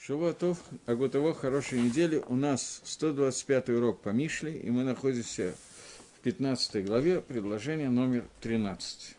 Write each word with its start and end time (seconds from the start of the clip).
Шавуатов, 0.00 0.58
Агутово, 0.86 1.34
хорошей 1.34 1.80
недели. 1.82 2.22
У 2.28 2.36
нас 2.36 2.80
125 2.84 3.70
урок 3.70 4.00
по 4.00 4.10
Мишле, 4.10 4.56
и 4.56 4.70
мы 4.70 4.84
находимся 4.84 5.54
в 6.16 6.20
15 6.20 6.86
главе, 6.86 7.20
предложение 7.20 7.90
номер 7.90 8.24
13. 8.40 9.16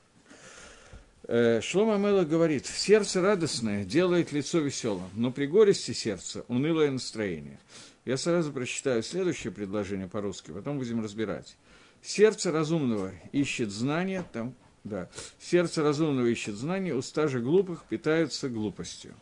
Э, 1.23 1.59
Шлома 1.61 1.97
Мела 1.97 2.23
говорит, 2.23 2.65
сердце 2.65 3.21
радостное 3.21 3.83
делает 3.83 4.31
лицо 4.31 4.59
веселым, 4.59 5.09
но 5.15 5.31
при 5.31 5.47
горести 5.47 5.91
сердца 5.91 6.45
унылое 6.47 6.89
настроение. 6.89 7.59
Я 8.05 8.15
сразу 8.15 8.53
прочитаю 8.53 9.03
следующее 9.03 9.51
предложение 9.51 10.07
по-русски, 10.07 10.51
потом 10.51 10.77
будем 10.77 11.03
разбирать. 11.03 11.57
Сердце 12.01 12.53
разумного 12.53 13.11
ищет 13.33 13.69
знания, 13.69 14.25
там, 14.31 14.55
да, 14.85 15.09
сердце 15.39 15.83
разумного 15.83 16.27
ищет 16.27 16.55
знания, 16.55 16.95
уста 16.95 17.27
же 17.27 17.41
глупых 17.41 17.83
питаются 17.83 18.47
глупостью 18.47 19.13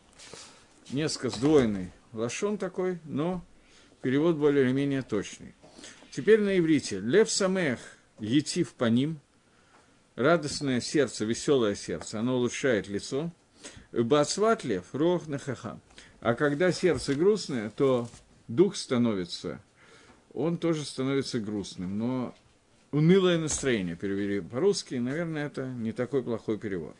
несколько 0.90 1.30
сдвоенный 1.30 1.92
лашон 2.12 2.58
такой, 2.58 2.98
но 3.04 3.44
перевод 4.02 4.36
более 4.36 4.64
или 4.64 4.72
менее 4.72 5.02
точный. 5.02 5.54
Теперь 6.10 6.40
на 6.40 6.58
иврите. 6.58 7.00
Лев 7.00 7.30
самех 7.30 7.78
етив 8.18 8.72
по 8.74 8.86
ним, 8.86 9.20
радостное 10.16 10.80
сердце, 10.80 11.24
веселое 11.24 11.74
сердце, 11.74 12.20
оно 12.20 12.36
улучшает 12.36 12.88
лицо. 12.88 13.32
Бацват 13.92 14.64
лев, 14.64 14.84
рох 14.92 15.26
нахаха. 15.26 15.80
А 16.20 16.34
когда 16.34 16.72
сердце 16.72 17.14
грустное, 17.14 17.70
то 17.70 18.08
дух 18.48 18.76
становится, 18.76 19.62
он 20.34 20.58
тоже 20.58 20.84
становится 20.84 21.38
грустным. 21.38 21.98
Но 21.98 22.34
унылое 22.90 23.38
настроение 23.38 23.96
перевели 23.96 24.40
по-русски, 24.40 24.96
наверное, 24.96 25.46
это 25.46 25.66
не 25.66 25.92
такой 25.92 26.22
плохой 26.22 26.58
перевод 26.58 26.96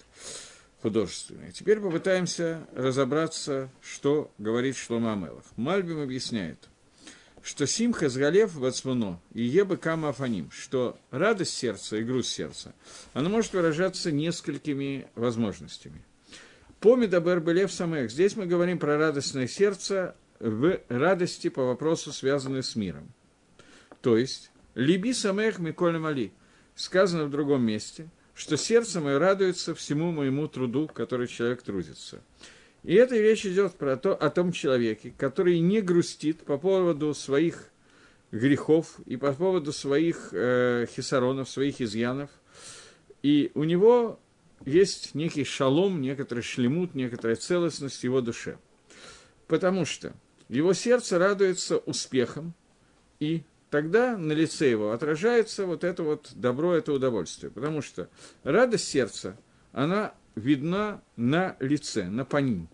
художественные. 0.82 1.52
Теперь 1.52 1.80
попытаемся 1.80 2.66
разобраться, 2.74 3.70
что 3.82 4.30
говорит 4.38 4.77
Шлома 4.77 5.12
Амелах. 5.12 5.45
Мальбим 5.56 6.00
объясняет, 6.00 6.69
что 7.42 7.66
Симха 7.66 8.08
Сгалев 8.08 8.55
Вацмуно 8.55 9.20
и 9.33 9.42
Ебы 9.42 9.77
Кама 9.77 10.11
Афаним, 10.11 10.50
что 10.50 10.98
радость 11.11 11.56
сердца 11.56 11.97
и 11.97 12.05
грусть 12.05 12.33
сердца, 12.33 12.75
она 13.12 13.28
может 13.28 13.53
выражаться 13.53 14.12
несколькими 14.12 15.08
возможностями. 15.14 16.05
По 16.81 16.94
Медабер 16.94 17.69
Самех, 17.69 18.10
здесь 18.10 18.36
мы 18.36 18.47
говорим 18.47 18.78
про 18.78 18.97
радостное 18.97 19.48
сердце 19.48 20.14
в 20.38 20.81
радости 20.88 21.48
по 21.48 21.64
вопросу, 21.64 22.12
связанной 22.12 22.62
с 22.62 22.77
миром. 22.77 23.12
То 24.00 24.16
есть, 24.16 24.53
Либи 24.77 25.12
Самех 25.12 25.58
Миколь 25.58 25.98
Мали, 25.98 26.33
сказано 26.77 27.25
в 27.25 27.31
другом 27.31 27.62
месте– 27.62 28.08
что 28.39 28.56
сердце 28.56 29.00
мое 29.00 29.19
радуется 29.19 29.75
всему 29.75 30.12
моему 30.12 30.47
труду, 30.47 30.86
который 30.86 31.27
человек 31.27 31.61
трудится. 31.62 32.22
И 32.84 32.94
эта 32.94 33.17
речь 33.17 33.44
идет 33.44 33.75
про 33.75 33.97
то, 33.97 34.14
о 34.14 34.31
том 34.31 34.53
человеке, 34.53 35.12
который 35.19 35.58
не 35.58 35.81
грустит 35.81 36.44
по 36.44 36.56
поводу 36.56 37.12
своих 37.14 37.69
грехов 38.31 39.00
и 39.06 39.16
по 39.16 39.33
поводу 39.33 39.72
своих 39.72 40.28
э, 40.31 40.86
хисаронов, 40.89 41.50
своих 41.50 41.81
изъянов. 41.81 42.31
И 43.25 43.50
у 43.55 43.64
него 43.64 44.20
есть 44.64 45.16
некий 45.16 45.42
шалом, 45.42 46.00
некоторый 46.00 46.42
шлемут, 46.42 46.94
некоторая 46.94 47.34
целостность 47.34 48.05
его 48.05 48.20
душе. 48.20 48.56
Потому 49.48 49.84
что 49.84 50.12
его 50.48 50.75
сердце 50.75 51.19
радуется 51.19 51.78
успехом 51.78 52.55
и 53.19 53.42
тогда 53.70 54.16
на 54.16 54.33
лице 54.33 54.70
его 54.70 54.92
отражается 54.92 55.66
вот 55.66 55.84
это 55.84 56.02
вот 56.02 56.30
добро, 56.34 56.74
это 56.74 56.92
удовольствие. 56.92 57.50
Потому 57.50 57.83
что 57.83 58.08
радость 58.44 58.88
сердца, 58.88 59.36
она 59.72 60.14
видна 60.34 61.02
на 61.16 61.56
лице, 61.60 62.05
на 62.05 62.25
паним. 62.25 62.69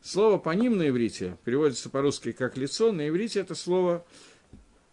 Слово 0.00 0.38
«паним» 0.38 0.78
на 0.78 0.88
иврите 0.88 1.36
переводится 1.44 1.90
по-русски 1.90 2.32
как 2.32 2.56
«лицо», 2.56 2.92
на 2.92 3.08
иврите 3.08 3.40
это 3.40 3.54
слово 3.54 4.06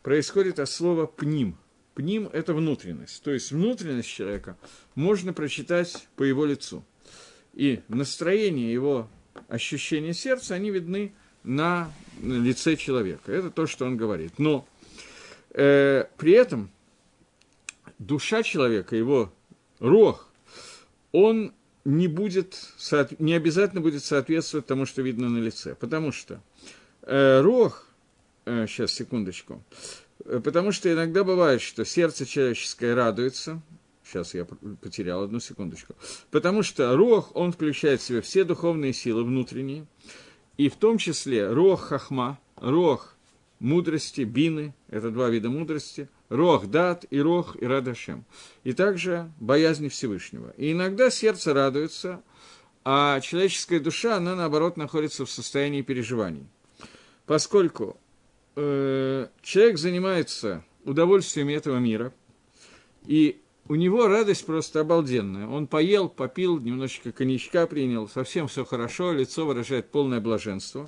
происходит 0.02 0.60
от 0.60 0.70
слова 0.70 1.06
«пним». 1.06 1.58
Пним– 1.94 2.30
это 2.34 2.54
внутренность, 2.54 3.24
то 3.24 3.32
есть 3.32 3.52
внутренность 3.52 4.10
человека 4.10 4.58
можно 4.96 5.32
прочитать 5.32 6.10
по 6.18 6.24
его 6.24 6.44
лицу. 6.44 6.84
И 7.54 7.82
настроение 7.88 8.74
его 8.74 9.08
ощущения 9.48 10.14
сердца, 10.14 10.56
они 10.56 10.72
видны 10.72 11.14
на 11.44 11.94
лице 12.22 12.76
человека. 12.76 13.32
Это 13.32 13.50
то, 13.50 13.68
что 13.68 13.86
он 13.86 13.96
говорит. 13.96 14.40
Но 14.40 14.68
Э, 15.58 16.06
при 16.18 16.34
этом 16.34 16.70
душа 17.98 18.44
человека, 18.44 18.96
его 18.98 19.32
рог, 19.80 20.28
он 21.14 21.54
не 21.86 22.10
будет, 22.10 22.58
не 23.20 23.34
обязательно 23.34 23.80
будет 23.80 24.04
соответствовать 24.04 24.66
тому, 24.66 24.86
что 24.86 25.02
видно 25.02 25.30
на 25.30 25.38
лице. 25.38 25.76
Потому 25.76 26.12
что 26.12 26.42
э, 27.04 27.40
рог, 27.40 27.88
э, 28.46 28.66
сейчас, 28.68 28.92
секундочку, 28.92 29.64
э, 30.26 30.42
потому 30.44 30.74
что 30.74 30.92
иногда 30.92 31.24
бывает, 31.24 31.62
что 31.62 31.86
сердце 31.86 32.26
человеческое 32.26 32.94
радуется, 32.94 33.62
сейчас 34.04 34.34
я 34.34 34.44
потерял 34.82 35.24
одну 35.24 35.40
секундочку, 35.40 35.96
потому 36.32 36.64
что 36.64 36.98
рог, 36.98 37.34
он 37.34 37.54
включает 37.54 38.02
в 38.02 38.04
себя 38.04 38.22
все 38.22 38.44
духовные 38.44 38.92
силы 38.92 39.24
внутренние, 39.24 39.86
и 40.58 40.68
в 40.68 40.76
том 40.76 40.98
числе 40.98 41.48
рог 41.50 41.80
хахма, 41.80 42.40
рог 42.58 43.15
мудрости, 43.66 44.22
бины, 44.22 44.74
это 44.90 45.10
два 45.10 45.30
вида 45.30 45.50
мудрости, 45.50 46.08
рох 46.30 46.68
дат 46.68 47.06
и 47.10 47.20
рох 47.20 47.58
и 47.60 47.66
радашем. 47.66 48.24
И 48.64 48.74
также 48.74 49.32
боязнь 49.40 49.90
Всевышнего. 49.90 50.54
И 50.58 50.72
иногда 50.72 51.10
сердце 51.10 51.54
радуется, 51.54 52.22
а 52.84 53.20
человеческая 53.20 53.80
душа, 53.80 54.18
она 54.18 54.36
наоборот 54.36 54.78
находится 54.78 55.26
в 55.26 55.32
состоянии 55.32 55.82
переживаний. 55.82 56.46
Поскольку 57.26 57.98
э, 58.56 59.28
человек 59.42 59.80
занимается 59.80 60.64
удовольствиями 60.84 61.54
этого 61.54 61.80
мира, 61.80 62.14
и 63.08 63.42
у 63.68 63.74
него 63.74 64.08
радость 64.08 64.46
просто 64.46 64.82
обалденная. 64.82 65.48
Он 65.48 65.66
поел, 65.66 66.08
попил, 66.08 66.60
немножечко 66.60 67.12
коньячка 67.12 67.66
принял, 67.66 68.08
совсем 68.08 68.48
все 68.48 68.64
хорошо, 68.64 69.12
лицо 69.12 69.48
выражает 69.48 69.90
полное 69.90 70.22
блаженство. 70.22 70.88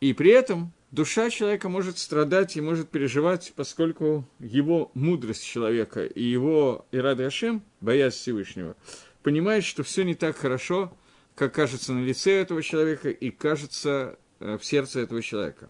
И 0.00 0.12
при 0.12 0.30
этом 0.32 0.74
душа 0.94 1.28
человека 1.28 1.68
может 1.68 1.98
страдать 1.98 2.56
и 2.56 2.60
может 2.60 2.88
переживать, 2.88 3.52
поскольку 3.56 4.26
его 4.38 4.90
мудрость 4.94 5.44
человека 5.44 6.04
и 6.04 6.22
его 6.22 6.86
Ирада 6.92 7.26
Ашем, 7.26 7.62
боясь 7.80 8.14
Всевышнего, 8.14 8.76
понимает, 9.22 9.64
что 9.64 9.82
все 9.82 10.04
не 10.04 10.14
так 10.14 10.36
хорошо, 10.36 10.96
как 11.34 11.52
кажется 11.52 11.92
на 11.92 12.04
лице 12.04 12.32
этого 12.40 12.62
человека 12.62 13.10
и 13.10 13.30
кажется 13.30 14.18
э, 14.38 14.56
в 14.56 14.64
сердце 14.64 15.00
этого 15.00 15.20
человека. 15.20 15.68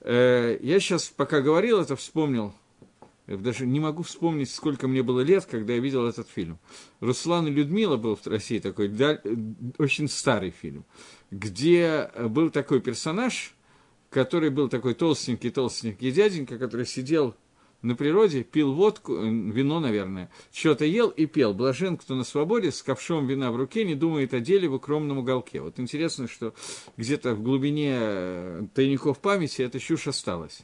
Э, 0.00 0.58
я 0.60 0.78
сейчас, 0.78 1.06
пока 1.08 1.40
говорил 1.40 1.80
это, 1.80 1.96
вспомнил, 1.96 2.52
даже 3.26 3.66
не 3.66 3.80
могу 3.80 4.02
вспомнить, 4.02 4.50
сколько 4.50 4.88
мне 4.88 5.02
было 5.02 5.20
лет, 5.20 5.46
когда 5.46 5.72
я 5.72 5.80
видел 5.80 6.06
этот 6.06 6.28
фильм. 6.28 6.58
Руслан 7.00 7.46
и 7.46 7.50
Людмила 7.50 7.96
был 7.96 8.16
в 8.16 8.26
России 8.26 8.58
такой, 8.58 8.88
да, 8.88 9.20
очень 9.78 10.08
старый 10.08 10.50
фильм, 10.50 10.84
где 11.30 12.10
был 12.28 12.50
такой 12.50 12.82
персонаж– 12.82 13.54
который 14.10 14.50
был 14.50 14.68
такой 14.68 14.94
толстенький-толстенький 14.94 16.10
дяденька, 16.10 16.58
который 16.58 16.86
сидел 16.86 17.34
на 17.82 17.94
природе, 17.94 18.42
пил 18.42 18.72
водку, 18.72 19.16
э, 19.16 19.28
вино, 19.28 19.78
наверное, 19.78 20.30
что-то 20.52 20.84
ел 20.84 21.10
и 21.10 21.26
пел. 21.26 21.54
Блажен, 21.54 21.96
кто 21.96 22.14
на 22.14 22.24
свободе, 22.24 22.72
с 22.72 22.82
ковшом 22.82 23.26
вина 23.26 23.52
в 23.52 23.56
руке, 23.56 23.84
не 23.84 23.94
думает 23.94 24.34
о 24.34 24.40
деле 24.40 24.68
в 24.68 24.74
укромном 24.74 25.18
уголке. 25.18 25.60
Вот 25.60 25.78
интересно, 25.78 26.26
что 26.26 26.54
где-то 26.96 27.34
в 27.34 27.42
глубине 27.42 27.96
э, 27.98 28.62
тайников 28.74 29.20
памяти 29.20 29.62
эта 29.62 29.78
чушь 29.78 30.08
осталась. 30.08 30.62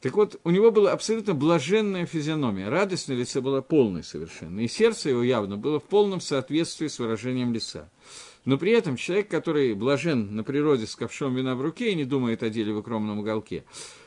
Так 0.00 0.14
вот, 0.14 0.40
у 0.44 0.50
него 0.50 0.70
была 0.70 0.92
абсолютно 0.92 1.34
блаженная 1.34 2.06
физиономия, 2.06 2.70
радость 2.70 3.08
на 3.08 3.14
лице 3.14 3.40
была 3.40 3.62
полной 3.62 4.04
совершенно, 4.04 4.60
и 4.60 4.68
сердце 4.68 5.10
его 5.10 5.24
явно 5.24 5.56
было 5.56 5.80
в 5.80 5.84
полном 5.84 6.20
соответствии 6.20 6.86
с 6.86 7.00
выражением 7.00 7.52
лица. 7.52 7.90
Но 8.48 8.56
при 8.56 8.72
этом 8.72 8.96
человек, 8.96 9.28
который 9.28 9.74
блажен 9.74 10.34
на 10.34 10.42
природе 10.42 10.86
с 10.86 10.96
ковшом 10.96 11.34
вина 11.34 11.54
в 11.54 11.60
руке 11.60 11.92
и 11.92 11.94
не 11.94 12.06
думает 12.06 12.42
о 12.42 12.48
деле 12.48 12.72
в 12.72 12.78
укромном 12.78 13.18
уголке, 13.18 13.64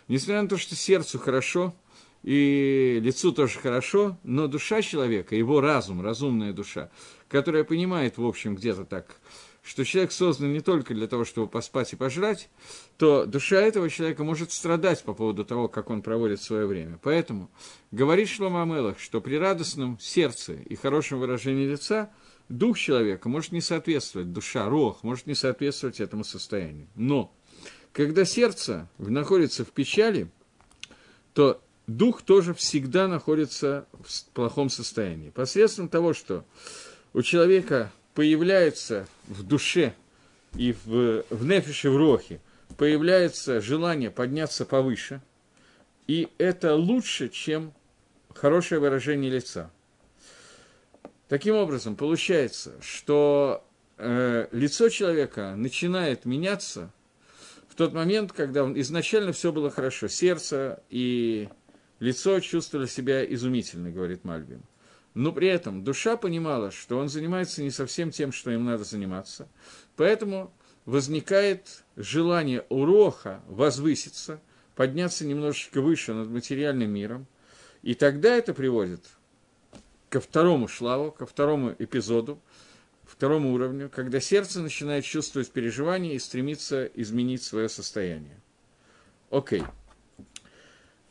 несмотря 0.08 0.42
на 0.42 0.50
то, 0.50 0.58
что 0.58 0.76
сердцу 0.76 1.20
хорошо, 1.20 1.76
и 2.24 3.00
лицу 3.04 3.34
тоже 3.34 3.60
хорошо, 3.60 4.18
но 4.24 4.48
душа 4.48 4.82
человека, 4.82 5.36
его 5.36 5.62
разум, 5.62 6.02
разумная 6.02 6.54
душа, 6.54 6.90
которая 7.28 7.64
понимает, 7.64 8.18
в 8.18 8.26
общем, 8.26 8.56
где-то 8.56 8.84
так, 8.84 9.18
что 9.62 9.86
человек 9.86 10.12
создан 10.12 10.52
не 10.52 10.62
только 10.62 10.96
для 10.96 11.06
того, 11.06 11.24
чтобы 11.24 11.48
поспать 11.48 11.94
и 11.94 11.96
пожрать, 11.96 12.50
то 12.98 13.28
душа 13.28 13.58
этого 13.58 13.92
человека 13.92 14.24
может 14.24 14.52
страдать 14.52 15.04
по 15.04 15.14
поводу 15.14 15.46
того, 15.46 15.68
как 15.68 15.92
он 15.92 16.02
проводит 16.02 16.42
свое 16.42 16.66
время. 16.66 16.98
Поэтому 17.04 17.52
говорит 17.92 18.28
Шлома 18.28 18.64
Амелах, 18.64 19.00
что 19.00 19.22
при 19.22 19.36
радостном 19.36 20.00
сердце 20.00 20.54
и 20.54 20.74
хорошем 20.74 21.20
выражении 21.20 21.68
лица– 21.68 22.10
дух 22.52 22.78
человека 22.78 23.30
может 23.30 23.52
не 23.52 23.62
соответствовать, 23.62 24.32
душа, 24.32 24.70
рох, 24.70 25.04
может 25.04 25.26
не 25.26 25.36
соответствовать 25.36 26.00
этому 26.00 26.24
состоянию. 26.24 26.88
Но 26.96 27.34
когда 27.94 28.26
сердце 28.26 28.88
находится 28.98 29.66
в 29.66 29.70
печали, 29.70 30.30
то 31.34 31.62
дух 31.88 32.22
тоже 32.22 32.54
всегда 32.54 33.08
находится 33.08 33.88
в 33.94 34.26
плохом 34.34 34.70
состоянии. 34.70 35.30
Посредством 35.30 35.90
того, 35.90 36.14
что 36.14 36.46
у 37.14 37.22
человека 37.22 37.92
появляется 38.14 39.08
в 39.28 39.44
душе 39.44 39.94
и 40.56 40.74
в, 40.86 41.24
в 41.30 41.46
нефише, 41.46 41.90
в 41.90 41.98
рохе 41.98 42.42
появляется 42.78 43.62
желание 43.62 44.12
подняться 44.12 44.66
повыше, 44.66 45.22
и 46.08 46.30
это 46.38 46.76
лучше, 46.76 47.30
чем 47.30 47.74
хорошее 48.34 48.82
выражение 48.82 49.30
лица. 49.30 49.72
Таким 51.32 51.56
образом, 51.56 51.96
получается, 51.96 52.74
что 52.82 53.66
э, 53.98 54.50
лицо 54.52 54.90
человека 54.90 55.56
начинает 55.56 56.26
меняться 56.26 56.92
в 57.70 57.76
тот 57.76 57.94
момент, 57.94 58.34
когда 58.34 58.66
он, 58.66 58.78
изначально 58.82 59.32
все 59.32 59.54
было 59.54 59.72
хорошо, 59.72 60.10
сердце 60.10 60.84
и 60.90 61.48
лицо 62.02 62.38
чувствовали 62.42 62.86
себя 62.86 63.24
изумительно, 63.24 63.92
говорит 63.92 64.26
Мальбим. 64.26 64.62
Но 65.14 65.32
при 65.32 65.48
этом 65.48 65.86
душа 65.86 66.18
понимала, 66.18 66.70
что 66.70 66.98
он 66.98 67.08
занимается 67.08 67.64
не 67.64 67.72
совсем 67.72 68.12
тем, 68.12 68.34
что 68.34 68.52
им 68.52 68.66
надо 68.66 68.84
заниматься, 68.84 69.48
поэтому 69.96 70.54
возникает 70.84 71.86
желание 71.96 72.66
у 72.68 72.84
Роха 72.84 73.40
возвыситься, 73.48 74.42
подняться 74.76 75.26
немножечко 75.26 75.80
выше 75.80 76.14
над 76.14 76.28
материальным 76.28 76.92
миром, 76.92 77.26
и 77.84 77.94
тогда 77.94 78.36
это 78.36 78.54
приводит 78.54 79.06
ко 80.12 80.20
второму 80.20 80.68
шлаву, 80.68 81.10
ко 81.12 81.26
второму 81.26 81.74
эпизоду, 81.80 82.38
второму 83.06 83.54
уровню, 83.54 83.90
когда 83.90 84.20
сердце 84.20 84.60
начинает 84.60 85.06
чувствовать 85.06 85.50
переживания 85.52 86.14
и 86.14 86.20
стремится 86.20 86.86
изменить 86.86 87.44
свое 87.44 87.70
состояние. 87.70 88.38
Окей. 89.30 89.64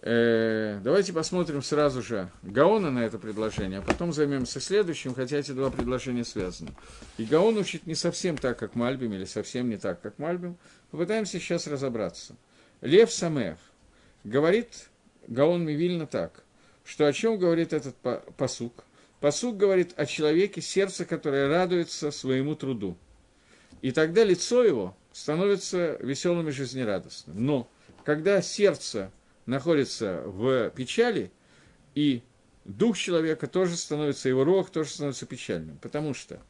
Э, 0.02 0.80
давайте 0.84 1.14
посмотрим 1.14 1.62
сразу 1.62 2.02
же 2.02 2.30
Гаона 2.42 2.90
на 2.90 2.98
это 2.98 3.18
предложение, 3.18 3.78
а 3.78 3.82
потом 3.82 4.12
займемся 4.12 4.60
следующим, 4.60 5.14
хотя 5.14 5.38
эти 5.38 5.52
два 5.52 5.70
предложения 5.70 6.24
связаны. 6.24 6.72
И 7.16 7.24
Гаон 7.24 7.56
учит 7.56 7.86
не 7.86 7.94
совсем 7.94 8.36
так, 8.36 8.58
как 8.58 8.74
Мальбим, 8.74 9.14
или 9.14 9.24
совсем 9.24 9.70
не 9.70 9.78
так, 9.78 10.02
как 10.02 10.18
Мальбим. 10.18 10.58
Попытаемся 10.90 11.40
сейчас 11.40 11.66
разобраться. 11.66 12.36
Лев 12.82 13.10
Самех 13.10 13.56
говорит 14.24 14.90
Гаон 15.26 15.64
Мивильна 15.64 16.06
так, 16.06 16.44
что 16.84 17.06
о 17.06 17.12
чем 17.14 17.38
говорит 17.38 17.72
этот 17.72 17.96
посук? 18.36 18.84
Посук 19.20 19.58
говорит 19.58 19.92
о 19.96 20.06
человеке, 20.06 20.62
сердце 20.62 21.04
которое 21.04 21.48
радуется 21.48 22.10
своему 22.10 22.54
труду. 22.54 22.96
И 23.82 23.92
тогда 23.92 24.24
лицо 24.24 24.64
его 24.64 24.96
становится 25.12 25.98
веселым 26.00 26.48
и 26.48 26.52
жизнерадостным. 26.52 27.44
Но 27.44 27.68
когда 28.04 28.40
сердце 28.40 29.10
находится 29.44 30.22
в 30.24 30.70
печали, 30.70 31.30
и 31.94 32.22
дух 32.64 32.96
человека 32.96 33.46
тоже 33.46 33.76
становится, 33.76 34.28
его 34.28 34.44
рог 34.44 34.70
тоже 34.70 34.90
становится 34.90 35.26
печальным. 35.26 35.76
Потому 35.78 36.14
что 36.14 36.40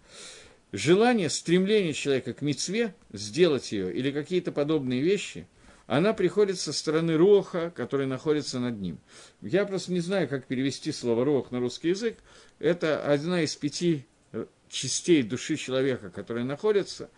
желание, 0.70 1.28
стремление 1.28 1.92
человека 1.92 2.34
к 2.34 2.42
мецве, 2.42 2.94
сделать 3.12 3.72
ее, 3.72 3.92
или 3.92 4.12
какие-то 4.12 4.52
подобные 4.52 5.00
вещи– 5.02 5.48
она 5.90 6.12
приходит 6.12 6.60
со 6.60 6.72
стороны 6.72 7.16
роха, 7.16 7.72
который 7.74 8.06
находится 8.06 8.60
над 8.60 8.80
ним. 8.80 9.00
Я 9.42 9.66
просто 9.66 9.92
не 9.92 9.98
знаю, 9.98 10.28
как 10.28 10.46
перевести 10.46 10.92
слово 10.92 11.24
рох 11.24 11.50
на 11.50 11.58
русский 11.58 11.88
язык. 11.88 12.16
Это 12.60 13.02
одна 13.02 13.42
из 13.42 13.56
пяти 13.56 14.06
э, 14.32 14.44
частей 14.68 15.22
души 15.22 15.56
человека, 15.56 16.10
которая 16.10 16.44
находится. 16.44 17.10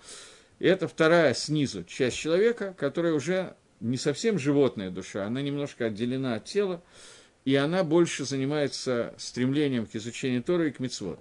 И 0.61 0.67
это 0.67 0.87
вторая 0.87 1.35
снизу 1.35 1.83
часть 1.85 2.17
человека, 2.17 2.75
которая 2.79 3.13
уже 3.13 3.57
не 3.81 3.97
совсем 3.97 4.39
животная 4.39 4.91
душа, 4.91 5.27
она 5.27 5.43
немножко 5.43 5.87
отделена 5.87 6.37
от 6.37 6.45
тела, 6.45 6.81
и 7.45 7.57
она 7.57 7.83
больше 7.83 8.25
занимается 8.25 9.15
стремлением 9.19 9.87
к 9.87 9.97
изучению 9.97 10.45
Торы 10.45 10.69
и 10.69 10.71
к 10.73 10.79
мицвод. 10.79 11.19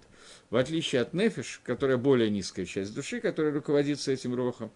В 0.51 0.55
отличие 0.55 1.01
от 1.01 1.13
Нефиш, 1.13 1.59
которая 1.63 1.97
более 1.97 2.29
низкая 2.29 2.67
часть 2.67 2.93
души, 2.93 3.19
которая 3.19 3.51
руководится 3.51 4.11
этим 4.11 4.35
рохом, 4.35 4.71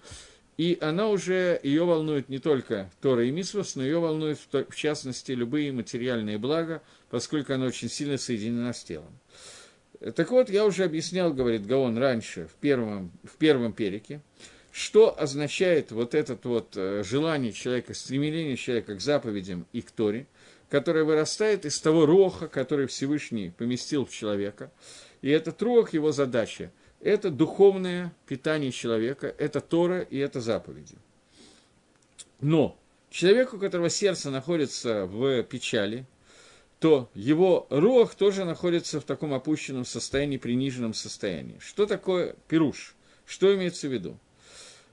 и 0.58 0.78
она 0.82 1.10
уже, 1.10 1.60
ее 1.64 1.84
волнует 1.84 2.30
не 2.30 2.40
только 2.40 2.90
Тора 3.02 3.26
и 3.26 3.32
Мисвос, 3.32 3.76
но 3.76 3.84
ее 3.84 4.00
волнует 4.00 4.40
в 4.52 4.76
частности 4.76 5.34
любые 5.34 5.72
материальные 5.74 6.38
блага, 6.38 6.82
поскольку 7.10 7.54
она 7.54 7.66
очень 7.66 7.90
сильно 7.90 8.18
соединена 8.18 8.74
с 8.74 8.84
телом. 8.84 9.20
Так 10.16 10.32
вот, 10.32 10.50
я 10.50 10.66
уже 10.66 10.84
объяснял, 10.84 11.34
говорит 11.34 11.66
Гаон, 11.66 11.98
раньше, 11.98 12.48
в 12.48 12.56
первом, 12.56 13.12
в 13.24 13.38
первом 13.38 13.74
перике, 13.74 14.22
что 14.72 15.18
означает 15.18 15.92
вот 15.92 16.14
это 16.14 16.38
вот 16.44 16.76
э, 16.76 17.04
желание 17.04 17.54
человека, 17.54 17.94
стремление 17.94 18.58
человека 18.58 18.96
к 18.96 19.02
заповедям 19.02 19.66
и 19.72 19.82
к 19.82 19.92
Торе, 19.92 20.28
которое 20.70 21.06
вырастает 21.06 21.66
из 21.66 21.80
того 21.80 22.06
роха, 22.06 22.48
который 22.48 22.88
Всевышний 22.88 23.54
поместил 23.58 24.06
в 24.06 24.12
человека. 24.12 24.72
И 25.22 25.30
этот 25.30 25.62
рох, 25.62 25.94
его 25.94 26.12
задача– 26.12 26.72
это 27.00 27.30
духовное 27.30 28.14
питание 28.28 28.72
человека, 28.72 29.34
это 29.38 29.62
Тора 29.62 30.02
и 30.02 30.18
это 30.18 30.42
заповеди. 30.42 30.96
Но 32.42 32.78
человек, 33.10 33.54
у 33.54 33.58
которого 33.58 33.90
сердце 33.90 34.30
находится 34.30 35.06
в 35.06 35.44
печали, 35.44 36.06
то 36.86 37.10
его 37.16 37.66
рог 37.72 38.14
тоже 38.14 38.46
находится 38.46 39.02
в 39.02 39.06
таком 39.06 39.34
опущенном 39.34 39.86
состоянии, 39.86 40.38
приниженном 40.38 40.94
состоянии. 40.94 41.58
Что 41.58 41.88
такое 41.88 42.36
пируш? 42.48 42.94
Что 43.26 43.56
имеется 43.56 43.88
в 43.88 43.92
виду? 43.92 44.20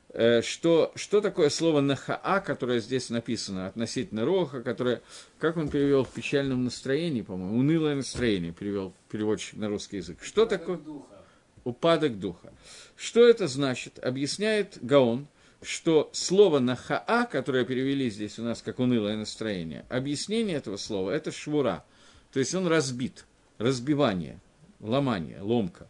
Э, 0.08 0.40
что, 0.40 0.90
что 0.94 1.20
такое 1.20 1.50
слово 1.50 1.82
«нахаа», 1.82 2.40
которое 2.40 2.80
здесь 2.80 3.10
написано 3.10 3.66
относительно 3.66 4.24
роха, 4.24 4.62
которое, 4.62 5.02
как 5.38 5.58
он 5.58 5.68
перевел 5.68 6.04
в 6.04 6.08
печальном 6.08 6.64
настроении, 6.64 7.20
по-моему, 7.20 7.58
унылое 7.58 7.94
настроение 7.94 8.52
перевел 8.52 8.94
переводчик 9.10 9.58
на 9.58 9.68
русский 9.68 9.98
язык. 9.98 10.16
Что 10.22 10.46
такое? 10.46 10.78
Духа 10.78 11.22
упадок 11.64 12.18
духа. 12.18 12.52
Что 12.96 13.26
это 13.26 13.46
значит? 13.46 13.98
Объясняет 13.98 14.78
Гаон, 14.80 15.26
что 15.62 16.10
слово 16.12 16.58
«нахаа», 16.58 17.26
которое 17.26 17.64
перевели 17.64 18.10
здесь 18.10 18.38
у 18.38 18.42
нас 18.42 18.62
как 18.62 18.78
«унылое 18.78 19.16
настроение», 19.16 19.84
объяснение 19.88 20.56
этого 20.56 20.76
слова– 20.76 21.10
это 21.12 21.30
«швура», 21.30 21.84
то 22.32 22.38
есть 22.38 22.54
он 22.54 22.66
разбит, 22.66 23.24
разбивание, 23.58 24.40
ломание, 24.80 25.40
ломка. 25.40 25.88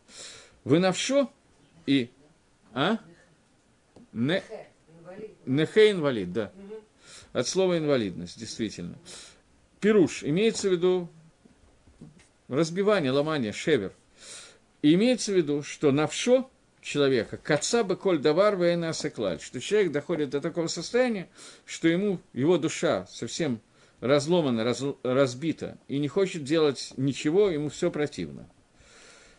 Вы 0.64 0.78
навшо 0.78 1.30
и... 1.86 2.10
А? 2.74 2.98
Не... 4.12 4.42
Нехе 5.46 5.90
инвалид, 5.90 6.32
да. 6.32 6.52
От 7.32 7.48
слова 7.48 7.78
инвалидность, 7.78 8.38
действительно. 8.38 8.98
Пируш 9.80 10.22
имеется 10.22 10.68
в 10.68 10.72
виду 10.72 11.08
разбивание, 12.48 13.10
ломание, 13.10 13.52
шевер. 13.52 13.92
И 14.82 14.94
имеется 14.94 15.32
в 15.32 15.36
виду, 15.36 15.62
что 15.62 15.90
навшо 15.90 16.50
человека, 16.82 17.38
каца 17.38 17.84
бы 17.84 17.96
коль 17.96 18.18
давар 18.18 18.56
вейна 18.56 18.92
секлаль, 18.92 19.40
что 19.40 19.60
человек 19.60 19.92
доходит 19.92 20.30
до 20.30 20.40
такого 20.40 20.66
состояния, 20.66 21.28
что 21.64 21.88
ему, 21.88 22.20
его 22.32 22.58
душа 22.58 23.06
совсем 23.06 23.60
разломана, 24.00 24.64
раз, 24.64 24.82
разбита, 25.04 25.78
и 25.88 25.98
не 25.98 26.08
хочет 26.08 26.44
делать 26.44 26.92
ничего, 26.96 27.48
ему 27.48 27.70
все 27.70 27.90
противно. 27.90 28.48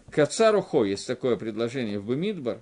Кацарухо, 0.09 0.85
есть 0.85 1.05
такое 1.05 1.35
предложение 1.35 1.99
в 1.99 2.09
Бемидбар, 2.09 2.61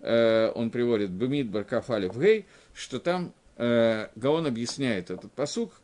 э, 0.00 0.50
он 0.54 0.70
приводит 0.70 1.10
Бемидбар 1.10 1.64
Кафали 1.64 2.08
в 2.08 2.18
Гей, 2.18 2.46
что 2.74 3.00
там 3.00 3.34
э, 3.56 4.08
Гаон 4.16 4.46
объясняет 4.46 5.10
этот 5.10 5.30
посук, 5.32 5.81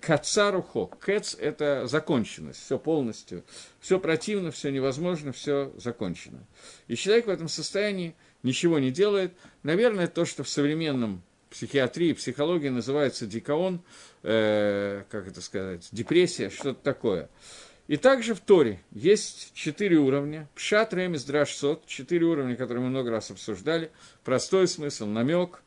кацарухо. 0.00 0.86
Кэц– 1.00 1.36
это 1.40 1.86
законченность, 1.86 2.62
все 2.64 2.78
полностью. 2.78 3.44
Все 3.80 3.98
противно, 3.98 4.50
все 4.50 4.70
невозможно, 4.70 5.32
все 5.32 5.72
закончено. 5.76 6.46
И 6.88 6.96
человек 6.96 7.26
в 7.26 7.30
этом 7.30 7.48
состоянии 7.48 8.14
ничего 8.42 8.78
не 8.78 8.90
делает. 8.90 9.32
Наверное, 9.62 10.06
то, 10.06 10.24
что 10.24 10.44
в 10.44 10.48
современном 10.48 11.22
психиатрии, 11.50 12.12
психологии 12.12 12.68
называется 12.68 13.26
дикаон, 13.26 13.80
э, 14.22 15.04
как 15.08 15.28
это 15.28 15.40
сказать, 15.40 15.88
депрессия, 15.92 16.50
что-то 16.50 16.82
такое. 16.82 17.28
И 17.86 17.96
также 17.96 18.34
в 18.34 18.40
Торе 18.40 18.80
есть 18.92 19.52
четыре 19.52 19.98
уровня. 19.98 20.48
Пшат, 20.54 20.94
ремес, 20.94 21.24
драш, 21.24 21.54
сот. 21.54 21.86
Четыре 21.86 22.24
уровня, 22.24 22.56
которые 22.56 22.82
мы 22.84 22.90
много 22.90 23.10
раз 23.10 23.30
обсуждали. 23.30 23.90
Простой 24.24 24.66
смысл, 24.68 25.06
намек, 25.06 25.62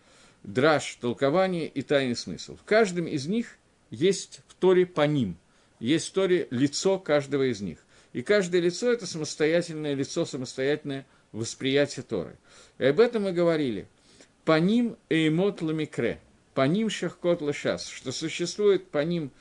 драж, 0.47 0.97
толкование 0.99 1.67
и 1.67 1.81
тайный 1.83 2.15
смысл. 2.15 2.55
В 2.55 2.63
каждом 2.63 3.05
из 3.05 3.27
них 3.27 3.57
есть 3.91 4.41
в 4.47 4.55
Торе 4.55 4.85
по 4.85 5.01
ним, 5.01 5.37
есть 5.79 6.07
в 6.07 6.13
Торе 6.13 6.47
лицо 6.49 6.97
каждого 6.97 7.51
из 7.51 7.61
них. 7.61 7.79
И 8.13 8.23
каждое 8.23 8.61
лицо– 8.61 8.91
это 8.91 9.05
самостоятельное 9.05 9.93
лицо, 9.93 10.25
самостоятельное 10.25 11.05
восприятие 11.33 12.03
Торы. 12.03 12.37
И 12.79 12.85
об 12.85 12.99
этом 12.99 13.23
мы 13.23 13.33
говорили. 13.33 13.87
По 14.45 14.59
ним 14.59 14.95
эймот 15.09 15.61
ламикре, 15.61 16.19
по 16.53 16.65
ним 16.65 16.89
шахкот 16.89 17.41
лашас, 17.41 17.87
что 17.87 18.13
существует 18.13 18.87
по 18.87 19.03
ним 19.03 19.31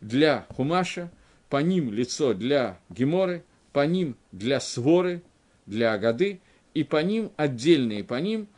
для 0.00 0.46
хумаша, 0.56 1.10
по 1.48 1.58
ним 1.58 1.92
лицо 1.92 2.34
для 2.34 2.80
геморы, 2.90 3.44
по 3.72 3.86
ним 3.86 4.16
для 4.32 4.58
своры, 4.58 5.22
для 5.66 5.92
агады, 5.92 6.40
и 6.74 6.82
по 6.82 7.02
ним 7.02 7.30
отдельные 7.36 8.04
по 8.04 8.14
ним 8.14 8.48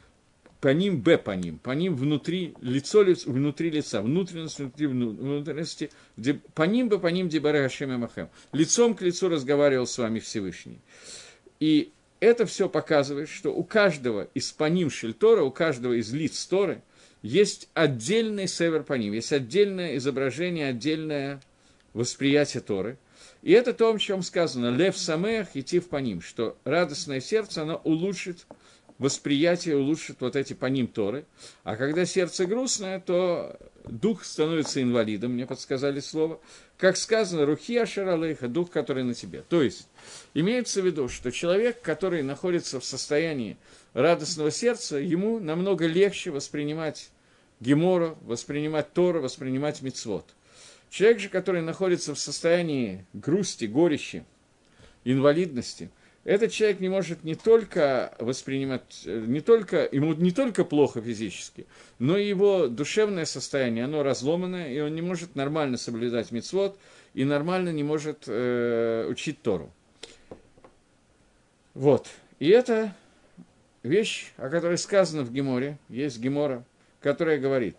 по 0.60 0.68
ним 0.68 1.00
Б 1.00 1.18
по 1.18 1.32
ним, 1.32 1.58
по 1.58 1.70
ним 1.70 1.94
внутри, 1.94 2.54
лицо 2.60 3.02
лиц, 3.02 3.26
внутри 3.26 3.70
лица, 3.70 4.02
внутренность 4.02 4.58
внутри 4.58 4.86
внутренности, 4.86 5.90
по 6.54 6.64
ним 6.64 6.88
бы 6.88 6.98
по 6.98 7.06
ним 7.06 7.28
Дебаре 7.28 7.62
Хашем 7.62 8.00
Махем. 8.00 8.28
Лицом 8.52 8.94
к 8.94 9.02
лицу 9.02 9.28
разговаривал 9.28 9.86
с 9.86 9.96
вами 9.98 10.18
Всевышний. 10.18 10.80
И 11.60 11.92
это 12.20 12.46
все 12.46 12.68
показывает, 12.68 13.28
что 13.28 13.54
у 13.54 13.62
каждого 13.62 14.28
из 14.34 14.50
паним 14.50 14.90
Шельтора, 14.90 15.42
у 15.42 15.50
каждого 15.50 15.92
из 15.92 16.12
лиц 16.12 16.44
Торы 16.46 16.82
есть 17.22 17.68
отдельный 17.74 18.48
север 18.48 18.82
по 18.82 18.94
ним, 18.94 19.12
есть 19.12 19.32
отдельное 19.32 19.96
изображение, 19.96 20.68
отдельное 20.68 21.40
восприятие 21.92 22.62
Торы. 22.62 22.98
И 23.42 23.52
это 23.52 23.72
то, 23.72 23.92
о 23.92 23.98
чем 23.98 24.22
сказано, 24.22 24.74
лев 24.74 24.96
самех 24.96 25.54
идти 25.54 25.78
в 25.78 25.88
по 25.88 25.96
ним, 25.96 26.20
что 26.20 26.56
радостное 26.64 27.20
сердце, 27.20 27.62
оно 27.62 27.80
улучшит 27.84 28.46
восприятие, 28.98 29.76
улучшит 29.76 30.20
вот 30.20 30.36
эти 30.36 30.52
по 30.52 30.66
ним 30.66 30.86
Торы. 30.86 31.24
А 31.64 31.76
когда 31.76 32.04
сердце 32.04 32.46
грустное, 32.46 33.00
то 33.00 33.58
дух 33.84 34.24
становится 34.24 34.82
инвалидом, 34.82 35.32
мне 35.32 35.46
подсказали 35.46 36.00
слово. 36.00 36.40
Как 36.76 36.96
сказано, 36.96 37.46
рухи 37.46 37.76
ашаралейха, 37.76 38.48
дух, 38.48 38.70
который 38.70 39.04
на 39.04 39.14
тебе. 39.14 39.42
То 39.48 39.62
есть, 39.62 39.88
имеется 40.34 40.82
в 40.82 40.86
виду, 40.86 41.08
что 41.08 41.30
человек, 41.32 41.80
который 41.80 42.22
находится 42.22 42.80
в 42.80 42.84
состоянии 42.84 43.56
радостного 43.94 44.50
сердца, 44.50 44.96
ему 44.98 45.40
намного 45.40 45.86
легче 45.86 46.30
воспринимать 46.30 47.10
Гемору, 47.60 48.16
воспринимать 48.22 48.92
Тору, 48.92 49.20
воспринимать 49.20 49.82
Мицвод. 49.82 50.24
Человек 50.90 51.20
же, 51.20 51.28
который 51.28 51.60
находится 51.60 52.14
в 52.14 52.18
состоянии 52.18 53.04
грусти, 53.12 53.66
горечи, 53.66 54.24
инвалидности, 55.04 55.90
этот 56.28 56.52
человек 56.52 56.80
не 56.80 56.90
может 56.90 57.24
не 57.24 57.34
только 57.34 58.14
воспринимать, 58.18 59.02
не 59.06 59.40
только, 59.40 59.88
ему 59.90 60.12
не 60.12 60.30
только 60.30 60.62
плохо 60.62 61.00
физически, 61.00 61.66
но 61.98 62.18
и 62.18 62.28
его 62.28 62.66
душевное 62.68 63.24
состояние, 63.24 63.84
оно 63.84 64.02
разломанное, 64.02 64.70
и 64.70 64.78
он 64.78 64.94
не 64.94 65.00
может 65.00 65.36
нормально 65.36 65.78
соблюдать 65.78 66.30
мицвод 66.30 66.78
и 67.14 67.24
нормально 67.24 67.70
не 67.70 67.82
может 67.82 68.24
э, 68.26 69.06
учить 69.08 69.40
Тору. 69.40 69.72
Вот. 71.72 72.08
И 72.40 72.50
это 72.50 72.94
вещь, 73.82 74.32
о 74.36 74.50
которой 74.50 74.76
сказано 74.76 75.22
в 75.22 75.32
Геморе, 75.32 75.78
есть 75.88 76.18
Гемора, 76.20 76.62
которая 77.00 77.38
говорит, 77.38 77.76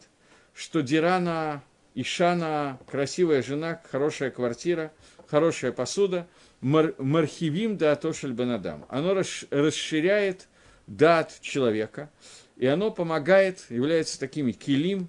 что 0.56 0.82
Дирана, 0.82 1.62
Ишана, 1.96 2.80
красивая 2.90 3.42
жена, 3.42 3.82
хорошая 3.92 4.32
квартира, 4.32 4.92
хорошая 5.28 5.72
посуда, 5.72 6.28
мар, 6.62 6.94
мархивим 6.98 7.78
да 7.78 7.94
атошель 7.94 8.32
бенадам. 8.32 8.86
Оно 8.90 9.14
расширяет 9.14 10.48
дат 10.88 11.40
человека, 11.42 12.10
и 12.58 12.66
оно 12.66 12.92
помогает, 12.92 13.66
является 13.70 14.20
такими 14.20 14.52
килим, 14.52 15.08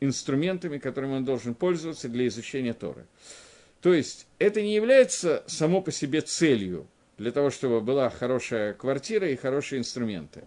инструментами, 0.00 0.78
которыми 0.78 1.16
он 1.16 1.24
должен 1.24 1.54
пользоваться 1.54 2.08
для 2.08 2.26
изучения 2.28 2.72
Торы. 2.72 3.06
То 3.80 3.92
есть 3.92 4.26
это 4.38 4.60
не 4.60 4.74
является 4.74 5.44
само 5.46 5.80
по 5.80 5.92
себе 5.92 6.20
целью 6.20 6.88
для 7.16 7.32
того, 7.32 7.50
чтобы 7.50 7.80
была 7.80 8.10
хорошая 8.10 8.74
квартира 8.74 9.28
и 9.28 9.36
хорошие 9.36 9.80
инструменты, 9.80 10.44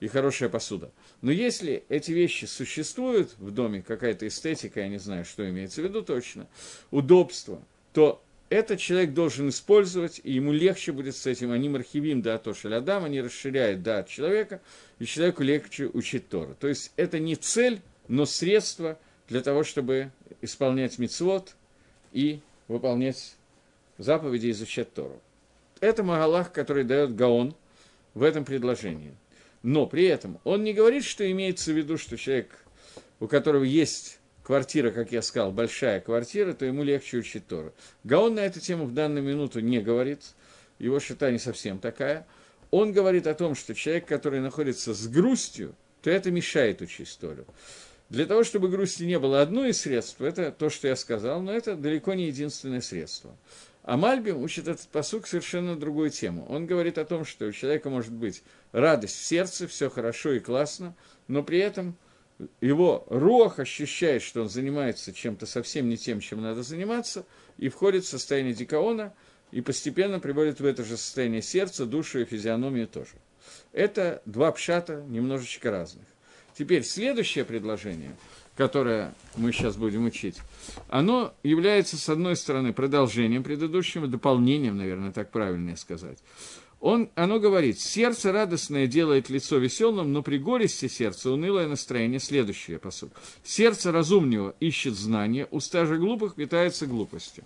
и 0.00 0.08
хорошая 0.08 0.48
посуда. 0.48 0.90
Но 1.20 1.30
если 1.30 1.84
эти 1.88 2.10
вещи 2.10 2.46
существуют 2.46 3.34
в 3.38 3.50
доме, 3.50 3.82
какая-то 3.82 4.26
эстетика, 4.26 4.80
я 4.80 4.88
не 4.88 4.98
знаю, 4.98 5.24
что 5.24 5.48
имеется 5.48 5.82
в 5.82 5.84
виду 5.84 6.02
точно, 6.02 6.48
удобство, 6.90 7.62
то 7.92 8.22
этот 8.48 8.80
человек 8.80 9.12
должен 9.12 9.48
использовать, 9.50 10.20
и 10.24 10.32
ему 10.32 10.52
легче 10.52 10.90
будет 10.90 11.14
с 11.14 11.26
этим. 11.26 11.52
Они 11.52 11.68
мархивим 11.68 12.22
да 12.22 12.38
то 12.38 12.52
шалядам, 12.54 13.04
они 13.04 13.20
расширяют 13.20 13.82
да 13.82 13.98
от 13.98 14.08
человека, 14.08 14.60
и 14.98 15.04
человеку 15.04 15.42
легче 15.42 15.86
учить 15.86 16.28
Тору. 16.28 16.56
То 16.58 16.66
есть 16.66 16.92
это 16.96 17.18
не 17.18 17.36
цель, 17.36 17.80
но 18.08 18.26
средство 18.26 18.98
для 19.28 19.40
того, 19.40 19.62
чтобы 19.62 20.10
исполнять 20.40 20.98
мицвод 20.98 21.54
и 22.12 22.40
выполнять 22.66 23.36
заповеди 23.98 24.50
изучать 24.50 24.92
Тору. 24.92 25.20
Это 25.80 26.02
Магалах, 26.02 26.52
который 26.52 26.84
дает 26.84 27.14
Гаон 27.14 27.54
в 28.14 28.22
этом 28.22 28.44
предложении. 28.44 29.14
Но 29.62 29.86
при 29.86 30.04
этом 30.04 30.40
он 30.44 30.64
не 30.64 30.72
говорит, 30.72 31.04
что 31.04 31.30
имеется 31.30 31.72
в 31.72 31.76
виду, 31.76 31.98
что 31.98 32.16
человек, 32.16 32.50
у 33.18 33.26
которого 33.26 33.64
есть 33.64 34.18
квартира, 34.42 34.90
как 34.90 35.12
я 35.12 35.22
сказал, 35.22 35.52
большая 35.52 36.00
квартира, 36.00 36.54
то 36.54 36.64
ему 36.64 36.82
легче 36.82 37.18
учить 37.18 37.46
Тору. 37.46 37.72
Гаон 38.04 38.34
на 38.34 38.40
эту 38.40 38.60
тему 38.60 38.86
в 38.86 38.94
данную 38.94 39.22
минуту 39.22 39.60
не 39.60 39.80
говорит, 39.80 40.22
его 40.78 40.98
шита 40.98 41.30
не 41.30 41.38
совсем 41.38 41.78
такая. 41.78 42.26
Он 42.70 42.92
говорит 42.92 43.26
о 43.26 43.34
том, 43.34 43.54
что 43.54 43.74
человек, 43.74 44.06
который 44.06 44.40
находится 44.40 44.94
с 44.94 45.08
грустью, 45.08 45.74
то 46.02 46.10
это 46.10 46.30
мешает 46.30 46.80
учить 46.80 47.16
Тору. 47.20 47.44
Для 48.08 48.26
того, 48.26 48.42
чтобы 48.42 48.68
грусти 48.68 49.04
не 49.04 49.18
было 49.18 49.40
одно 49.40 49.66
из 49.66 49.80
средств, 49.80 50.20
это 50.20 50.50
то, 50.50 50.68
что 50.68 50.88
я 50.88 50.96
сказал, 50.96 51.42
но 51.42 51.52
это 51.52 51.76
далеко 51.76 52.14
не 52.14 52.26
единственное 52.26 52.80
средство. 52.80 53.36
А 53.82 53.96
Мальбим 53.96 54.38
учит 54.42 54.68
этот 54.68 54.86
посук 54.88 55.26
совершенно 55.26 55.74
другую 55.74 56.10
тему. 56.10 56.46
Он 56.48 56.66
говорит 56.66 56.98
о 56.98 57.04
том, 57.04 57.24
что 57.24 57.46
у 57.46 57.52
человека 57.52 57.88
может 57.88 58.12
быть 58.12 58.42
радость 58.72 59.16
в 59.16 59.24
сердце, 59.24 59.66
все 59.66 59.88
хорошо 59.88 60.32
и 60.32 60.40
классно, 60.40 60.94
но 61.28 61.42
при 61.42 61.58
этом 61.58 61.96
его 62.60 63.06
рух 63.08 63.58
ощущает, 63.58 64.22
что 64.22 64.42
он 64.42 64.48
занимается 64.48 65.12
чем-то 65.12 65.46
совсем 65.46 65.88
не 65.88 65.96
тем, 65.96 66.20
чем 66.20 66.42
надо 66.42 66.62
заниматься, 66.62 67.24
и 67.58 67.68
входит 67.68 68.04
в 68.04 68.08
состояние 68.08 68.54
дикаона, 68.54 69.14
и 69.50 69.60
постепенно 69.60 70.20
приводит 70.20 70.60
в 70.60 70.64
это 70.64 70.84
же 70.84 70.96
состояние 70.96 71.42
сердца, 71.42 71.86
душу 71.86 72.20
и 72.20 72.24
физиономию 72.24 72.86
тоже. 72.86 73.12
Это 73.72 74.22
два 74.26 74.52
пшата 74.52 75.02
немножечко 75.08 75.70
разных. 75.70 76.04
Теперь 76.54 76.84
следующее 76.84 77.44
предложение– 77.44 78.14
которое 78.60 79.14
мы 79.36 79.52
сейчас 79.52 79.76
будем 79.76 80.04
учить, 80.04 80.36
оно 80.90 81.32
является, 81.42 81.96
с 81.96 82.10
одной 82.10 82.36
стороны, 82.36 82.74
продолжением 82.74 83.42
предыдущего, 83.42 84.06
дополнением, 84.06 84.76
наверное, 84.76 85.12
так 85.12 85.30
правильно 85.30 85.74
сказать. 85.76 86.18
Он, 86.78 87.08
оно 87.14 87.40
говорит, 87.40 87.80
сердце 87.80 88.32
радостное 88.32 88.86
делает 88.86 89.30
лицо 89.30 89.56
веселым, 89.56 90.12
но 90.12 90.22
при 90.22 90.36
горести 90.36 90.88
сердца 90.88 91.30
унылое 91.30 91.68
настроение. 91.68 92.20
Следующее 92.20 92.78
посуд. 92.78 93.12
Сердце 93.42 93.92
разумнего 93.92 94.54
ищет 94.60 94.92
знания, 94.92 95.48
уста 95.50 95.86
же 95.86 95.96
глупых 95.96 96.34
питается 96.34 96.86
глупостью. 96.86 97.44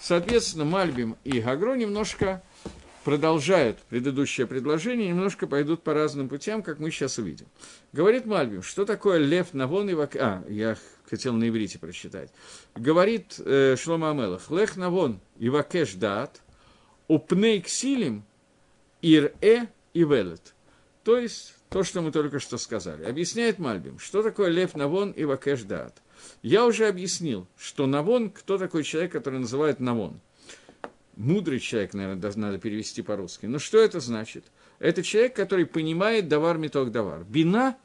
Соответственно, 0.00 0.64
Мальбим 0.64 1.16
и 1.24 1.40
Гагро 1.40 1.74
немножко 1.74 2.42
продолжают 3.04 3.78
предыдущее 3.90 4.46
предложение, 4.46 5.08
немножко 5.08 5.46
пойдут 5.46 5.82
по 5.82 5.92
разным 5.92 6.28
путям, 6.28 6.62
как 6.62 6.78
мы 6.78 6.90
сейчас 6.90 7.18
увидим. 7.18 7.46
Говорит 7.92 8.24
Мальбим, 8.24 8.62
что 8.62 8.84
такое 8.84 9.18
лев 9.18 9.52
навон 9.52 9.90
и 9.90 9.94
вак... 9.94 10.16
А, 10.16 10.42
я 10.48 10.76
хотел 11.08 11.34
на 11.34 11.48
иврите 11.48 11.78
прочитать. 11.78 12.30
Говорит 12.74 13.38
э, 13.38 13.76
Шлома 13.78 14.10
Амелах, 14.10 14.50
лех 14.50 14.76
навон 14.76 15.20
и 15.38 15.50
вакеш 15.50 15.94
даат, 15.94 16.40
упней 17.06 17.60
ксилим 17.60 18.24
ир-э 19.02 19.66
и 19.92 20.00
велет. 20.00 20.54
То 21.04 21.18
есть, 21.18 21.54
то, 21.68 21.84
что 21.84 22.00
мы 22.00 22.10
только 22.10 22.40
что 22.40 22.56
сказали. 22.56 23.04
Объясняет 23.04 23.58
Мальбим, 23.58 23.98
что 23.98 24.22
такое 24.22 24.48
лев 24.48 24.74
навон 24.74 25.10
и 25.10 25.24
вакеш 25.24 25.62
даат. 25.62 26.02
Я 26.42 26.64
уже 26.64 26.88
объяснил, 26.88 27.46
что 27.58 27.86
навон, 27.86 28.30
кто 28.30 28.56
такой 28.56 28.82
человек, 28.82 29.12
который 29.12 29.40
называют 29.40 29.78
навон– 29.78 30.20
мудрый 31.16 31.60
человек, 31.60 31.94
наверное, 31.94 32.32
надо 32.36 32.58
перевести 32.58 33.02
по-русски. 33.02 33.46
Но 33.46 33.58
что 33.58 33.78
это 33.78 34.00
значит? 34.00 34.44
Это 34.78 35.02
человек, 35.02 35.34
который 35.34 35.66
понимает 35.66 36.28
давар 36.28 36.58
меток 36.58 36.90
давар. 36.90 37.24
Бина 37.24 37.76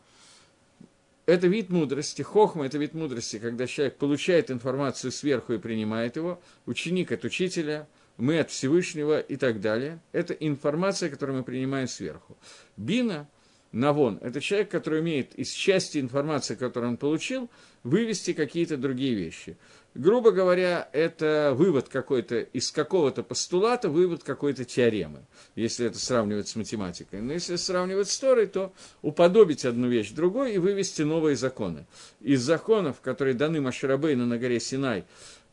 –это 1.26 1.48
вид 1.48 1.70
мудрости, 1.70 2.22
хохма– 2.22 2.66
это 2.68 2.78
вид 2.78 2.94
мудрости, 2.94 3.40
когда 3.40 3.68
человек 3.68 3.98
получает 3.98 4.52
информацию 4.52 5.12
сверху 5.12 5.54
и 5.54 5.58
принимает 5.58 6.16
его, 6.16 6.42
ученик 6.66 7.12
от 7.12 7.24
учителя, 7.24 7.88
мы 8.18 8.40
от 8.40 8.50
Всевышнего 8.50 9.20
и 9.20 9.36
так 9.38 9.62
далее. 9.62 10.00
Это 10.12 10.34
информация, 10.34 11.10
которую 11.10 11.38
мы 11.40 11.44
принимаем 11.44 11.88
сверху. 11.88 12.38
Бина– 12.76 13.28
Навон– 13.72 14.18
это 14.22 14.42
человек, 14.42 14.70
который 14.70 15.00
умеет 15.00 15.36
из 15.36 15.52
части 15.52 16.00
информации, 16.00 16.56
которую 16.56 16.92
он 16.92 16.98
получил, 16.98 17.50
вывести 17.84 18.34
какие-то 18.34 18.78
другие 18.78 19.16
вещи– 19.16 19.58
грубо 19.96 20.32
говоря, 20.32 20.90
это 20.94 21.54
вывод 21.56 21.90
какой-то 21.90 22.40
из 22.40 22.72
какого-то 22.72 23.24
постулата, 23.24 23.90
вывод 23.90 24.24
какой-то 24.24 24.66
теоремы, 24.66 25.26
если 25.56 25.86
это 25.88 26.00
сравнивать 26.00 26.48
с 26.48 26.56
математикой. 26.56 27.22
Но 27.22 27.34
если 27.34 27.56
сравнивать 27.56 28.10
с 28.10 28.18
Торой, 28.18 28.48
то 28.48 28.74
уподобить 29.02 29.66
одну 29.66 29.88
вещь 29.88 30.12
другой 30.12 30.54
и 30.54 30.58
вывести 30.58 31.02
новые 31.02 31.36
законы. 31.36 31.86
Из 32.22 32.42
законов, 32.42 33.02
которые 33.02 33.34
даны 33.34 33.62
Маширабейну 33.62 34.26
на 34.26 34.38
горе 34.38 34.60
Синай 34.60 35.06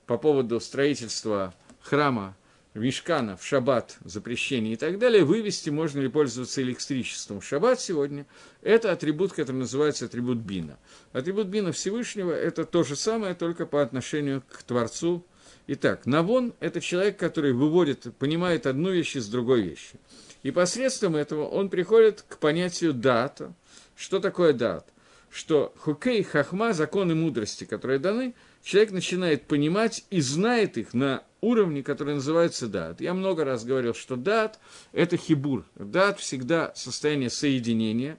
по 0.07 0.19
поводу 0.19 0.61
строительства 0.61 1.55
храма 1.81 2.37
Мешкана 2.81 3.37
в 3.37 3.45
шаббат, 3.45 3.97
запрещение 4.05 4.75
и 4.75 4.77
так 4.77 4.99
далее, 4.99 5.25
вывести, 5.25 5.71
можно 5.71 6.01
ли 6.01 6.09
пользоваться 6.09 6.63
электричеством 6.63 7.41
в 7.41 7.45
шаббат 7.45 7.81
сегодня, 7.81 8.27
это 8.63 8.93
атрибут, 8.93 9.33
который 9.33 9.57
называется 9.57 10.05
атрибут 10.05 10.39
Бина. 10.39 10.79
Атрибут 11.13 11.47
Бина 11.47 11.73
Всевышнего– 11.73 12.33
это 12.33 12.65
то 12.65 12.85
же 12.85 12.97
самое, 12.97 13.35
только 13.35 13.67
по 13.67 13.83
отношению 13.83 14.43
к 14.51 14.63
Творцу. 14.63 15.25
Итак, 15.69 16.07
Навон– 16.07 16.55
это 16.61 16.81
человек, 16.81 17.17
который 17.19 17.53
выводит, 17.53 18.15
понимает 18.19 18.67
одну 18.67 18.91
вещь 18.91 19.17
из 19.17 19.29
другой 19.29 19.63
вещи. 19.63 19.99
И 20.43 20.51
посредством 20.51 21.17
этого 21.17 21.47
он 21.47 21.71
приходит 21.71 22.25
к 22.29 22.39
понятию 22.39 22.93
дата. 22.93 23.53
Что 23.97 24.21
такое 24.21 24.53
дат? 24.53 24.87
Что 25.31 25.75
хукей, 25.79 26.23
хахма, 26.23 26.73
законы 26.73 27.15
мудрости, 27.15 27.65
которые 27.65 27.99
даны, 27.99 28.35
человек 28.63 28.93
начинает 28.93 29.47
понимать 29.47 30.05
и 30.11 30.21
знает 30.21 30.79
их 30.79 30.95
на 30.95 31.25
уровне, 31.47 31.83
который 31.83 32.15
называется 32.15 32.67
дат. 32.67 33.01
Я 33.01 33.15
много 33.15 33.45
раз 33.45 33.65
говорил, 33.65 33.95
что 33.95 34.17
дат– 34.17 34.59
это 34.93 35.17
хибур. 35.17 35.65
Дат 35.77 36.19
всегда 36.19 36.73
состояние 36.75 37.31
соединения. 37.31 38.19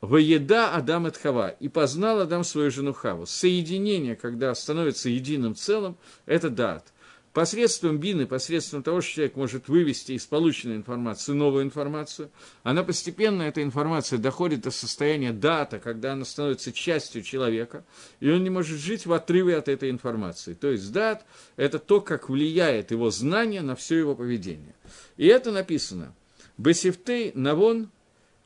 Воеда 0.00 0.74
Адам 0.74 1.06
от 1.06 1.16
Хава. 1.16 1.50
И 1.60 1.68
познал 1.68 2.20
Адам 2.20 2.42
свою 2.42 2.70
жену 2.70 2.92
Хаву. 2.92 3.26
Соединение, 3.26 4.16
когда 4.16 4.54
становится 4.54 5.08
единым 5.08 5.54
целым, 5.54 5.96
это 6.26 6.48
дат 6.50 6.93
посредством 7.34 7.98
бины, 7.98 8.26
посредством 8.26 8.84
того, 8.84 9.00
что 9.00 9.16
человек 9.16 9.36
может 9.36 9.68
вывести 9.68 10.12
из 10.12 10.24
полученной 10.24 10.76
информации 10.76 11.32
новую 11.32 11.64
информацию, 11.64 12.30
она 12.62 12.84
постепенно, 12.84 13.42
эта 13.42 13.62
информация 13.62 14.20
доходит 14.20 14.62
до 14.62 14.70
состояния 14.70 15.32
дата, 15.32 15.80
когда 15.80 16.12
она 16.12 16.24
становится 16.24 16.72
частью 16.72 17.22
человека, 17.22 17.84
и 18.20 18.30
он 18.30 18.44
не 18.44 18.50
может 18.50 18.78
жить 18.78 19.04
в 19.04 19.12
отрыве 19.12 19.56
от 19.56 19.68
этой 19.68 19.90
информации. 19.90 20.54
То 20.54 20.70
есть 20.70 20.90
дат– 20.92 21.26
это 21.56 21.80
то, 21.80 22.00
как 22.00 22.30
влияет 22.30 22.92
его 22.92 23.10
знание 23.10 23.62
на 23.62 23.74
все 23.74 23.98
его 23.98 24.14
поведение. 24.14 24.74
И 25.16 25.26
это 25.26 25.50
написано 25.50 26.14
«Бесифтей 26.56 27.32
навон 27.34 27.90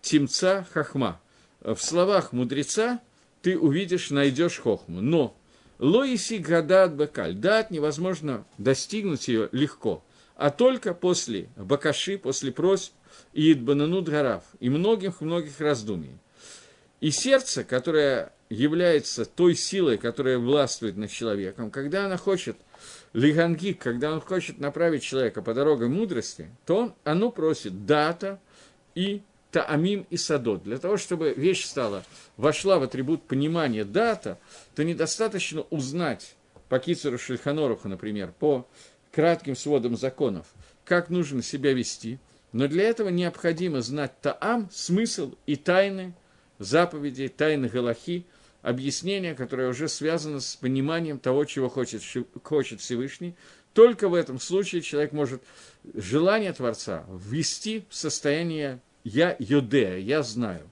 тимца 0.00 0.66
хахма». 0.72 1.20
В 1.60 1.76
словах 1.76 2.32
мудреца 2.32 3.00
ты 3.42 3.58
увидишь, 3.58 4.08
найдешь 4.10 4.60
хохму. 4.60 5.02
Но 5.02 5.37
Лоиси 5.78 6.34
гадат 6.34 6.94
бакаль. 6.96 7.34
Дат 7.34 7.70
невозможно 7.70 8.44
достигнуть 8.58 9.28
ее 9.28 9.48
легко, 9.52 10.02
а 10.34 10.50
только 10.50 10.94
после 10.94 11.48
бакаши, 11.56 12.18
после 12.18 12.52
просьб 12.52 12.92
и 13.32 13.52
идбананут 13.52 14.08
гарав, 14.08 14.44
и 14.60 14.68
многих-многих 14.68 15.60
раздумий. 15.60 16.18
И 17.00 17.10
сердце, 17.10 17.62
которое 17.62 18.32
является 18.50 19.24
той 19.24 19.54
силой, 19.54 19.98
которая 19.98 20.38
властвует 20.38 20.96
над 20.96 21.10
человеком, 21.10 21.70
когда 21.70 22.06
она 22.06 22.16
хочет 22.16 22.56
лигангик, 23.12 23.78
когда 23.78 24.12
он 24.12 24.20
хочет 24.20 24.58
направить 24.58 25.02
человека 25.02 25.42
по 25.42 25.54
дороге 25.54 25.86
мудрости, 25.86 26.50
то 26.66 26.76
он, 26.76 26.94
оно 27.04 27.30
просит 27.30 27.86
дата 27.86 28.40
и 28.94 29.22
таамим 29.50 30.06
и 30.10 30.16
садот. 30.16 30.62
Для 30.62 30.78
того, 30.78 30.96
чтобы 30.96 31.34
вещь 31.34 31.64
стала, 31.64 32.04
вошла 32.36 32.78
в 32.78 32.82
атрибут 32.82 33.22
понимания 33.22 33.84
дата, 33.84 34.38
то 34.74 34.84
недостаточно 34.84 35.62
узнать 35.70 36.34
по 36.68 36.78
Кицеру 36.78 37.18
Шельханоруху, 37.18 37.88
например, 37.88 38.32
по 38.38 38.68
кратким 39.12 39.56
сводам 39.56 39.96
законов, 39.96 40.46
как 40.84 41.08
нужно 41.08 41.42
себя 41.42 41.72
вести, 41.72 42.18
но 42.52 42.68
для 42.68 42.84
этого 42.84 43.08
необходимо 43.08 43.82
знать 43.82 44.20
таам, 44.20 44.68
смысл 44.70 45.34
и 45.46 45.56
тайны 45.56 46.14
заповедей, 46.58 47.28
тайны 47.28 47.68
Галахи, 47.68 48.26
объяснения, 48.62 49.34
которое 49.34 49.68
уже 49.68 49.88
связано 49.88 50.40
с 50.40 50.56
пониманием 50.56 51.18
того, 51.18 51.44
чего 51.44 51.68
хочет, 51.68 52.02
хочет 52.42 52.80
Всевышний. 52.80 53.34
Только 53.72 54.08
в 54.08 54.14
этом 54.14 54.40
случае 54.40 54.82
человек 54.82 55.12
может 55.12 55.42
желание 55.94 56.52
Творца 56.52 57.04
ввести 57.08 57.84
в 57.88 57.94
состояние 57.94 58.80
я 59.04 59.36
Йодея, 59.38 59.98
я 59.98 60.22
знаю. 60.22 60.68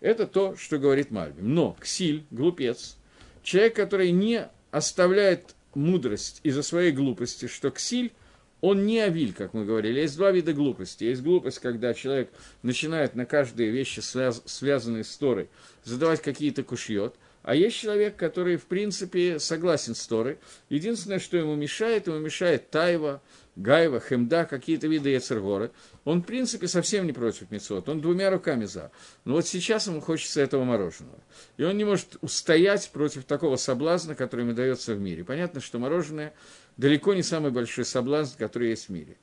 Это 0.00 0.26
то, 0.26 0.56
что 0.56 0.78
говорит 0.78 1.10
Мальбим. 1.10 1.54
Но 1.54 1.76
Ксиль, 1.80 2.24
глупец, 2.30 2.96
человек, 3.42 3.76
который 3.76 4.10
не 4.10 4.48
оставляет 4.70 5.54
мудрость 5.74 6.40
из-за 6.42 6.62
своей 6.62 6.92
глупости, 6.92 7.46
что 7.46 7.70
Ксиль, 7.70 8.12
он 8.60 8.86
не 8.86 9.00
авиль, 9.00 9.32
как 9.32 9.54
мы 9.54 9.64
говорили. 9.64 10.00
Есть 10.00 10.16
два 10.16 10.30
вида 10.30 10.52
глупости. 10.52 11.04
Есть 11.04 11.22
глупость, 11.22 11.58
когда 11.60 11.94
человек 11.94 12.30
начинает 12.62 13.14
на 13.14 13.24
каждые 13.24 13.70
вещи, 13.70 14.00
связ- 14.00 14.42
связанные 14.44 15.04
с 15.04 15.16
Торой, 15.16 15.48
задавать 15.84 16.22
какие-то 16.22 16.62
кушьет– 16.62 17.14
а 17.50 17.54
есть 17.56 17.76
человек, 17.78 18.14
который, 18.14 18.56
в 18.56 18.66
принципе, 18.66 19.40
согласен 19.40 19.96
с 19.96 20.06
Торой. 20.06 20.38
Единственное, 20.68 21.18
что 21.18 21.36
ему 21.36 21.56
мешает, 21.56 22.06
ему 22.06 22.20
мешает 22.20 22.70
Тайва, 22.70 23.20
Гайва, 23.56 23.98
Хемда, 23.98 24.44
какие-то 24.44 24.86
виды 24.86 25.08
Ецергоры. 25.08 25.72
Он, 26.04 26.22
в 26.22 26.26
принципе, 26.26 26.68
совсем 26.68 27.08
не 27.08 27.12
против 27.12 27.50
Мецвод, 27.50 27.88
он 27.88 28.00
двумя 28.00 28.30
руками 28.30 28.66
за. 28.66 28.92
Но 29.24 29.32
вот 29.32 29.48
сейчас 29.48 29.88
ему 29.88 30.00
хочется 30.00 30.40
этого 30.40 30.62
мороженого. 30.62 31.18
И 31.56 31.64
он 31.64 31.76
не 31.76 31.82
может 31.82 32.18
устоять 32.20 32.88
против 32.92 33.24
такого 33.24 33.56
соблазна, 33.56 34.14
который 34.14 34.42
ему 34.42 34.52
дается 34.52 34.94
в 34.94 35.00
мире. 35.00 35.24
Понятно, 35.24 35.60
что 35.60 35.80
мороженое 35.80 36.34
далеко 36.76 37.14
не 37.14 37.24
самый 37.24 37.50
большой 37.50 37.84
соблазн, 37.84 38.38
который 38.38 38.68
есть 38.68 38.86
в 38.86 38.90
мире. 38.90 39.16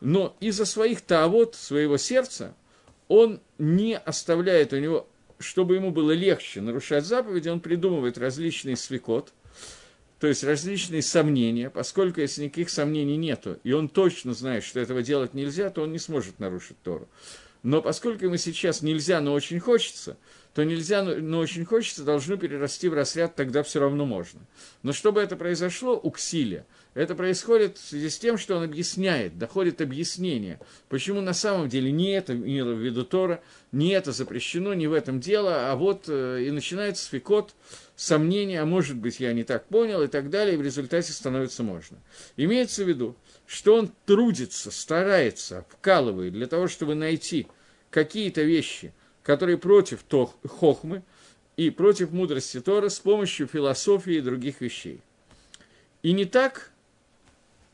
Но 0.00 0.34
из-за 0.40 0.64
своих 0.64 1.02
таавот, 1.02 1.54
своего 1.54 1.98
сердца, 1.98 2.54
он 3.08 3.42
не 3.58 3.98
оставляет 3.98 4.72
у 4.72 4.78
него 4.78 5.06
чтобы 5.38 5.74
ему 5.76 5.90
было 5.90 6.12
легче 6.12 6.60
нарушать 6.60 7.04
заповеди, 7.04 7.48
он 7.48 7.60
придумывает 7.60 8.18
различные 8.18 8.76
свекот, 8.76 9.32
то 10.20 10.26
есть 10.26 10.44
различные 10.44 11.02
сомнения, 11.02 11.70
поскольку 11.70 12.20
если 12.20 12.44
никаких 12.44 12.70
сомнений 12.70 13.16
нету, 13.16 13.58
и 13.62 13.72
он 13.72 13.88
точно 13.88 14.32
знает, 14.32 14.64
что 14.64 14.80
этого 14.80 15.02
делать 15.02 15.34
нельзя, 15.34 15.70
то 15.70 15.82
он 15.82 15.92
не 15.92 15.98
сможет 15.98 16.38
нарушить 16.38 16.80
Тору. 16.82 17.08
Но 17.62 17.82
поскольку 17.82 18.24
ему 18.24 18.36
сейчас 18.36 18.82
нельзя, 18.82 19.20
но 19.20 19.32
очень 19.32 19.58
хочется, 19.58 20.16
то 20.54 20.64
нельзя, 20.64 21.02
но 21.02 21.40
очень 21.40 21.64
хочется, 21.64 22.04
должно 22.04 22.36
перерасти 22.36 22.88
в 22.88 22.94
разряд, 22.94 23.34
тогда 23.34 23.64
все 23.64 23.80
равно 23.80 24.06
можно. 24.06 24.40
Но 24.84 24.92
чтобы 24.92 25.20
это 25.20 25.34
произошло 25.34 25.98
у 26.00 26.10
Ксилия, 26.10 26.64
это 26.94 27.16
происходит 27.16 27.76
в 27.76 27.88
связи 27.88 28.08
с 28.08 28.18
тем, 28.18 28.38
что 28.38 28.56
он 28.56 28.62
объясняет, 28.62 29.36
доходит 29.36 29.80
объяснение, 29.80 30.60
почему 30.88 31.20
на 31.20 31.34
самом 31.34 31.68
деле 31.68 31.90
не 31.90 32.12
это 32.12 32.34
имело 32.34 32.72
в 32.72 32.78
виду 32.78 33.04
Тора, 33.04 33.42
не 33.72 33.90
это 33.90 34.12
запрещено, 34.12 34.74
не 34.74 34.86
в 34.86 34.92
этом 34.92 35.18
дело, 35.18 35.72
а 35.72 35.74
вот 35.74 36.04
э, 36.06 36.44
и 36.46 36.52
начинается 36.52 37.10
фикот, 37.10 37.52
сомнения, 37.96 38.60
а 38.60 38.66
может 38.66 38.96
быть 38.96 39.18
я 39.18 39.32
не 39.32 39.42
так 39.42 39.66
понял 39.66 40.02
и 40.02 40.08
так 40.08 40.30
далее, 40.30 40.54
и 40.54 40.56
в 40.56 40.62
результате 40.62 41.12
становится 41.12 41.64
можно. 41.64 41.98
Имеется 42.36 42.84
в 42.84 42.88
виду, 42.88 43.16
что 43.46 43.74
он 43.74 43.90
трудится, 44.06 44.70
старается, 44.70 45.64
вкалывает 45.68 46.32
для 46.32 46.46
того, 46.46 46.68
чтобы 46.68 46.94
найти 46.94 47.48
какие-то 47.90 48.42
вещи, 48.42 48.92
которые 49.24 49.58
против 49.58 50.04
хохмы 50.46 51.02
и 51.56 51.70
против 51.70 52.12
мудрости 52.12 52.60
Тора 52.60 52.88
с 52.88 53.00
помощью 53.00 53.48
философии 53.48 54.14
и 54.14 54.20
других 54.20 54.60
вещей. 54.60 55.00
И 56.02 56.12
не 56.12 56.26
так 56.26 56.70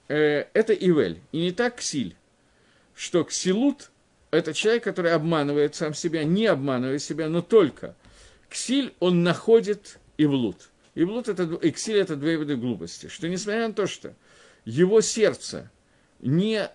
э, 0.09 0.47
это 0.55 0.73
Ивель, 0.73 1.21
и 1.33 1.41
не 1.43 1.53
так 1.53 1.77
Ксиль, 1.77 2.17
что 2.95 3.25
Ксилут– 3.25 3.91
это 4.31 4.55
человек, 4.55 4.85
который 4.85 5.13
обманывает 5.13 5.75
сам 5.75 5.93
себя, 5.93 6.23
не 6.23 6.47
обманывая 6.47 6.99
себя, 6.99 7.29
но 7.29 7.43
только 7.43 7.97
Ксиль 8.49 8.95
он 9.01 9.25
находит 9.25 9.99
Ивлут. 10.19 10.71
Ивлут– 10.95 11.29
это, 11.29 11.43
и 11.43 11.71
Ксиль– 11.73 11.97
это 11.99 12.15
две 12.15 12.37
виды 12.37 12.57
глупости, 12.57 13.09
что 13.09 13.29
несмотря 13.29 13.67
на 13.67 13.75
то, 13.75 13.89
что 13.89 14.15
его 14.65 15.01
сердце 15.01 15.71
не, 16.21 16.71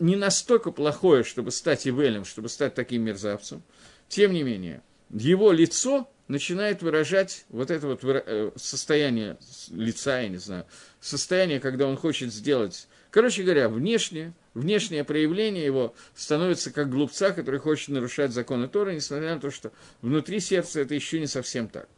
не 0.00 0.16
настолько 0.16 0.72
плохое, 0.72 1.22
чтобы 1.22 1.52
стать 1.52 1.86
Ивелем, 1.86 2.24
чтобы 2.24 2.48
стать 2.48 2.74
таким 2.74 3.02
мерзавцем, 3.02 3.62
тем 4.10 4.32
не 4.32 4.42
менее, 4.42 4.82
его 5.08 5.52
лицо 5.52 6.10
начинает 6.26 6.82
выражать 6.82 7.46
вот 7.48 7.70
это 7.70 7.86
вот 7.86 8.00
э, 8.04 8.50
состояние 8.56 9.38
лица, 9.70 10.20
я 10.20 10.28
не 10.28 10.36
знаю, 10.36 10.66
состояние, 11.00 11.60
когда 11.60 11.86
он 11.86 11.96
хочет 11.96 12.32
сделать... 12.32 12.86
Короче 13.10 13.42
говоря, 13.42 13.68
внешнее, 13.68 14.34
внешнее 14.54 15.02
проявление 15.02 15.64
его 15.64 15.94
становится 16.14 16.70
как 16.70 16.90
глупца, 16.90 17.32
который 17.32 17.58
хочет 17.58 17.88
нарушать 17.88 18.30
законы 18.30 18.68
Тора, 18.68 18.90
несмотря 18.90 19.34
на 19.34 19.40
то, 19.40 19.50
что 19.50 19.72
внутри 20.00 20.38
сердца 20.38 20.80
это 20.80 20.94
еще 20.94 21.18
не 21.18 21.26
совсем 21.26 21.66
так. 21.66 21.88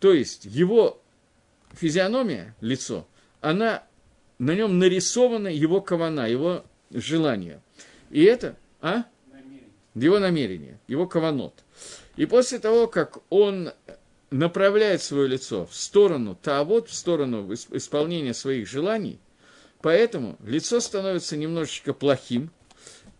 То 0.00 0.12
есть 0.12 0.44
его 0.44 1.00
физиономия, 1.72 2.56
лицо, 2.60 3.06
она, 3.40 3.84
на 4.38 4.54
нем 4.56 4.78
нарисована 4.80 5.46
его 5.46 5.80
кавана, 5.80 6.28
его 6.28 6.64
желание. 6.90 7.60
И 8.10 8.24
это, 8.24 8.56
а? 8.80 9.04
Его 10.04 10.18
намерение, 10.18 10.78
его 10.88 11.06
каванот. 11.06 11.64
И 12.16 12.26
после 12.26 12.58
того, 12.58 12.86
как 12.86 13.18
он 13.30 13.72
направляет 14.30 15.02
свое 15.02 15.26
лицо 15.26 15.66
в 15.66 15.74
сторону 15.74 16.38
вот 16.64 16.88
в 16.90 16.94
сторону 16.94 17.50
исполнения 17.52 18.34
своих 18.34 18.68
желаний, 18.68 19.18
поэтому 19.80 20.36
лицо 20.44 20.80
становится 20.80 21.36
немножечко 21.38 21.94
плохим, 21.94 22.50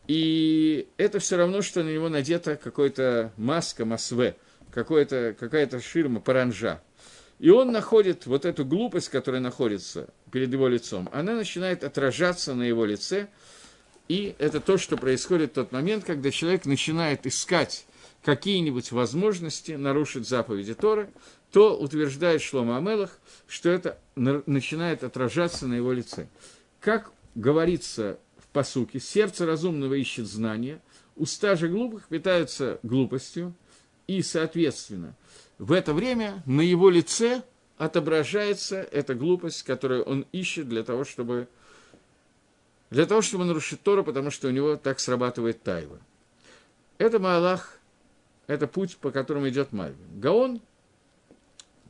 и 0.07 0.87
это 0.99 1.19
все 1.19 1.37
равно, 1.37 1.63
что 1.63 1.83
на 1.83 1.89
него 1.89 2.11
надета 2.11 2.57
какая-то 2.57 3.33
маска, 3.39 3.87
масве, 3.87 4.37
какая-то 4.71 5.81
ширма, 5.81 6.21
паранжа. 6.21 6.83
И 7.39 7.49
он 7.51 7.73
находит 7.73 8.27
вот 8.27 8.45
эту 8.45 8.65
глупость, 8.65 9.09
которая 9.09 9.41
находится 9.41 10.09
перед 10.31 10.53
его 10.53 10.69
лицом, 10.69 11.09
она 11.13 11.35
начинает 11.35 11.85
отражаться 11.85 12.55
на 12.55 12.65
его 12.65 12.85
лице, 12.85 13.29
и 14.09 14.35
это 14.39 14.61
то, 14.61 14.79
что 14.79 14.97
происходит 14.97 15.51
в 15.51 15.55
тот 15.55 15.73
момент, 15.73 16.05
когда 16.05 16.31
человек 16.31 16.65
начинает 16.65 17.27
искать 17.27 17.87
какие-нибудь 18.25 18.93
возможности 18.93 19.73
нарушить 19.73 20.29
заповеди 20.29 20.75
Торы, 20.75 21.11
то 21.53 21.77
утверждает 21.77 22.43
Шлома 22.43 22.77
Амелах, 22.77 23.19
что 23.47 23.71
это 23.71 23.99
начинает 24.15 25.05
отражаться 25.05 25.67
на 25.67 25.75
его 25.75 25.93
лице. 25.93 26.29
Как 26.81 27.13
говорится 27.35 28.19
в 28.39 28.49
посуке, 28.49 29.01
сердце 29.01 29.47
разумного 29.47 29.95
ищет 29.95 30.27
знания, 30.27 30.81
уста 31.15 31.57
же 31.57 31.69
глупых 31.69 32.09
питаются 32.09 32.79
глупостью, 32.83 33.55
и, 34.07 34.23
соответственно, 34.23 35.17
в 35.59 35.73
это 35.73 35.95
время 35.95 36.43
на 36.47 36.61
его 36.61 36.91
лице 36.91 37.43
отображается 37.77 38.83
эта 38.83 39.15
глупость, 39.15 39.63
которую 39.63 40.03
он 40.05 40.27
ищет 40.33 40.69
для 40.69 40.83
того, 40.83 41.05
чтобы 41.05 41.49
для 42.91 43.07
того, 43.07 43.23
чтобы 43.23 43.45
нарушить 43.45 43.83
Тору, 43.83 44.05
потому 44.05 44.31
что 44.31 44.49
у 44.49 44.51
него 44.51 44.77
так 44.77 45.01
срабатывает 45.01 45.63
тайва. 45.63 45.99
Это 46.99 47.19
Маалах, 47.19 47.79
это 48.47 48.67
путь, 48.67 48.97
по 48.97 49.11
которому 49.11 49.49
идет 49.49 49.73
Мальбим. 49.73 50.21
Гаон 50.21 50.61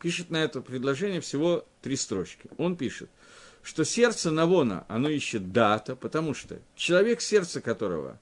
пишет 0.01 0.31
на 0.31 0.39
это 0.39 0.61
предложение 0.61 1.21
всего 1.21 1.65
три 1.83 1.97
строчки. 1.97 2.51
Он 2.59 2.77
пишет, 2.77 3.11
что 3.63 3.85
сердце 3.85 4.31
Навона, 4.31 4.85
оно 4.89 5.09
ищет 5.09 5.53
дата, 5.53 5.97
потому 5.97 6.35
что 6.35 6.59
человек, 6.75 7.21
сердце 7.21 7.61
которого, 7.61 8.21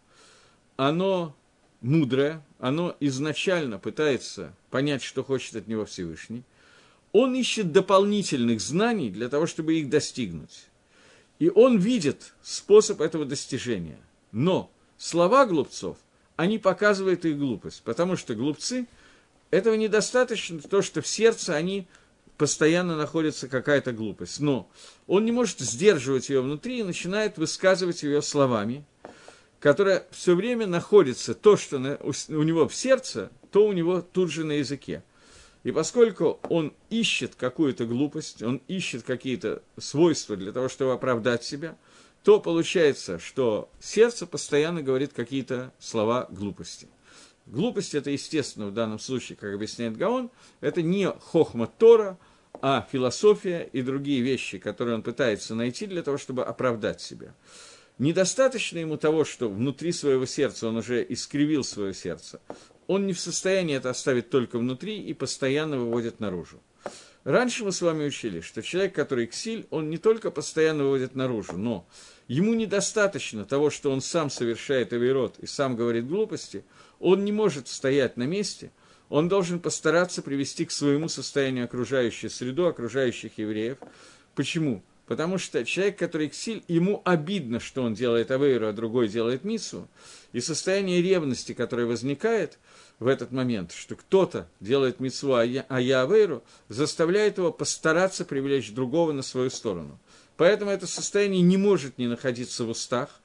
оно 0.77 1.37
мудрое, 1.81 2.43
оно 2.59 2.97
изначально 3.01 3.79
пытается 3.79 4.55
понять, 4.71 5.03
что 5.03 5.23
хочет 5.23 5.57
от 5.57 5.69
него 5.69 5.85
Всевышний, 5.85 6.43
он 7.13 7.35
ищет 7.35 7.71
дополнительных 7.73 8.61
знаний 8.61 9.11
для 9.11 9.29
того, 9.29 9.47
чтобы 9.47 9.75
их 9.75 9.89
достигнуть. 9.89 10.67
И 11.45 11.53
он 11.55 11.77
видит 11.77 12.33
способ 12.43 13.03
этого 13.03 13.27
достижения. 13.27 13.99
Но 14.33 14.73
слова 14.97 15.45
глупцов, 15.45 15.99
они 16.37 16.59
показывают 16.59 17.27
их 17.27 17.37
глупость, 17.37 17.83
потому 17.85 18.17
что 18.17 18.35
глупцы, 18.35 18.87
этого 19.51 19.75
недостаточно, 19.75 20.59
то, 20.63 20.81
что 20.81 21.03
в 21.03 21.07
сердце 21.07 21.55
они 21.55 21.87
постоянно 22.39 22.97
находится 22.97 23.47
какая-то 23.47 23.93
глупость. 23.93 24.41
Но 24.41 24.71
он 25.07 25.27
не 25.27 25.33
может 25.33 25.59
сдерживать 25.61 26.31
ее 26.31 26.41
внутри 26.41 26.79
и 26.79 26.83
начинает 26.83 27.37
высказывать 27.37 28.03
ее 28.05 28.23
словами, 28.23 28.87
которая 29.61 30.07
все 30.13 30.35
время 30.35 30.67
находится, 30.67 31.35
то, 31.35 31.59
что 31.59 31.77
у 31.77 32.43
него 32.43 32.67
в 32.69 32.75
сердце, 32.75 33.31
то 33.53 33.67
у 33.67 33.75
него 33.75 34.01
тут 34.01 34.31
же 34.31 34.45
на 34.45 34.53
языке. 34.53 35.03
И 35.65 35.73
поскольку 35.73 36.39
он 36.51 36.75
ищет 36.91 37.35
какую-то 37.35 37.87
глупость, 37.87 38.43
он 38.43 38.61
ищет 38.69 39.03
какие-то 39.03 39.63
свойства 39.79 40.37
для 40.37 40.53
того, 40.53 40.69
чтобы 40.69 40.93
оправдать 40.93 41.43
себя, 41.43 41.77
то 42.23 42.39
получается, 42.39 43.19
что 43.19 43.71
сердце 43.81 44.27
постоянно 44.27 44.83
говорит 44.83 45.13
какие-то 45.15 45.73
слова 45.79 46.29
глупости. 46.31 46.87
Глупость 47.47 47.95
это, 47.95 48.11
естественно, 48.11 48.67
в 48.67 48.75
данном 48.75 48.99
случае, 48.99 49.37
как 49.37 49.55
объясняет 49.55 49.97
Гаон, 49.97 50.31
это 50.61 50.81
не 50.83 51.11
хохма 51.11 51.67
Тора, 51.67 52.19
а 52.61 52.87
философия 52.91 53.69
и 53.73 53.83
другие 53.83 54.21
вещи, 54.21 54.59
которые 54.59 54.95
он 54.97 55.03
пытается 55.03 55.55
найти 55.55 55.87
для 55.87 56.03
того, 56.03 56.19
чтобы 56.19 56.45
оправдать 56.45 57.01
себя. 57.01 57.35
Недостаточно 57.99 58.79
ему 58.79 58.97
того, 58.97 59.25
что 59.25 59.49
внутри 59.49 59.93
своего 59.93 60.27
сердца 60.27 60.69
он 60.69 60.77
уже 60.77 61.05
искривил 61.09 61.63
свое 61.63 61.95
сердце. 61.95 62.41
Он 62.87 63.07
не 63.07 63.13
в 63.13 63.21
состоянии 63.21 63.77
это 63.77 63.91
оставить 63.91 64.31
только 64.31 64.59
внутри 64.59 65.01
и 65.01 65.15
постоянно 65.15 65.79
выводит 65.79 66.21
наружу. 66.21 66.61
Раньше 67.25 67.65
мы 67.65 67.73
с 67.73 67.81
вами 67.81 68.05
учили, 68.05 68.41
что 68.41 68.63
человек, 68.63 68.95
который 68.95 69.27
ксиль, 69.27 69.67
он 69.71 69.89
не 69.89 69.97
только 69.97 70.31
постоянно 70.31 70.85
выводит 70.85 71.15
наружу, 71.15 71.57
но 71.57 71.87
ему 72.29 72.53
недостаточно 72.53 73.47
того, 73.47 73.71
что 73.71 73.91
он 73.91 74.03
сам 74.03 74.29
совершает 74.29 74.93
авирот 74.93 75.39
и 75.39 75.47
сам 75.47 75.75
говорит 75.75 76.07
глупости, 76.07 76.65
он 77.01 77.25
не 77.25 77.33
может 77.33 77.69
стоять 77.69 78.19
на 78.19 78.25
месте, 78.25 78.73
он 79.09 79.31
должен 79.31 79.59
постараться 79.59 80.21
привести 80.21 80.67
к 80.67 80.71
своему 80.71 81.09
состоянию 81.09 81.65
окружающую 81.65 82.29
среду, 82.29 82.67
окружающих 82.67 83.39
евреев. 83.39 83.79
Почему? 84.35 84.83
Потому 85.07 85.37
что 85.39 85.65
человек, 85.65 85.99
который 85.99 86.29
ксиль, 86.29 86.63
ему 86.67 87.03
обидно, 87.05 87.61
что 87.61 87.83
он 87.83 87.95
делает 87.95 88.31
авейру, 88.31 88.69
а 88.69 88.73
другой 88.73 89.09
делает 89.09 89.45
миссу. 89.45 89.89
И 90.33 90.41
состояние 90.41 91.03
ревности, 91.03 91.53
которое 91.53 91.87
возникает 91.87 92.59
в 92.99 93.07
этот 93.07 93.33
момент, 93.33 93.73
что 93.73 93.97
кто-то 93.97 94.49
делает 94.61 95.01
митсу, 95.01 95.35
а 95.35 95.45
я, 95.45 95.67
а 95.69 96.41
заставляет 96.69 97.39
его 97.39 97.53
постараться 97.53 98.25
привлечь 98.25 98.73
другого 98.73 99.13
на 99.13 99.23
свою 99.23 99.51
сторону. 99.51 99.99
Поэтому 100.37 100.71
это 100.71 100.87
состояние 100.87 101.43
не 101.43 101.57
может 101.57 101.99
не 101.99 102.07
находиться 102.07 102.65
в 102.65 102.71
устах. 102.71 103.21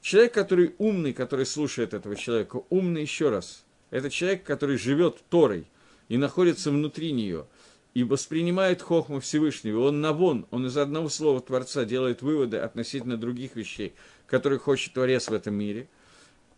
Человек, 0.00 0.34
который 0.34 0.74
умный, 0.78 1.12
который 1.12 1.46
слушает 1.46 1.94
этого 1.94 2.16
человека, 2.16 2.62
умный 2.70 3.02
еще 3.02 3.30
раз. 3.30 3.64
Это 3.90 4.10
человек, 4.10 4.42
который 4.44 4.76
живет 4.76 5.18
Торой 5.28 5.66
и 6.08 6.16
находится 6.16 6.70
внутри 6.70 7.12
нее– 7.12 7.46
и 7.94 8.04
воспринимает 8.04 8.80
Хохму 8.80 9.20
Всевышнего, 9.20 9.86
он 9.86 10.00
навон, 10.00 10.46
он 10.50 10.66
из 10.66 10.76
одного 10.76 11.08
слова 11.08 11.40
Творца 11.40 11.84
делает 11.84 12.22
выводы 12.22 12.56
относительно 12.56 13.16
других 13.16 13.54
вещей, 13.54 13.94
которые 14.26 14.58
хочет 14.58 14.94
Творец 14.94 15.28
в 15.28 15.34
этом 15.34 15.54
мире. 15.54 15.88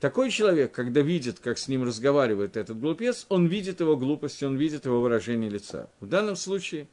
Такой 0.01 0.31
человек, 0.31 0.73
когда 0.73 1.01
видит, 1.01 1.39
как 1.39 1.59
с 1.59 1.69
ним 1.69 1.85
разговаривает 1.85 2.57
этот 2.57 2.79
глупец, 2.79 3.27
он 3.29 3.47
видит 3.47 3.81
его 3.81 3.97
глупость, 3.97 4.43
он 4.43 4.57
видит 4.57 4.85
его 4.87 5.01
выражение 5.01 5.49
лица. 5.49 5.89
В 6.01 6.07
данном 6.07 6.37
случае 6.37 6.89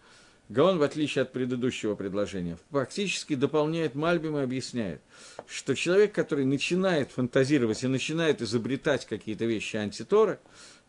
Гаон, 0.49 0.79
в 0.79 0.83
отличие 0.83 1.21
от 1.21 1.31
предыдущего 1.31 1.95
предложения, 1.95 2.57
фактически 2.71 3.35
дополняет 3.35 3.95
Мальбим 3.95 4.37
и 4.37 4.41
объясняет, 4.41 5.01
что 5.47 5.75
человек, 5.75 6.13
который 6.13 6.45
начинает 6.45 7.11
фантазировать 7.11 7.83
и 7.83 7.87
начинает 7.87 8.41
изобретать 8.41 9.05
какие-то 9.05 9.45
вещи 9.45 9.77
антиторы, 9.77 10.39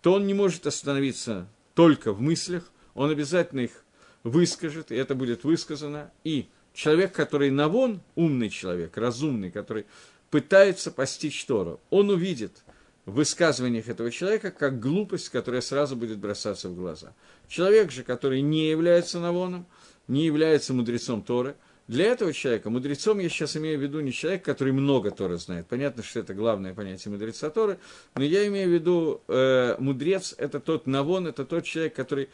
то 0.00 0.14
он 0.14 0.26
не 0.26 0.34
может 0.34 0.66
остановиться 0.66 1.46
только 1.74 2.12
в 2.12 2.20
мыслях, 2.20 2.70
он 2.94 3.10
обязательно 3.10 3.60
их 3.60 3.84
выскажет, 4.24 4.90
и 4.90 4.96
это 4.96 5.14
будет 5.14 5.44
высказано. 5.44 6.10
И 6.24 6.48
человек, 6.74 7.12
который 7.12 7.50
навон, 7.50 8.00
умный 8.14 8.50
человек, 8.50 8.96
разумный, 8.96 9.50
который 9.50 9.86
пытается 10.32 10.90
постичь 10.90 11.44
Тору, 11.44 11.78
он 11.90 12.08
увидит 12.08 12.62
в 13.04 13.12
высказываниях 13.12 13.88
этого 13.88 14.10
человека 14.10 14.50
как 14.50 14.80
глупость, 14.80 15.28
которая 15.28 15.60
сразу 15.60 15.94
будет 15.94 16.18
бросаться 16.18 16.70
в 16.70 16.74
глаза. 16.74 17.12
Человек 17.48 17.92
же, 17.92 18.02
который 18.02 18.40
не 18.40 18.70
является 18.70 19.20
навоном, 19.20 19.66
не 20.08 20.24
является 20.24 20.72
мудрецом 20.72 21.22
Торы, 21.22 21.54
для 21.86 22.06
этого 22.06 22.32
человека, 22.32 22.70
мудрецом 22.70 23.18
я 23.18 23.28
сейчас 23.28 23.56
имею 23.58 23.78
в 23.78 23.82
виду 23.82 24.00
не 24.00 24.12
человек, 24.12 24.42
который 24.42 24.72
много 24.72 25.10
Торы 25.10 25.36
знает. 25.36 25.66
Понятно, 25.66 26.02
что 26.02 26.20
это 26.20 26.32
главное 26.32 26.72
понятие 26.72 27.12
мудреца 27.12 27.50
Торы, 27.50 27.78
но 28.14 28.22
я 28.22 28.46
имею 28.46 28.70
в 28.70 28.72
виду 28.72 29.20
э, 29.28 29.76
мудрец– 29.78 30.34
это 30.38 30.60
тот 30.60 30.86
навон, 30.86 31.26
это 31.26 31.44
тот 31.44 31.64
человек, 31.64 31.94
который 31.94 32.30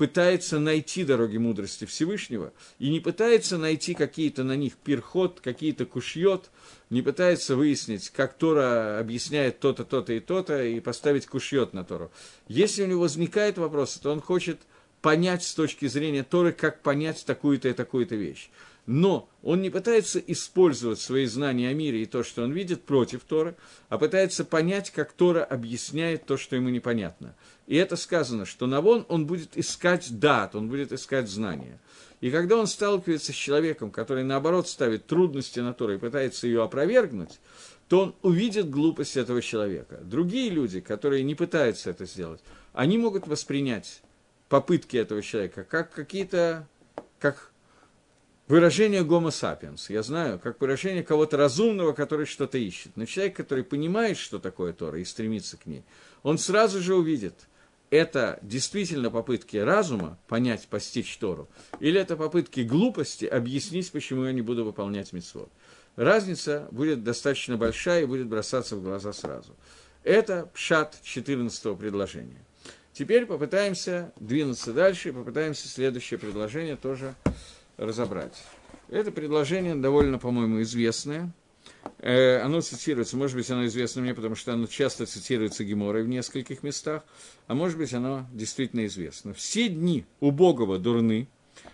пытается 0.00 0.58
найти 0.58 1.04
дороги 1.04 1.36
мудрости 1.36 1.84
Всевышнего 1.84 2.54
и 2.78 2.88
не 2.88 3.00
пытается 3.00 3.58
найти 3.58 3.92
какие-то 3.92 4.44
на 4.44 4.56
них 4.56 4.78
перход, 4.78 5.40
какие-то 5.42 5.84
кушьет, 5.84 6.48
не 6.88 7.02
пытается 7.02 7.54
выяснить, 7.54 8.08
как 8.08 8.32
Тора 8.32 8.98
объясняет 8.98 9.60
то-то, 9.60 9.84
то-то 9.84 10.14
и 10.14 10.20
то-то, 10.20 10.64
и 10.64 10.80
поставить 10.80 11.26
кушьет 11.26 11.74
на 11.74 11.84
Тору. 11.84 12.10
Если 12.48 12.82
у 12.82 12.86
него 12.86 13.02
возникает 13.02 13.58
вопрос, 13.58 13.98
то 13.98 14.10
он 14.10 14.22
хочет 14.22 14.60
понять 15.02 15.42
с 15.42 15.52
точки 15.52 15.86
зрения 15.86 16.24
Торы, 16.24 16.52
как 16.52 16.80
понять 16.80 17.26
такую-то 17.26 17.68
и 17.68 17.74
такую-то 17.74 18.14
вещь. 18.14 18.48
Но 18.86 19.28
он 19.42 19.62
не 19.62 19.70
пытается 19.70 20.18
использовать 20.18 21.00
свои 21.00 21.26
знания 21.26 21.68
о 21.68 21.74
мире 21.74 22.02
и 22.02 22.06
то, 22.06 22.22
что 22.22 22.42
он 22.42 22.52
видит 22.52 22.82
против 22.82 23.22
Торы, 23.24 23.54
а 23.88 23.98
пытается 23.98 24.44
понять, 24.44 24.90
как 24.90 25.12
Тора 25.12 25.44
объясняет 25.44 26.26
то, 26.26 26.36
что 26.36 26.56
ему 26.56 26.68
непонятно. 26.68 27.34
И 27.66 27.76
это 27.76 27.96
сказано, 27.96 28.46
что 28.46 28.66
Навон, 28.66 29.06
он 29.08 29.26
будет 29.26 29.56
искать 29.56 30.18
дат, 30.18 30.54
он 30.54 30.68
будет 30.68 30.92
искать 30.92 31.28
знания. 31.28 31.78
И 32.20 32.30
когда 32.30 32.56
он 32.56 32.66
сталкивается 32.66 33.32
с 33.32 33.36
человеком, 33.36 33.90
который, 33.90 34.24
наоборот, 34.24 34.68
ставит 34.68 35.06
трудности 35.06 35.60
на 35.60 35.72
Тору 35.72 35.94
и 35.94 35.98
пытается 35.98 36.46
ее 36.46 36.62
опровергнуть, 36.62 37.38
то 37.88 38.00
он 38.00 38.14
увидит 38.22 38.70
глупость 38.70 39.16
этого 39.16 39.42
человека. 39.42 40.00
Другие 40.02 40.50
люди, 40.50 40.80
которые 40.80 41.22
не 41.24 41.34
пытаются 41.34 41.90
это 41.90 42.06
сделать, 42.06 42.40
они 42.72 42.98
могут 42.98 43.26
воспринять 43.26 44.02
попытки 44.48 44.96
этого 44.96 45.22
человека 45.22 45.64
как 45.64 45.92
какие-то, 45.92 46.68
как 47.18 47.49
выражение 48.50 49.04
гомо 49.04 49.30
sapiens. 49.30 49.86
Я 49.88 50.02
знаю, 50.02 50.38
как 50.38 50.60
выражение 50.60 51.02
кого-то 51.02 51.36
разумного, 51.36 51.92
который 51.92 52.26
что-то 52.26 52.58
ищет. 52.58 52.92
Но 52.96 53.06
человек, 53.06 53.36
который 53.36 53.64
понимает, 53.64 54.16
что 54.18 54.38
такое 54.38 54.72
Тора 54.72 55.00
и 55.00 55.04
стремится 55.04 55.56
к 55.56 55.66
ней, 55.66 55.84
он 56.22 56.38
сразу 56.38 56.80
же 56.80 56.94
увидит– 56.94 57.34
это 57.90 58.38
действительно 58.42 59.10
попытки 59.10 59.56
разума 59.56 60.16
понять, 60.28 60.68
постичь 60.68 61.16
Тору, 61.18 61.48
или 61.80 62.00
это 62.00 62.16
попытки 62.16 62.60
глупости 62.60 63.24
объяснить, 63.24 63.90
почему 63.90 64.24
я 64.24 64.32
не 64.32 64.42
буду 64.42 64.64
выполнять 64.64 65.12
митцвот. 65.12 65.50
Разница 65.96 66.68
будет 66.70 67.02
достаточно 67.02 67.56
большая 67.56 68.02
и 68.02 68.06
будет 68.06 68.28
бросаться 68.28 68.76
в 68.76 68.82
глаза 68.82 69.12
сразу. 69.12 69.56
Это 70.04 70.48
пшат 70.54 70.98
14 71.02 71.76
предложения. 71.76 72.44
Теперь 72.92 73.26
попытаемся 73.26 74.12
двинуться 74.20 74.72
дальше 74.72 75.08
и 75.08 75.12
попытаемся 75.12 75.68
следующее 75.68 76.18
предложение 76.18 76.76
тоже 76.76 77.14
разобрать. 77.80 78.42
Это 78.88 79.10
предложение 79.10 79.74
довольно, 79.74 80.18
по-моему, 80.18 80.62
известное– 80.62 81.32
Э, 81.98 82.40
оно 82.40 82.60
цитируется, 82.60 83.16
может 83.16 83.36
быть, 83.36 83.50
оно 83.50 83.66
известно 83.66 84.02
мне, 84.02 84.14
потому 84.14 84.34
что 84.34 84.52
оно 84.52 84.66
часто 84.66 85.06
цитируется 85.06 85.64
Геморой 85.64 86.02
в 86.02 86.08
нескольких 86.08 86.62
местах, 86.62 87.02
а 87.46 87.54
может 87.54 87.78
быть, 87.78 87.92
оно 87.92 88.26
действительно 88.32 88.86
известно. 88.86 89.34
Все 89.34 89.68
дни 89.68 90.04
убогого 90.20 90.78
дурны, 90.78 91.28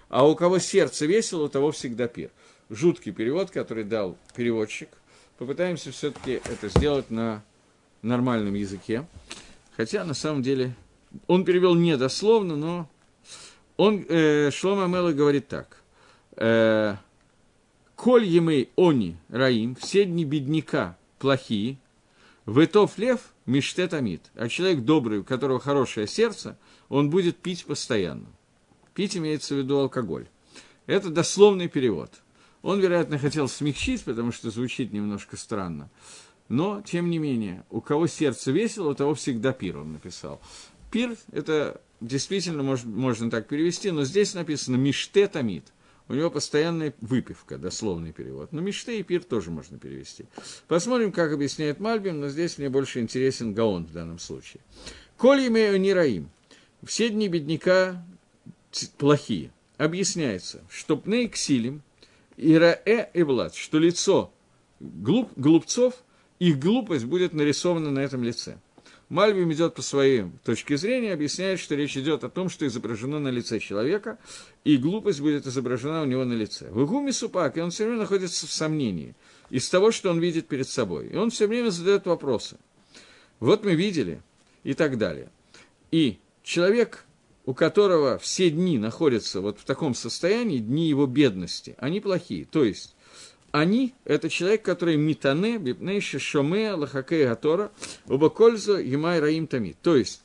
а 0.08 0.28
у 0.28 0.34
кого 0.34 0.58
сердце 0.58 1.06
весело, 1.06 1.44
у 1.44 1.48
того 1.48 1.70
всегда 1.70 2.08
пир. 2.08 2.30
Жуткий 2.70 3.12
перевод, 3.12 3.50
который 3.50 3.84
дал 3.84 4.18
переводчик. 4.34 4.88
Попытаемся 5.38 5.92
все-таки 5.92 6.40
это 6.44 6.68
сделать 6.68 7.10
на 7.10 7.44
нормальном 8.02 8.54
языке. 8.54 9.06
Хотя, 9.76 10.04
на 10.04 10.14
самом 10.14 10.42
деле, 10.42 10.74
он 11.28 11.44
перевел 11.44 11.74
не 11.74 11.96
дословно, 11.96 12.56
но 12.56 12.90
он, 13.76 14.04
э, 14.08 14.50
Шлома 14.50 14.86
Мела 14.86 15.12
говорит 15.12 15.46
так. 15.46 15.82
Э, 16.36 16.96
Коль 17.96 18.24
емей 18.24 18.70
они 18.76 19.16
раим, 19.30 19.74
все 19.74 20.04
дни 20.04 20.24
бедняка 20.24 20.98
плохие, 21.18 21.78
Ветов 22.46 22.98
лев 22.98 23.20
миштет 23.46 23.94
амид, 23.94 24.22
а 24.34 24.48
человек 24.48 24.84
добрый, 24.84 25.20
у 25.20 25.24
которого 25.24 25.58
хорошее 25.58 26.06
сердце, 26.06 26.56
он 26.88 27.10
будет 27.10 27.38
пить 27.38 27.64
постоянно. 27.64 28.26
Пить 28.94 29.16
имеется 29.16 29.54
в 29.54 29.58
виду 29.58 29.78
алкоголь. 29.78 30.28
Это 30.86 31.10
дословный 31.10 31.68
перевод. 31.68 32.12
Он, 32.62 32.80
вероятно, 32.80 33.18
хотел 33.18 33.48
смягчить, 33.48 34.04
потому 34.04 34.30
что 34.30 34.50
звучит 34.50 34.92
немножко 34.92 35.36
странно. 35.36 35.90
Но, 36.48 36.80
тем 36.82 37.10
не 37.10 37.18
менее, 37.18 37.64
у 37.70 37.80
кого 37.80 38.06
сердце 38.06 38.52
весело, 38.52 38.90
у 38.90 38.94
того 38.94 39.14
всегда 39.14 39.52
пир, 39.52 39.78
он 39.78 39.94
написал. 39.94 40.40
Пир– 40.92 41.16
это 41.32 41.80
действительно 42.00 42.62
можно, 42.62 42.88
можно 42.88 43.30
так 43.30 43.48
перевести, 43.48 43.90
но 43.90 44.04
здесь 44.04 44.34
написано 44.34 44.76
«миште 44.76 45.26
тамид». 45.26 45.64
У 46.08 46.14
него 46.14 46.30
постоянная 46.30 46.94
выпивка, 47.00 47.58
дословный 47.58 48.12
перевод. 48.12 48.52
Но 48.52 48.60
мечты 48.60 49.00
и 49.00 49.02
пир 49.02 49.24
тоже 49.24 49.50
можно 49.50 49.78
перевести. 49.78 50.26
Посмотрим, 50.68 51.10
как 51.10 51.32
объясняет 51.32 51.80
Мальбим, 51.80 52.20
но 52.20 52.28
здесь 52.28 52.58
мне 52.58 52.68
больше 52.68 53.00
интересен 53.00 53.54
Гаон 53.54 53.86
в 53.86 53.92
данном 53.92 54.18
случае. 54.18 54.62
Коль 55.16 55.48
имею 55.48 55.80
нераим. 55.80 56.30
Все 56.84 57.08
дни 57.08 57.28
бедняка 57.28 58.04
плохие. 58.98 59.50
Объясняется, 59.78 60.62
что 60.70 60.96
пней 60.96 61.28
ксилим, 61.28 61.82
ираэ 62.36 63.10
и 63.12 63.22
влад, 63.22 63.54
что 63.54 63.78
лицо 63.78 64.32
глуп, 64.80 65.30
глупцов, 65.36 65.94
их 66.38 66.58
глупость 66.58 67.04
будет 67.04 67.32
нарисована 67.32 67.90
на 67.90 68.00
этом 68.00 68.22
лице. 68.22 68.58
Мальбим 69.08 69.52
идет 69.52 69.74
по 69.74 69.82
своей 69.82 70.24
точке 70.44 70.76
зрения, 70.76 71.12
объясняет, 71.12 71.60
что 71.60 71.76
речь 71.76 71.96
идет 71.96 72.24
о 72.24 72.28
том, 72.28 72.48
что 72.48 72.66
изображено 72.66 73.20
на 73.20 73.28
лице 73.28 73.60
человека, 73.60 74.18
и 74.64 74.76
глупость 74.76 75.20
будет 75.20 75.46
изображена 75.46 76.02
у 76.02 76.06
него 76.06 76.24
на 76.24 76.32
лице. 76.32 76.68
В 76.70 76.84
Игуме 76.84 77.12
Супак, 77.12 77.56
и 77.56 77.60
он 77.60 77.70
все 77.70 77.84
время 77.84 78.00
находится 78.00 78.46
в 78.46 78.52
сомнении 78.52 79.14
из 79.48 79.68
того, 79.68 79.92
что 79.92 80.10
он 80.10 80.18
видит 80.18 80.48
перед 80.48 80.68
собой. 80.68 81.08
И 81.08 81.16
он 81.16 81.30
все 81.30 81.46
время 81.46 81.70
задает 81.70 82.06
вопросы. 82.06 82.56
Вот 83.38 83.64
мы 83.64 83.74
видели, 83.74 84.20
и 84.66 84.74
так 84.74 84.98
далее. 84.98 85.30
И 85.92 86.18
человек, 86.42 87.04
у 87.44 87.54
которого 87.54 88.18
все 88.18 88.50
дни 88.50 88.78
находятся 88.78 89.40
вот 89.40 89.60
в 89.60 89.64
таком 89.64 89.94
состоянии, 89.94 90.58
дни 90.58 90.88
его 90.88 91.06
бедности, 91.06 91.76
они 91.78 92.00
плохие. 92.00 92.46
То 92.46 92.64
есть, 92.64 92.95
они– 93.52 93.94
это 94.04 94.28
человек, 94.28 94.62
который 94.62 94.96
митане, 94.96 95.58
бипнейши, 95.58 96.18
шоме, 96.18 96.72
лахакей 96.72 97.26
гатора, 97.26 97.70
убакользо, 98.06 98.78
емай 98.78 99.20
раим 99.20 99.46
тами. 99.46 99.76
То 99.82 99.96
есть, 99.96 100.22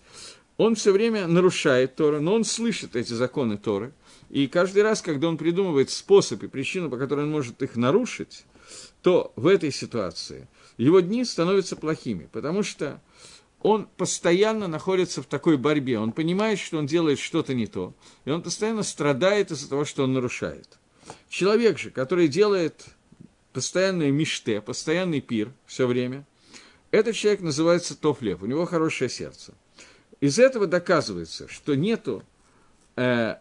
он 0.57 0.75
все 0.75 0.91
время 0.91 1.27
нарушает 1.27 1.95
Тора, 1.95 2.19
но 2.19 2.35
он 2.35 2.43
слышит 2.43 2.95
эти 2.95 3.13
законы 3.13 3.57
Торы, 3.57 3.93
и 4.29 4.47
каждый 4.47 4.83
раз, 4.83 5.01
когда 5.01 5.27
он 5.27 5.37
придумывает 5.37 5.89
способ 5.89 6.43
и 6.43 6.47
причину, 6.47 6.89
по 6.89 6.97
которой 6.97 7.25
он 7.25 7.31
может 7.31 7.61
их 7.63 7.75
нарушить, 7.75 8.45
то 9.01 9.33
в 9.35 9.47
этой 9.47 9.71
ситуации 9.71 10.47
его 10.77 10.99
дни 10.99 11.25
становятся 11.25 11.75
плохими, 11.75 12.29
потому 12.31 12.63
что 12.63 13.01
он 13.61 13.87
постоянно 13.97 14.67
находится 14.67 15.21
в 15.21 15.25
такой 15.25 15.57
борьбе, 15.57 15.99
он 15.99 16.11
понимает, 16.11 16.59
что 16.59 16.77
он 16.77 16.85
делает 16.85 17.19
что-то 17.19 17.53
не 17.53 17.67
то, 17.67 17.93
и 18.25 18.31
он 18.31 18.41
постоянно 18.41 18.83
страдает 18.83 19.51
из-за 19.51 19.69
того, 19.69 19.83
что 19.83 20.03
он 20.03 20.13
нарушает. 20.13 20.79
Человек 21.29 21.77
же, 21.77 21.89
который 21.89 22.27
делает 22.27 22.85
постоянное 23.53 24.11
миште, 24.11 24.61
постоянный 24.61 25.21
пир 25.21 25.51
все 25.65 25.87
время, 25.87 26.25
этот 26.91 27.15
человек 27.15 27.41
называется 27.41 27.97
тофлев, 27.97 28.41
у 28.41 28.45
него 28.45 28.65
хорошее 28.65 29.09
сердце. 29.09 29.53
Из 30.19 30.37
этого 30.39 30.67
доказывается, 30.67 31.47
что 31.47 31.75
нету 31.75 32.23
э, 32.95 33.35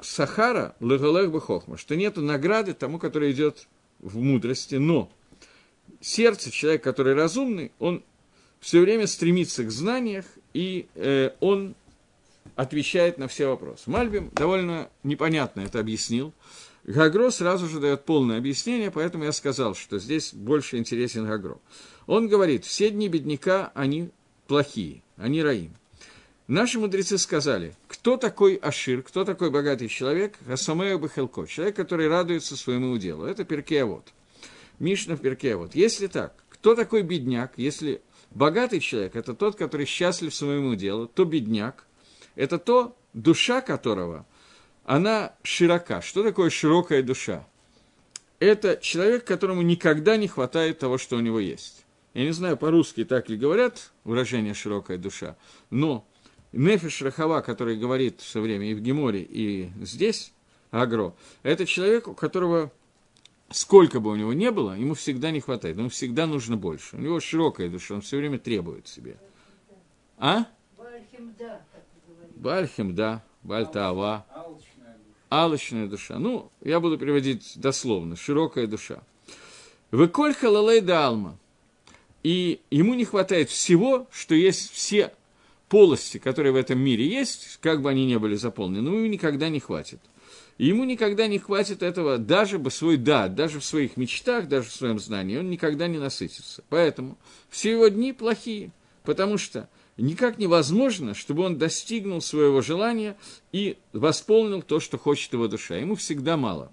сахара 0.00 0.74
легалех 0.80 1.30
бахохма, 1.30 1.76
что 1.76 1.96
нету 1.96 2.22
награды 2.22 2.72
тому, 2.72 2.98
который 2.98 3.32
идет 3.32 3.66
в 3.98 4.18
мудрости, 4.18 4.76
но 4.76 5.10
сердце 6.00 6.50
человека, 6.50 6.84
который 6.84 7.14
разумный, 7.14 7.72
он 7.78 8.02
все 8.60 8.80
время 8.80 9.06
стремится 9.06 9.64
к 9.64 9.70
знаниях, 9.70 10.24
и 10.54 10.86
э, 10.94 11.30
он 11.40 11.74
отвечает 12.56 13.18
на 13.18 13.28
все 13.28 13.48
вопросы. 13.48 13.90
Мальбим 13.90 14.30
довольно 14.34 14.88
непонятно 15.02 15.62
это 15.62 15.80
объяснил. 15.80 16.32
Гагро 16.84 17.30
сразу 17.30 17.68
же 17.68 17.78
дает 17.78 18.04
полное 18.04 18.38
объяснение, 18.38 18.90
поэтому 18.90 19.24
я 19.24 19.32
сказал, 19.32 19.74
что 19.74 19.98
здесь 19.98 20.34
больше 20.34 20.78
интересен 20.78 21.26
Гагро. 21.26 21.58
Он 22.06 22.26
говорит, 22.28 22.64
все 22.64 22.90
дни 22.90 23.08
бедняка, 23.08 23.70
они 23.74 24.10
плохие, 24.48 25.02
они 25.16 25.42
раим. 25.42 25.74
Наши 26.48 26.80
мудрецы 26.80 27.18
сказали, 27.18 27.76
кто 27.86 28.16
такой 28.16 28.56
Ашир, 28.56 29.02
кто 29.02 29.24
такой 29.24 29.50
богатый 29.50 29.86
человек, 29.86 30.34
Хасамео 30.44 30.98
Бахелко, 30.98 31.46
человек, 31.46 31.76
который 31.76 32.08
радуется 32.08 32.56
своему 32.56 32.90
уделу. 32.90 33.24
Это 33.24 33.44
Перкеавод. 33.44 34.12
Мишна 34.80 35.16
Перкеавод. 35.16 35.76
Если 35.76 36.08
так, 36.08 36.34
кто 36.48 36.74
такой 36.74 37.02
бедняк, 37.02 37.52
если 37.56 38.02
богатый 38.32 38.80
человек– 38.80 39.14
это 39.14 39.34
тот, 39.34 39.54
который 39.54 39.86
счастлив 39.86 40.34
своему 40.34 40.74
делу, 40.74 41.06
то 41.06 41.24
бедняк– 41.24 41.86
это 42.34 42.58
то, 42.58 42.96
душа 43.12 43.60
которого– 43.60 44.26
она 44.84 45.34
широка. 45.42 46.00
Что 46.00 46.22
такое 46.22 46.50
широкая 46.50 47.02
душа? 47.02 47.46
Это 48.38 48.76
человек, 48.76 49.24
которому 49.24 49.62
никогда 49.62 50.16
не 50.16 50.26
хватает 50.26 50.78
того, 50.78 50.98
что 50.98 51.16
у 51.16 51.20
него 51.20 51.38
есть. 51.38 51.84
Я 52.14 52.24
не 52.24 52.32
знаю, 52.32 52.56
по-русски 52.56 53.04
так 53.04 53.28
ли 53.28 53.36
говорят 53.36 53.92
выражение 54.04 54.52
«широкая 54.52 54.98
душа», 54.98 55.36
но 55.70 56.06
Нефиш 56.52 57.00
Рахава, 57.00 57.40
который 57.40 57.78
говорит 57.78 58.20
все 58.20 58.40
время 58.40 58.70
и 58.70 58.74
в 58.74 58.80
Геморе, 58.80 59.22
и 59.22 59.70
здесь, 59.80 60.32
Агро, 60.70 61.14
это 61.42 61.64
человек, 61.64 62.08
у 62.08 62.14
которого 62.14 62.70
сколько 63.50 64.00
бы 64.00 64.10
у 64.10 64.16
него 64.16 64.32
не 64.32 64.50
было, 64.50 64.76
ему 64.76 64.94
всегда 64.94 65.30
не 65.30 65.40
хватает, 65.40 65.78
ему 65.78 65.88
всегда 65.88 66.26
нужно 66.26 66.56
больше. 66.56 66.96
У 66.96 67.00
него 67.00 67.20
широкая 67.20 67.70
душа, 67.70 67.94
он 67.94 68.02
все 68.02 68.18
время 68.18 68.38
требует 68.38 68.88
себе. 68.88 69.16
А? 70.18 70.46
Бальхим, 72.36 72.94
да. 72.94 73.22
Бальтава 73.42 74.26
алчная 75.32 75.86
душа. 75.86 76.18
Ну, 76.18 76.50
я 76.62 76.78
буду 76.78 76.98
переводить 76.98 77.54
дословно, 77.56 78.16
широкая 78.16 78.66
душа. 78.66 79.02
Выколь 79.90 80.34
халалей 80.34 80.80
да 80.80 81.06
алма. 81.06 81.38
И 82.22 82.60
ему 82.70 82.94
не 82.94 83.04
хватает 83.04 83.48
всего, 83.48 84.06
что 84.12 84.34
есть 84.34 84.70
все 84.70 85.12
полости, 85.68 86.18
которые 86.18 86.52
в 86.52 86.56
этом 86.56 86.78
мире 86.78 87.08
есть, 87.08 87.58
как 87.62 87.80
бы 87.80 87.88
они 87.88 88.04
ни 88.04 88.16
были 88.16 88.34
заполнены, 88.34 88.82
но 88.82 88.96
ему 88.96 89.06
никогда 89.06 89.48
не 89.48 89.58
хватит. 89.58 90.00
И 90.58 90.66
ему 90.66 90.84
никогда 90.84 91.26
не 91.26 91.38
хватит 91.38 91.82
этого 91.82 92.18
даже 92.18 92.58
бы 92.58 92.70
свой 92.70 92.98
да, 92.98 93.28
даже 93.28 93.58
в 93.58 93.64
своих 93.64 93.96
мечтах, 93.96 94.48
даже 94.48 94.68
в 94.68 94.72
своем 94.72 94.98
знании, 94.98 95.38
он 95.38 95.48
никогда 95.48 95.88
не 95.88 95.98
насытится. 95.98 96.62
Поэтому 96.68 97.16
все 97.48 97.72
его 97.72 97.88
дни 97.88 98.12
плохие, 98.12 98.70
потому 99.02 99.38
что 99.38 99.68
никак 99.96 100.38
невозможно, 100.38 101.14
чтобы 101.14 101.42
он 101.44 101.58
достигнул 101.58 102.20
своего 102.20 102.60
желания 102.60 103.16
и 103.52 103.78
восполнил 103.92 104.62
то, 104.62 104.80
что 104.80 104.98
хочет 104.98 105.32
его 105.32 105.48
душа. 105.48 105.76
Ему 105.76 105.94
всегда 105.94 106.36
мало. 106.36 106.72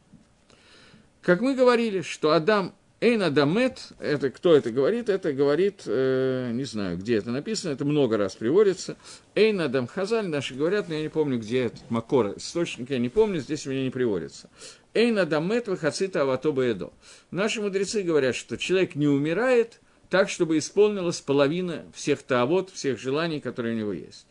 Как 1.21 1.41
мы 1.41 1.55
говорили, 1.55 2.01
что 2.01 2.31
Адам 2.31 2.73
Эйн 3.01 3.21
Адамет, 3.21 3.93
это 3.99 4.29
кто 4.29 4.53
это 4.53 4.71
говорит? 4.71 5.07
Это 5.07 5.31
говорит, 5.31 5.83
э, 5.85 6.51
не 6.51 6.65
знаю, 6.65 6.97
где 6.97 7.15
это 7.15 7.31
написано, 7.31 7.71
это 7.71 7.85
много 7.85 8.17
раз 8.17 8.35
приводится. 8.35 8.97
Эйн 9.35 9.61
Адам 9.61 9.87
Хазаль, 9.87 10.27
наши 10.27 10.53
говорят, 10.53 10.89
но 10.89 10.95
я 10.95 11.01
не 11.01 11.09
помню, 11.09 11.39
где 11.39 11.65
этот 11.65 11.89
Макор, 11.89 12.33
источник 12.35 12.89
я 12.89 12.99
не 12.99 13.09
помню, 13.09 13.39
здесь 13.39 13.65
у 13.67 13.69
меня 13.69 13.83
не 13.83 13.89
приводится. 13.89 14.49
Эйн 14.93 15.17
Адамет 15.17 15.67
выхацита 15.67 16.23
аватоба 16.23 16.63
эдо. 16.63 16.91
Наши 17.31 17.61
мудрецы 17.61 18.01
говорят, 18.01 18.35
что 18.35 18.57
человек 18.57 18.95
не 18.95 19.07
умирает– 19.07 19.79
так, 20.09 20.29
чтобы 20.29 20.57
исполнилась 20.57 21.21
половина 21.21 21.85
всех 21.93 22.23
таавот, 22.23 22.69
всех 22.71 22.99
желаний, 22.99 23.39
которые 23.39 23.75
у 23.75 23.77
него 23.77 23.93
есть. 23.93 24.25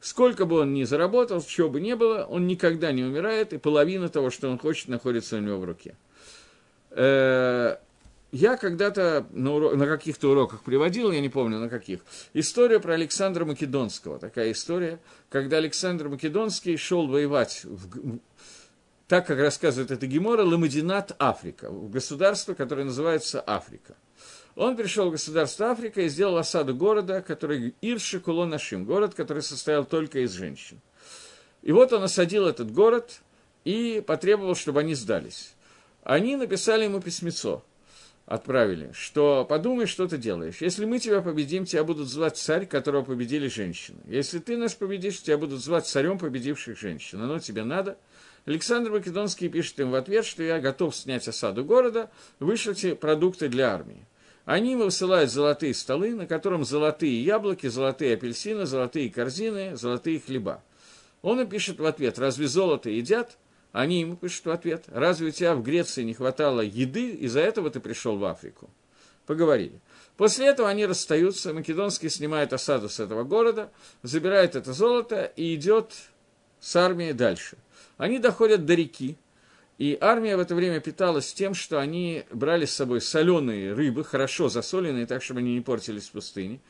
Сколько 0.00 0.46
бы 0.46 0.60
он 0.60 0.74
ни 0.74 0.84
заработал, 0.84 1.40
чего 1.42 1.68
бы 1.68 1.80
ни 1.80 1.94
было, 1.94 2.24
он 2.24 2.46
никогда 2.46 2.92
не 2.92 3.04
умирает, 3.04 3.52
и 3.52 3.58
половина 3.58 4.08
того, 4.08 4.30
что 4.30 4.50
он 4.50 4.58
хочет, 4.58 4.88
находится 4.88 5.36
у 5.36 5.40
него 5.40 5.58
в 5.58 5.64
руке. 5.64 5.96
Э, 6.90 7.76
я 8.32 8.56
когда-то 8.56 9.26
на, 9.30 9.54
урок, 9.54 9.74
на 9.76 9.86
каких-то 9.86 10.30
уроках 10.30 10.62
приводил, 10.62 11.12
я 11.12 11.20
не 11.20 11.28
помню 11.28 11.58
на 11.58 11.68
каких, 11.68 12.00
историю 12.32 12.80
про 12.80 12.94
Александра 12.94 13.44
Македонского. 13.44 14.18
Такая 14.18 14.52
история, 14.52 14.98
когда 15.28 15.58
Александр 15.58 16.08
Македонский 16.08 16.76
шел 16.76 17.06
воевать, 17.06 17.60
в, 17.64 18.18
так 19.06 19.26
как 19.26 19.38
рассказывает 19.38 19.90
это 19.90 20.06
Гемора, 20.06 20.44
Ламадинат 20.44 21.14
Африка, 21.18 21.68
государство, 21.70 22.54
которое 22.54 22.84
называется 22.84 23.42
Африка. 23.46 23.94
Он 24.54 24.76
пришел 24.76 25.08
в 25.08 25.12
государство 25.12 25.70
Африка 25.70 26.02
и 26.02 26.08
сделал 26.08 26.36
осаду 26.36 26.74
города, 26.74 27.22
который 27.22 27.74
Ирши 27.80 28.20
Кулонашим, 28.20 28.84
город, 28.84 29.14
который 29.14 29.42
состоял 29.42 29.84
только 29.84 30.20
из 30.20 30.32
женщин. 30.32 30.80
И 31.62 31.72
вот 31.72 31.92
он 31.92 32.02
осадил 32.02 32.46
этот 32.46 32.72
город 32.72 33.22
и 33.64 34.02
потребовал, 34.06 34.54
чтобы 34.54 34.80
они 34.80 34.94
сдались. 34.94 35.54
Они 36.02 36.36
написали 36.36 36.84
ему 36.84 37.00
письмецо. 37.00 37.64
отправили, 38.26 38.90
что 38.92 39.44
подумай, 39.44 39.86
что 39.86 40.06
ты 40.06 40.18
делаешь. 40.18 40.60
Если 40.60 40.84
мы 40.84 40.98
тебя 40.98 41.22
победим, 41.22 41.64
тебя 41.64 41.84
будут 41.84 42.08
звать 42.08 42.36
царь, 42.36 42.66
которого 42.66 43.04
победили 43.04 43.48
женщины. 43.48 43.98
Если 44.06 44.38
ты 44.38 44.56
нас 44.56 44.74
победишь, 44.74 45.22
тебя 45.22 45.38
будут 45.38 45.62
звать 45.62 45.86
царем 45.86 46.18
победивших 46.18 46.78
женщин. 46.78 47.22
Оно 47.22 47.38
тебе 47.38 47.64
надо. 47.64 47.96
Александр 48.44 48.90
Македонский 48.90 49.48
пишет 49.48 49.80
им 49.80 49.92
в 49.92 49.94
ответ, 49.94 50.24
что 50.24 50.42
я 50.42 50.60
готов 50.60 50.94
снять 50.96 51.26
осаду 51.28 51.64
города, 51.64 52.10
вышлите 52.40 52.96
продукты 52.96 53.48
для 53.48 53.72
армии. 53.72 54.04
Они 54.44 54.74
высылают 54.74 55.30
золотые 55.30 55.72
столы, 55.72 56.14
на 56.14 56.26
котором 56.26 56.64
золотые 56.64 57.22
яблоки, 57.22 57.68
золотые 57.68 58.14
апельсины, 58.14 58.66
золотые 58.66 59.08
корзины, 59.08 59.76
золотые 59.76 60.20
хлеба. 60.20 60.62
Он 61.22 61.40
им 61.40 61.46
пишет 61.46 61.78
в 61.78 61.84
ответ, 61.84 62.18
разве 62.18 62.48
золото 62.48 62.90
едят? 62.90 63.38
Они 63.70 64.00
ему 64.00 64.16
пишут 64.16 64.46
в 64.46 64.50
ответ, 64.50 64.84
разве 64.88 65.28
у 65.28 65.30
тебя 65.30 65.54
в 65.54 65.62
Греции 65.62 66.02
не 66.02 66.12
хватало 66.12 66.60
еды, 66.60 67.12
из-за 67.12 67.40
этого 67.40 67.70
ты 67.70 67.80
пришел 67.80 68.18
в 68.18 68.24
Африку? 68.24 68.68
Поговорили. 69.24 69.80
После 70.16 70.46
этого 70.46 70.68
они 70.68 70.84
расстаются, 70.84 71.54
Македонский 71.54 72.10
снимает 72.10 72.52
осаду 72.52 72.88
с 72.88 73.00
этого 73.00 73.22
города, 73.22 73.70
забирает 74.02 74.56
это 74.56 74.72
золото 74.72 75.32
и 75.36 75.54
идет 75.54 75.94
с 76.60 76.76
армией 76.76 77.12
дальше. 77.12 77.56
Они 77.96 78.18
доходят 78.18 78.66
до 78.66 78.74
реки, 78.74 79.16
и 79.78 79.98
армия 80.00 80.36
в 80.36 80.40
это 80.40 80.54
время 80.54 80.80
питалась 80.80 81.32
тем, 81.32 81.54
что 81.54 81.80
они 81.80 82.24
брали 82.30 82.66
с 82.66 82.74
собой 82.74 83.00
соленые 83.00 83.72
рыбы, 83.72 84.04
хорошо 84.04 84.48
засоленные, 84.48 85.06
так, 85.06 85.22
чтобы 85.22 85.40
они 85.40 85.54
не 85.54 85.60
портились 85.60 86.08
в 86.08 86.12
пустыне. 86.12 86.60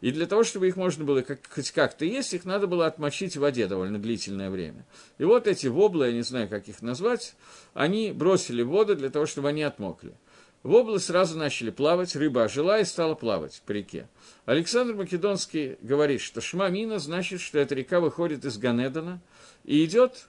И 0.00 0.12
для 0.12 0.26
того, 0.26 0.44
чтобы 0.44 0.68
их 0.68 0.76
можно 0.76 1.04
было 1.04 1.20
как, 1.20 1.40
хоть 1.50 1.72
как-то 1.72 2.04
есть, 2.04 2.32
их 2.32 2.44
надо 2.44 2.66
было 2.66 2.86
отмочить 2.86 3.36
в 3.36 3.40
воде 3.40 3.66
довольно 3.66 3.98
длительное 3.98 4.50
время. 4.50 4.86
И 5.18 5.24
вот 5.24 5.46
эти 5.46 5.66
воблы, 5.66 6.06
я 6.06 6.12
не 6.12 6.22
знаю, 6.22 6.48
как 6.48 6.68
их 6.68 6.80
назвать, 6.80 7.34
они 7.74 8.12
бросили 8.12 8.62
в 8.62 8.68
воду 8.68 8.96
для 8.96 9.10
того, 9.10 9.26
чтобы 9.26 9.50
они 9.50 9.62
отмокли. 9.62 10.14
Воблы 10.62 11.00
сразу 11.00 11.38
начали 11.38 11.70
плавать, 11.70 12.14
рыба 12.16 12.44
ожила 12.44 12.80
и 12.80 12.84
стала 12.84 13.14
плавать 13.14 13.62
по 13.64 13.72
реке. 13.72 14.08
Александр 14.44 14.94
Македонский 14.94 15.76
говорит, 15.80 16.20
что 16.20 16.40
Шмамина 16.40 16.98
значит, 16.98 17.40
что 17.40 17.58
эта 17.58 17.74
река 17.74 18.00
выходит 18.00 18.44
из 18.44 18.58
Ганедана 18.58 19.20
и 19.64 19.84
идет 19.84 20.28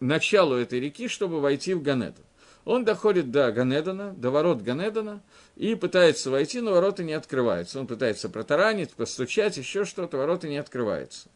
началу 0.00 0.56
этой 0.56 0.80
реки, 0.80 1.08
чтобы 1.08 1.40
войти 1.40 1.74
в 1.74 1.82
Ганедан. 1.82 2.24
Он 2.64 2.84
доходит 2.84 3.30
до 3.30 3.52
Ганедана, 3.52 4.12
до 4.12 4.30
ворот 4.30 4.60
Ганедана, 4.60 5.22
и 5.54 5.76
пытается 5.76 6.30
войти, 6.30 6.60
но 6.60 6.72
ворота 6.72 7.04
не 7.04 7.12
открываются. 7.12 7.78
Он 7.78 7.86
пытается 7.86 8.28
протаранить, 8.28 8.90
постучать, 8.90 9.56
еще 9.56 9.84
что-то, 9.84 10.16
ворота 10.16 10.48
не 10.48 10.56
открываются. 10.56 11.28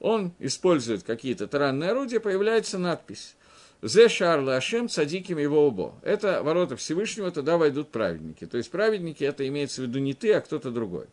Он 0.00 0.32
использует 0.38 1.02
какие-то 1.02 1.46
таранные 1.46 1.90
орудия, 1.90 2.18
появляется 2.18 2.78
надпись 2.78 3.36
«Зе 3.82 4.08
Шарла 4.08 4.56
Ашем 4.56 4.88
цадиким 4.88 5.36
его 5.36 5.66
убо». 5.66 5.94
Это 6.02 6.42
ворота 6.42 6.76
Всевышнего, 6.76 7.30
туда 7.30 7.58
войдут 7.58 7.90
праведники. 7.90 8.46
То 8.46 8.56
есть 8.56 8.70
праведники, 8.70 9.22
это 9.22 9.46
имеется 9.46 9.82
в 9.82 9.84
виду 9.84 9.98
не 9.98 10.14
ты, 10.14 10.32
а 10.32 10.40
кто-то 10.40 10.70
другой. 10.70 11.06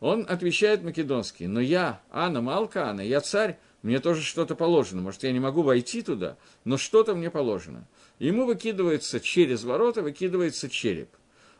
Он 0.00 0.24
отвечает 0.26 0.82
македонский, 0.82 1.46
но 1.46 1.60
я, 1.60 2.00
Анна 2.10 2.40
Малка, 2.40 2.88
Анна, 2.88 3.02
я 3.02 3.20
царь, 3.20 3.58
мне 3.82 3.98
тоже 3.98 4.22
что-то 4.22 4.54
положено. 4.54 5.02
Может, 5.02 5.22
я 5.22 5.32
не 5.32 5.40
могу 5.40 5.62
войти 5.62 6.02
туда, 6.02 6.36
но 6.64 6.76
что-то 6.76 7.14
мне 7.14 7.30
положено. 7.30 7.88
Ему 8.18 8.44
выкидывается 8.44 9.20
через 9.20 9.64
ворота, 9.64 10.02
выкидывается 10.02 10.68
череп. 10.68 11.08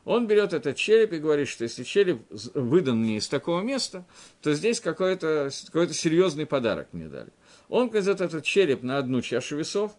Он 0.04 0.26
берет 0.26 0.52
этот 0.52 0.76
череп 0.76 1.12
и 1.12 1.18
говорит, 1.18 1.48
что 1.48 1.64
если 1.64 1.85
череп 1.85 2.22
выдан 2.54 2.98
мне 2.98 3.18
из 3.18 3.28
такого 3.28 3.61
места, 3.61 4.06
то 4.40 4.52
здесь 4.54 4.80
какой-то 4.80 5.50
какой 5.66 5.92
серьезный 5.92 6.46
подарок 6.46 6.88
мне 6.92 7.06
дали. 7.06 7.30
Он 7.68 7.90
кладет 7.90 8.20
этот 8.20 8.44
череп 8.44 8.83
на 8.83 8.98
одну 8.98 9.20
чашу 9.20 9.56
весов, 9.56 9.92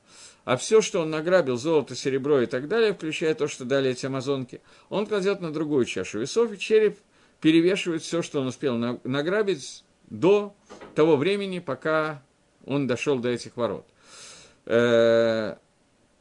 а 0.43 0.57
все, 0.57 0.81
что 0.81 1.01
он 1.01 1.11
награбил, 1.11 1.57
золото, 1.57 1.95
серебро 1.95 2.41
и 2.41 2.47
так 2.47 2.67
далее, 2.67 2.93
включая 2.93 3.35
то, 3.35 3.47
что 3.47 3.63
дали 3.63 3.91
эти 3.91 4.07
амазонки, 4.07 4.61
он 4.89 5.05
кладет 5.05 5.39
на 5.39 5.53
другую 5.53 5.85
чашу 5.85 6.19
весов, 6.19 6.51
и 6.51 6.57
череп 6.57 6.97
перевешивает 7.39 8.01
все, 8.01 8.21
что 8.21 8.41
он 8.41 8.47
успел 8.47 8.75
награбить 8.75 9.83
до 10.09 10.55
того 10.93 11.15
времени, 11.17 11.59
пока 11.59 12.21
он 12.65 12.87
дошел 12.87 13.19
до 13.19 13.29
этих 13.29 13.57
ворот. 13.57 13.85
Э, 14.65 15.55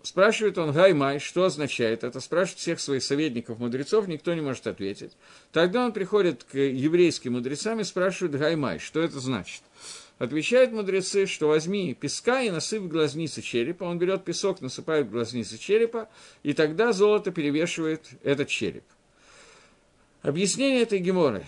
Спрашивает 0.02 0.56
он 0.56 0.72
Гаймай, 0.72 1.18
что 1.18 1.44
означает 1.44 2.04
это, 2.04 2.20
спрашивает 2.20 2.59
всех 2.59 2.80
своих 2.80 3.02
советников, 3.02 3.59
мудрецов, 3.59 4.09
никто 4.09 4.33
не 4.33 4.40
может 4.40 4.66
ответить. 4.66 5.12
Тогда 5.52 5.85
он 5.85 5.92
приходит 5.92 6.44
к 6.44 6.56
еврейским 6.56 7.35
мудрецам 7.35 7.80
и 7.80 7.85
спрашивает 7.85 8.35
Гаймай, 8.35 8.78
что 8.78 9.00
это 9.00 9.20
значит. 9.20 9.62
Отвечают 10.18 10.72
мудрецы, 10.72 11.26
что 11.26 11.48
возьми 11.48 11.92
песка 11.92 12.42
и 12.42 12.50
насыпь 12.50 12.83
в 12.83 12.88
глазницы 12.88 13.42
черепа. 13.42 13.85
Он 13.85 13.98
берет 13.98 14.24
песок, 14.24 14.62
насыпает 14.62 15.06
в 15.06 15.11
глазницы 15.11 15.59
черепа, 15.59 16.09
и 16.42 16.54
тогда 16.54 16.92
золото 16.92 17.30
перевешивает 17.30 18.06
этот 18.22 18.48
череп. 18.48 18.85
Объяснение 20.22 20.83
этой 20.83 20.98
геморы, 20.98 21.46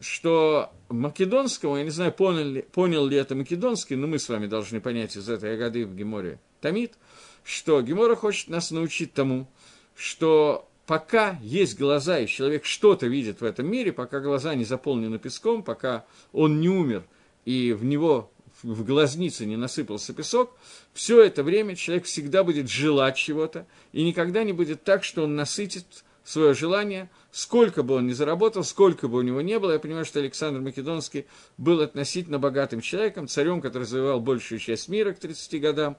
что 0.00 0.72
македонскому, 0.88 1.76
я 1.76 1.84
не 1.84 1.90
знаю, 1.90 2.12
понял 2.12 2.44
ли, 2.44 2.62
понял 2.62 3.06
ли 3.06 3.16
это 3.16 3.34
македонский, 3.34 3.96
но 3.96 4.06
мы 4.06 4.18
с 4.18 4.28
вами 4.28 4.46
должны 4.46 4.80
понять 4.80 5.16
из 5.16 5.28
этой 5.28 5.54
агады 5.54 5.86
в 5.86 5.94
геморе 5.94 6.40
Тамид– 6.60 6.94
что 7.44 7.80
Гемора 7.82 8.16
хочет 8.16 8.48
нас 8.48 8.70
научить 8.70 9.12
тому, 9.12 9.48
что 9.94 10.68
пока 10.86 11.38
есть 11.42 11.78
глаза, 11.78 12.18
и 12.18 12.26
человек 12.26 12.64
что-то 12.64 13.06
видит 13.06 13.40
в 13.40 13.44
этом 13.44 13.66
мире, 13.66 13.92
пока 13.92 14.20
глаза 14.20 14.54
не 14.54 14.64
заполнены 14.64 15.18
песком, 15.18 15.62
пока 15.62 16.04
он 16.32 16.60
не 16.60 16.68
умер, 16.68 17.04
и 17.44 17.72
в 17.72 17.84
него 17.84 18.30
в 18.62 18.84
глазнице 18.84 19.46
не 19.46 19.56
насыпался 19.56 20.12
песок, 20.12 20.56
все 20.92 21.22
это 21.22 21.42
время 21.42 21.76
человек 21.76 22.04
всегда 22.04 22.44
будет 22.44 22.68
желать 22.68 23.16
чего-то, 23.16 23.66
и 23.92 24.04
никогда 24.04 24.44
не 24.44 24.52
будет 24.52 24.84
так, 24.84 25.04
что 25.04 25.24
он 25.24 25.36
насытит 25.36 26.04
свое 26.24 26.54
желание, 26.54 27.08
сколько 27.30 27.82
бы 27.82 27.94
он 27.94 28.06
ни 28.06 28.12
заработал, 28.12 28.64
сколько 28.64 29.08
бы 29.08 29.18
у 29.18 29.22
него 29.22 29.40
не 29.40 29.58
было. 29.58 29.72
Я 29.72 29.78
понимаю, 29.78 30.04
что 30.04 30.18
Александр 30.20 30.60
Македонский 30.60 31.26
был 31.58 31.80
относительно 31.80 32.38
богатым 32.38 32.80
человеком, 32.80 33.28
царем, 33.28 33.60
который 33.60 33.84
завоевал 33.84 34.20
большую 34.20 34.58
часть 34.58 34.88
мира 34.88 35.12
к 35.12 35.18
30 35.18 35.60
годам, 35.60 35.96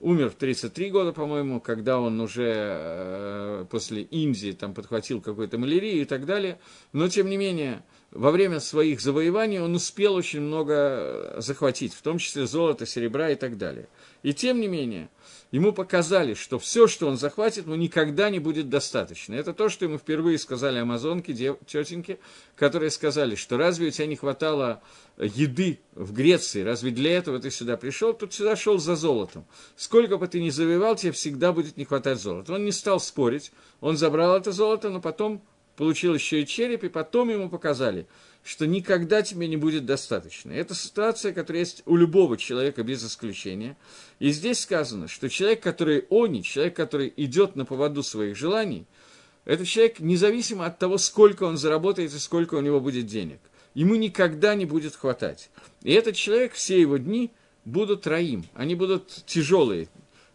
умер 0.00 0.30
в 0.30 0.34
33 0.34 0.90
года, 0.90 1.12
по-моему, 1.12 1.60
когда 1.60 2.00
он 2.00 2.20
уже 2.20 2.52
э, 2.54 3.66
после 3.70 4.02
Индии 4.02 4.52
там 4.52 4.74
подхватил 4.74 5.20
какую-то 5.20 5.58
малярию 5.58 6.02
и 6.02 6.06
так 6.06 6.24
далее. 6.24 6.58
Но, 6.92 7.08
тем 7.08 7.28
не 7.28 7.36
менее, 7.36 7.84
во 8.10 8.32
время 8.32 8.58
своих 8.58 9.00
завоеваний 9.00 9.60
он 9.60 9.74
успел 9.74 10.14
очень 10.14 10.40
много 10.40 11.36
захватить, 11.38 11.94
в 11.94 12.02
том 12.02 12.18
числе 12.18 12.46
золото, 12.46 12.84
серебра 12.84 13.30
и 13.30 13.36
так 13.36 13.56
далее. 13.56 13.88
И, 14.24 14.34
тем 14.34 14.60
не 14.60 14.66
менее, 14.66 15.08
ему 15.52 15.72
показали, 15.72 16.34
что 16.34 16.58
все, 16.58 16.88
что 16.88 17.06
он 17.06 17.16
захватит, 17.16 17.66
ему 17.66 17.76
никогда 17.76 18.28
не 18.28 18.40
будет 18.40 18.68
достаточно. 18.68 19.34
Это 19.34 19.54
то, 19.54 19.68
что 19.68 19.84
ему 19.84 19.96
впервые 19.96 20.38
сказали 20.38 20.78
амазонки, 20.78 21.32
дев, 21.32 21.56
тетеньки, 21.66 22.18
которые 22.56 22.90
сказали, 22.90 23.36
что 23.36 23.56
разве 23.56 23.88
у 23.88 23.90
тебя 23.90 24.06
не 24.06 24.16
хватало 24.16 24.82
еды 25.16 25.78
в 25.94 26.12
Греции, 26.12 26.62
разве 26.62 26.90
для 26.90 27.16
этого 27.16 27.38
ты 27.38 27.52
сюда 27.52 27.76
пришел? 27.76 28.12
Тут 28.12 28.34
сюда 28.34 28.56
шел 28.56 28.78
за 28.78 28.96
золотом. 28.96 29.46
Сколько 29.76 30.18
бы 30.18 30.26
ты 30.26 30.42
ни 30.42 30.50
завоевал, 30.50 30.96
тебе 30.96 31.12
всегда 31.12 31.52
будет 31.52 31.76
не 31.76 31.84
хватать 31.84 32.20
золота. 32.20 32.54
Он 32.54 32.64
не 32.64 32.72
стал 32.72 32.98
спорить, 32.98 33.52
он 33.80 33.96
забрал 33.96 34.36
это 34.36 34.50
золото, 34.50 34.90
но 34.90 35.00
потом 35.00 35.42
получил 35.80 36.14
еще 36.14 36.42
и 36.42 36.46
череп, 36.46 36.84
и 36.84 36.88
потом 36.88 37.30
ему 37.30 37.48
показали– 37.48 38.06
что 38.42 38.66
никогда 38.66 39.22
тебе 39.22 39.48
не 39.48 39.56
будет 39.56 39.84
достаточно. 39.84 40.52
Это 40.52 40.74
ситуация, 40.74 41.32
которая 41.32 41.60
есть 41.60 41.82
у 41.86 41.96
любого 41.96 42.36
человека 42.36 42.82
без 42.82 43.04
исключения. 43.04 43.76
И 44.18 44.30
здесь 44.30 44.60
сказано, 44.60 45.08
что 45.08 45.28
человек, 45.28 45.62
который 45.62 46.06
они, 46.10 46.42
человек, 46.42 46.74
который 46.74 47.12
идет 47.16 47.56
на 47.56 47.64
поводу 47.64 48.02
своих 48.02 48.36
желаний, 48.36 48.86
это 49.44 49.66
человек 49.66 50.00
независимо 50.00 50.66
от 50.66 50.78
того, 50.78 50.98
сколько 50.98 51.44
он 51.44 51.58
заработает 51.58 52.12
и 52.14 52.18
сколько 52.18 52.54
у 52.54 52.60
него 52.60 52.80
будет 52.80 53.06
денег. 53.06 53.40
Ему 53.74 53.94
никогда 53.94 54.54
не 54.54 54.66
будет 54.66 54.96
хватать. 54.96 55.50
И 55.82 55.92
этот 55.92 56.16
человек, 56.16 56.54
все 56.54 56.80
его 56.80 56.96
дни 56.96 57.30
будут 57.64 58.06
раим, 58.06 58.44
они 58.54 58.74
будут 58.74 59.24
тяжелые, 59.26 59.88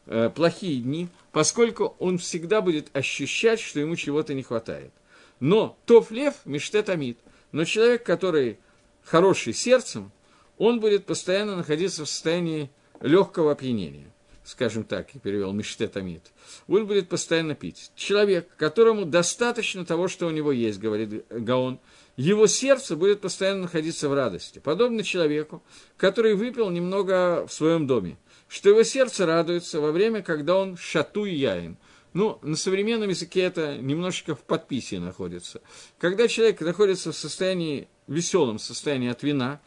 э, 0.06 0.30
плохие 0.34 0.80
дни, 0.82 1.10
поскольку 1.32 1.96
он 2.00 2.18
всегда 2.18 2.62
будет 2.62 2.96
ощущать, 2.96 3.60
что 3.60 3.80
ему 3.80 3.96
чего-то 3.96 4.34
не 4.34 4.44
хватает. 4.44 4.92
Но 5.40 5.78
тоф 5.86 6.12
лев 6.12 6.36
миштет 6.46 6.90
амид– 6.90 7.18
но 7.56 7.64
человек, 7.64 8.04
который 8.04 8.60
хороший 9.02 9.54
сердцем, 9.54 10.12
он 10.58 10.82
будет 10.82 11.06
постоянно 11.06 11.56
находиться 11.56 12.04
в 12.04 12.10
состоянии 12.10 12.70
легкого 13.00 13.54
опьянения. 13.54 14.12
Скажем 14.44 14.84
так, 14.84 15.08
я 15.14 15.22
перевел 15.22 15.54
Миштет 15.54 15.96
Амид. 15.96 16.22
Он 16.68 16.86
будет 16.86 17.08
постоянно 17.08 17.56
пить. 17.56 17.94
Человек, 17.96 18.50
которому 18.58 19.06
достаточно 19.06 19.86
того, 19.86 20.10
что 20.10 20.28
у 20.28 20.32
него 20.32 20.52
есть, 20.52 20.80
говорит 20.80 21.26
Гаон, 21.30 21.80
его 22.18 22.46
сердце 22.46 22.98
будет 22.98 23.22
постоянно 23.22 23.62
находиться 23.62 24.10
в 24.10 24.14
радости. 24.14 24.60
Подобно 24.60 25.02
человеку, 25.02 25.64
который 25.96 26.36
выпил 26.36 26.70
немного 26.70 27.48
в 27.48 27.54
своем 27.54 27.88
доме, 27.88 28.18
что 28.50 28.68
его 28.68 28.84
сердце 28.84 29.26
радуется 29.26 29.80
во 29.80 29.94
время, 29.94 30.22
когда 30.22 30.58
он 30.58 30.76
шатуй 30.76 31.32
яин, 31.32 31.78
ну, 32.16 32.40
на 32.44 32.56
современном 32.56 33.10
языке 33.10 33.42
это 33.42 33.78
немножечко 33.78 34.36
в 34.36 34.40
подписи 34.40 34.96
находится. 34.96 35.60
Когда 35.98 36.30
человек 36.30 36.62
находится 36.62 37.12
в 37.12 37.16
состоянии, 37.16 37.90
веселом 38.08 38.58
состоянии 38.58 39.10
от 39.10 39.22
вина, 39.22 39.60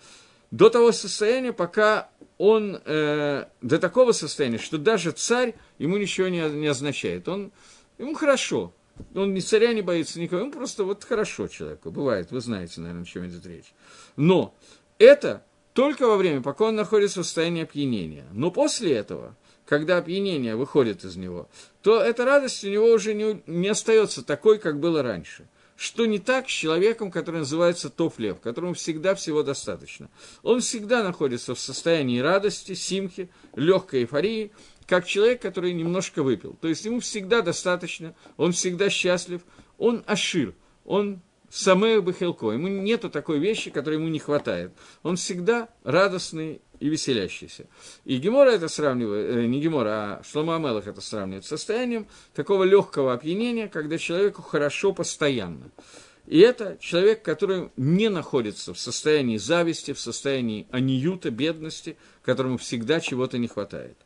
до 0.51 0.71
того 0.71 0.93
состояния, 0.93 1.53
пока 1.53 2.09
он, 2.39 2.81
э, 2.87 3.45
до 3.61 3.79
такого 3.79 4.13
состояния, 4.13 4.57
что 4.57 4.79
даже 4.79 5.11
царь 5.11 5.57
ему 5.77 5.99
ничего 5.99 6.29
не, 6.29 6.41
не 6.49 6.69
означает. 6.69 7.29
Он, 7.29 7.53
ему 7.99 8.15
хорошо. 8.15 8.73
Он 9.15 9.35
ни 9.35 9.41
царя 9.41 9.75
не 9.75 9.83
боится 9.83 10.19
никого, 10.19 10.41
ему 10.41 10.51
просто 10.51 10.85
вот 10.85 11.05
хорошо 11.05 11.49
человеку. 11.49 11.91
Бывает, 11.91 12.31
вы 12.31 12.41
знаете, 12.41 12.81
наверное, 12.81 13.03
о 13.03 13.07
чем 13.07 13.27
идет 13.27 13.45
речь. 13.45 13.75
Но 14.17 14.55
это 14.97 15.45
только 15.75 16.07
во 16.07 16.17
время, 16.17 16.41
пока 16.41 16.65
он 16.65 16.77
находится 16.77 17.21
в 17.21 17.27
состоянии 17.27 17.65
опьянения. 17.65 18.25
Но 18.33 18.51
после 18.51 18.95
этого, 18.95 19.37
когда 19.69 19.99
опьянение 19.99 20.57
выходит 20.57 21.05
из 21.05 21.17
него, 21.17 21.49
то 21.83 22.01
эта 22.01 22.25
радость 22.25 22.65
у 22.65 22.71
него 22.71 22.91
уже 22.91 23.13
не, 23.13 23.43
не 23.47 23.69
остается 23.69 24.25
такой, 24.25 24.59
как 24.59 24.81
было 24.81 25.03
раньше– 25.03 25.47
что 25.79 26.07
не 26.07 26.19
так 26.19 26.49
с 26.49 26.53
человеком, 26.53 27.13
который 27.13 27.37
называется 27.37 27.89
тофлев, 27.89 28.41
которому 28.41 28.75
всегда 28.75 29.15
всего 29.15 29.45
достаточно. 29.45 30.11
Он 30.43 30.59
всегда 30.59 31.05
находится 31.05 31.55
в 31.55 31.61
состоянии 31.61 32.19
радости, 32.19 32.75
симхи, 32.75 33.31
легкой 33.55 34.01
эйфории, 34.01 34.51
как 34.89 35.07
человек, 35.07 35.41
который 35.41 35.73
немножко 35.73 36.25
выпил. 36.25 36.57
То 36.61 36.67
есть 36.67 36.85
ему 36.85 36.99
всегда 36.99 37.43
достаточно, 37.43 38.17
он 38.37 38.51
всегда 38.51 38.91
счастлив, 38.91 39.43
он 39.79 40.03
ашир, 40.09 40.53
он 40.85 41.21
самое 41.51 42.01
бахелко, 42.01 42.51
ему 42.51 42.69
нету 42.69 43.11
такой 43.11 43.39
вещи, 43.39 43.71
которой 43.71 43.95
ему 43.95 44.09
не 44.09 44.19
хватает. 44.19 44.73
Он 45.03 45.17
всегда 45.17 45.69
радостный 45.85 46.61
и 46.81 46.89
веселящийся. 46.89 47.67
И 48.05 48.19
Гемора 48.19 48.51
это 48.51 48.69
сравнивает, 48.69 49.37
э, 49.37 49.47
не 49.47 49.61
Гемора, 49.61 50.21
а 50.21 50.23
Шлома 50.25 50.57
Амелах 50.57 50.87
это 50.87 51.01
сравнивает 51.01 51.45
с 51.45 51.49
состоянием 51.49 52.07
такого 52.35 52.65
легкого 52.65 53.13
опьянения, 53.13 53.69
когда 53.69 53.99
человеку 53.99 54.43
хорошо 54.43 54.93
постоянно. 54.93 55.71
И 56.27 56.41
это 56.41 56.77
человек, 56.79 57.23
который 57.23 57.71
не 57.77 58.11
находится 58.11 58.75
в 58.75 58.79
состоянии 58.79 59.39
зависти, 59.39 59.95
в 59.95 60.01
состоянии 60.01 60.67
аниюта, 60.71 61.31
бедности, 61.31 61.97
которому 62.23 62.59
всегда 62.59 63.01
чего-то 63.01 63.39
не 63.39 63.49
хватает. 63.49 63.97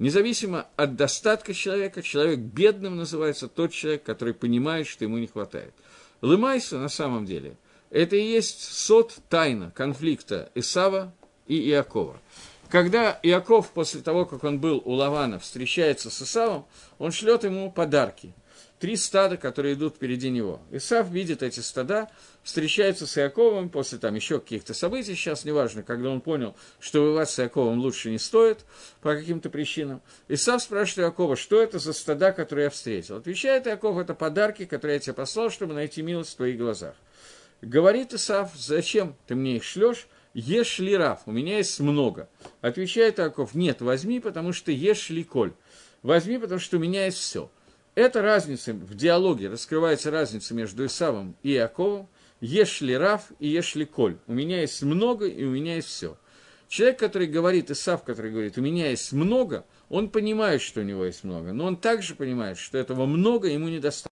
Независимо 0.00 0.66
от 0.74 0.96
достатка 0.96 1.54
человека, 1.54 2.02
человек 2.02 2.40
бедным 2.40 2.96
называется 2.96 3.46
тот 3.46 3.70
человек, 3.70 4.02
который 4.02 4.34
понимает, 4.34 4.88
что 4.88 5.04
ему 5.04 5.18
не 5.18 5.28
хватает. 5.28 5.72
Лымайса 6.22 6.78
на 6.78 6.88
самом 6.88 7.26
деле– 7.26 7.56
это 7.92 8.16
и 8.16 8.24
есть 8.24 8.62
сот 8.62 9.14
тайна 9.28 9.70
конфликта 9.70 10.50
Исава 10.54 11.12
и 11.46 11.68
Иакова. 11.68 12.18
Когда 12.70 13.20
Иаков, 13.22 13.70
после 13.72 14.00
того, 14.00 14.24
как 14.24 14.44
он 14.44 14.60
был 14.60 14.80
у 14.86 14.92
Лавана, 14.92 15.38
встречается 15.38 16.08
с 16.08 16.22
Исавом, 16.22 16.64
он 16.98 17.12
шлет 17.12 17.44
ему 17.44 17.70
подарки. 17.70 18.32
Три 18.78 18.96
стада, 18.96 19.36
которые 19.36 19.74
идут 19.74 19.96
впереди 19.96 20.30
него. 20.30 20.62
Исав 20.70 21.10
видит 21.10 21.42
эти 21.42 21.60
стада, 21.60 22.08
встречается 22.42 23.06
с 23.06 23.16
Иаковом 23.18 23.68
после 23.68 23.98
там 23.98 24.14
еще 24.14 24.40
каких-то 24.40 24.74
событий, 24.74 25.14
сейчас 25.14 25.44
неважно, 25.44 25.82
когда 25.82 26.10
он 26.10 26.20
понял, 26.20 26.56
что 26.80 27.02
воевать 27.02 27.30
с 27.30 27.38
Иаковом 27.40 27.78
лучше 27.78 28.10
не 28.10 28.18
стоит 28.18 28.64
по 29.00 29.14
каким-то 29.14 29.50
причинам. 29.50 30.02
Исав 30.28 30.62
спрашивает 30.62 31.08
Иакова, 31.10 31.36
что 31.36 31.62
это 31.62 31.78
за 31.78 31.92
стада, 31.92 32.32
которые 32.32 32.64
я 32.64 32.70
встретил. 32.70 33.16
Отвечает 33.16 33.66
Иаков, 33.66 33.98
это 33.98 34.14
подарки, 34.14 34.64
которые 34.64 34.94
я 34.94 35.00
тебе 35.00 35.14
послал, 35.14 35.50
чтобы 35.50 35.74
найти 35.74 36.02
милость 36.02 36.32
в 36.32 36.36
твоих 36.36 36.58
глазах. 36.58 36.94
Говорит 37.60 38.12
Исав, 38.12 38.50
зачем 38.56 39.14
ты 39.26 39.34
мне 39.34 39.56
их 39.56 39.64
шлешь? 39.64 40.08
Ешь 40.34 40.78
ли 40.78 40.96
раф, 40.96 41.20
у 41.26 41.30
меня 41.30 41.58
есть 41.58 41.78
много. 41.78 42.28
Отвечает 42.62 43.20
Аков, 43.20 43.54
нет, 43.54 43.82
возьми, 43.82 44.18
потому 44.18 44.52
что 44.52 44.72
ешь 44.72 45.10
ли 45.10 45.24
коль. 45.24 45.52
Возьми, 46.02 46.38
потому 46.38 46.58
что 46.58 46.78
у 46.78 46.80
меня 46.80 47.04
есть 47.04 47.18
все. 47.18 47.50
Это 47.94 48.22
разница, 48.22 48.72
в 48.72 48.94
диалоге 48.94 49.50
раскрывается 49.50 50.10
разница 50.10 50.54
между 50.54 50.86
Исавом 50.86 51.36
и 51.42 51.52
Иаковом. 51.52 52.08
Ешь 52.42 52.82
ли 52.82 52.94
раф 52.94 53.32
и 53.38 53.48
ешь 53.48 53.74
ли 53.74 53.86
коль. 53.86 54.18
У 54.26 54.34
меня 54.34 54.60
есть 54.60 54.82
много 54.82 55.26
и 55.26 55.42
у 55.44 55.50
меня 55.50 55.76
есть 55.76 55.88
все. 55.88 56.18
Человек, 56.68 56.98
который 56.98 57.26
говорит, 57.26 57.70
Исав, 57.70 58.04
который 58.04 58.30
говорит, 58.30 58.58
у 58.58 58.60
меня 58.60 58.90
есть 58.90 59.12
много, 59.12 59.64
он 59.88 60.10
понимает, 60.10 60.60
что 60.60 60.80
у 60.80 60.84
него 60.84 61.06
есть 61.06 61.24
много, 61.24 61.54
но 61.54 61.64
он 61.64 61.78
также 61.78 62.14
понимает, 62.14 62.58
что 62.58 62.76
этого 62.76 63.06
много 63.06 63.48
ему 63.48 63.68
недостаточно. 63.68 64.10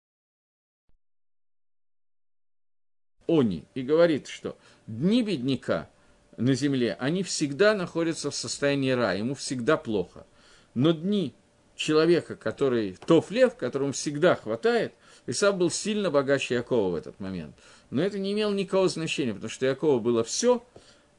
Они 3.26 3.64
и 3.74 3.83
говорит, 3.83 4.28
что 4.28 4.57
дни 4.87 5.22
бедняка– 5.22 5.91
на 6.41 6.55
земле, 6.55 6.97
они 6.99 7.22
всегда 7.22 7.74
находятся 7.74 8.31
в 8.31 8.35
состоянии 8.35 8.91
рая, 8.91 9.18
ему 9.18 9.35
всегда 9.35 9.76
плохо. 9.76 10.26
Но 10.74 10.93
дни 10.93 11.35
человека, 11.81 12.37
который 12.37 12.97
тоф 13.07 13.31
лев, 13.31 13.57
которому 13.57 13.93
всегда 13.93 14.35
хватает, 14.35 14.93
Исав 15.26 15.57
был 15.57 15.70
сильно 15.70 16.11
богаче 16.11 16.57
Якова 16.57 16.91
в 16.91 16.95
этот 16.95 17.18
момент. 17.20 17.55
Но 17.89 18.03
это 18.03 18.18
не 18.18 18.33
имело 18.33 18.53
никакого 18.53 18.89
значения, 18.89 19.33
потому 19.33 19.51
что 19.51 19.64
Якова 19.64 19.99
было 19.99 20.22
все, 20.22 20.62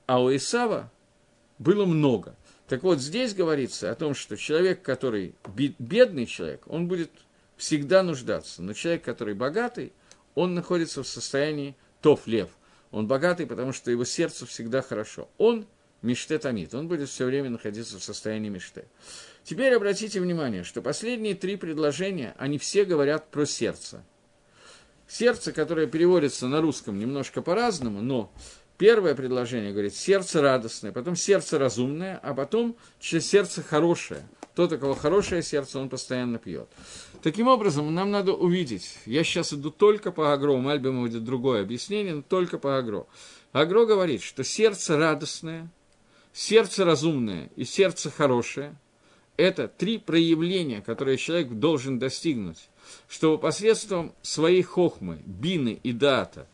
а 0.05 0.21
у 0.21 0.33
Исава 0.33 0.91
было 1.57 1.85
много. 1.85 2.35
Так 2.67 2.83
вот, 2.83 2.99
здесь 2.99 3.33
говорится 3.33 3.91
о 3.91 3.95
том, 3.95 4.13
что 4.13 4.37
человек, 4.37 4.83
который 4.83 5.33
бедный 5.55 6.27
человек, 6.27 6.61
он 6.67 6.87
будет 6.87 7.09
всегда 7.57 8.03
нуждаться. 8.03 8.61
Но 8.61 8.73
человек, 8.73 9.03
который 9.03 9.33
богатый, 9.33 9.91
он 10.35 10.53
находится 10.53 11.01
в 11.01 11.07
состоянии 11.07 11.75
тоф 12.01 12.27
лев. 12.27 12.49
Он 12.91 13.07
богатый, 13.07 13.47
потому 13.47 13.73
что 13.73 13.89
его 13.89 14.05
сердце 14.05 14.45
всегда 14.45 14.83
хорошо. 14.83 15.27
Он 15.39 15.65
мечте 16.03 16.37
томит, 16.37 16.73
он 16.75 16.87
будет 16.87 17.09
все 17.09 17.25
время 17.25 17.49
находиться 17.49 17.97
в 17.97 18.03
состоянии 18.03 18.49
мечты. 18.49 18.85
Теперь 19.43 19.73
обратите 19.73 20.21
внимание, 20.21 20.63
что 20.63 20.81
последние 20.81 21.35
три 21.35 21.55
предложения, 21.55 22.35
они 22.37 22.57
все 22.57 22.85
говорят 22.85 23.29
про 23.31 23.45
сердце. 23.45 24.03
Сердце, 25.07 25.51
которое 25.51 25.87
переводится 25.87 26.47
на 26.47 26.61
русском 26.61 26.97
немножко 26.97 27.41
по-разному, 27.41 28.01
но 28.01 28.31
первое 28.77 29.15
предложение 29.15 29.71
говорит 29.71 29.95
сердце 29.95 30.41
радостное, 30.41 30.91
потом 30.91 31.15
сердце 31.15 31.57
разумное, 31.57 32.19
а 32.21 32.33
потом 32.33 32.77
сердце 32.99 33.61
хорошее. 33.63 34.25
Тот, 34.55 34.71
у 34.73 34.77
кого 34.77 34.95
хорошее 34.95 35.41
сердце, 35.41 35.79
он 35.79 35.89
постоянно 35.89 36.37
пьет. 36.37 36.69
Таким 37.23 37.47
образом, 37.47 37.93
нам 37.93 38.11
надо 38.11 38.33
увидеть, 38.33 38.97
я 39.05 39.23
сейчас 39.23 39.53
иду 39.53 39.71
только 39.71 40.11
по 40.11 40.33
Агро, 40.33 40.51
у 40.51 40.59
Мальбима 40.59 41.01
будет 41.01 41.23
другое 41.23 41.61
объяснение, 41.61 42.15
но 42.15 42.21
только 42.21 42.57
по 42.57 42.77
Агро. 42.77 43.05
Агро 43.53 43.85
говорит, 43.85 44.21
что 44.21 44.43
сердце 44.43 44.97
радостное, 44.97 45.69
сердце 46.31 46.85
разумное 46.85 47.49
и 47.55 47.65
сердце 47.65 48.11
хорошее– 48.11 48.75
это 49.37 49.67
три 49.67 49.97
проявления, 49.97 50.81
которые 50.81 51.17
человек 51.17 51.49
должен 51.49 51.99
достигнуть, 51.99 52.69
чтобы 53.07 53.37
посредством 53.37 54.13
своей 54.21 54.61
хохмы, 54.61 55.19
бины 55.25 55.79
и 55.83 55.91
дата 55.91 56.47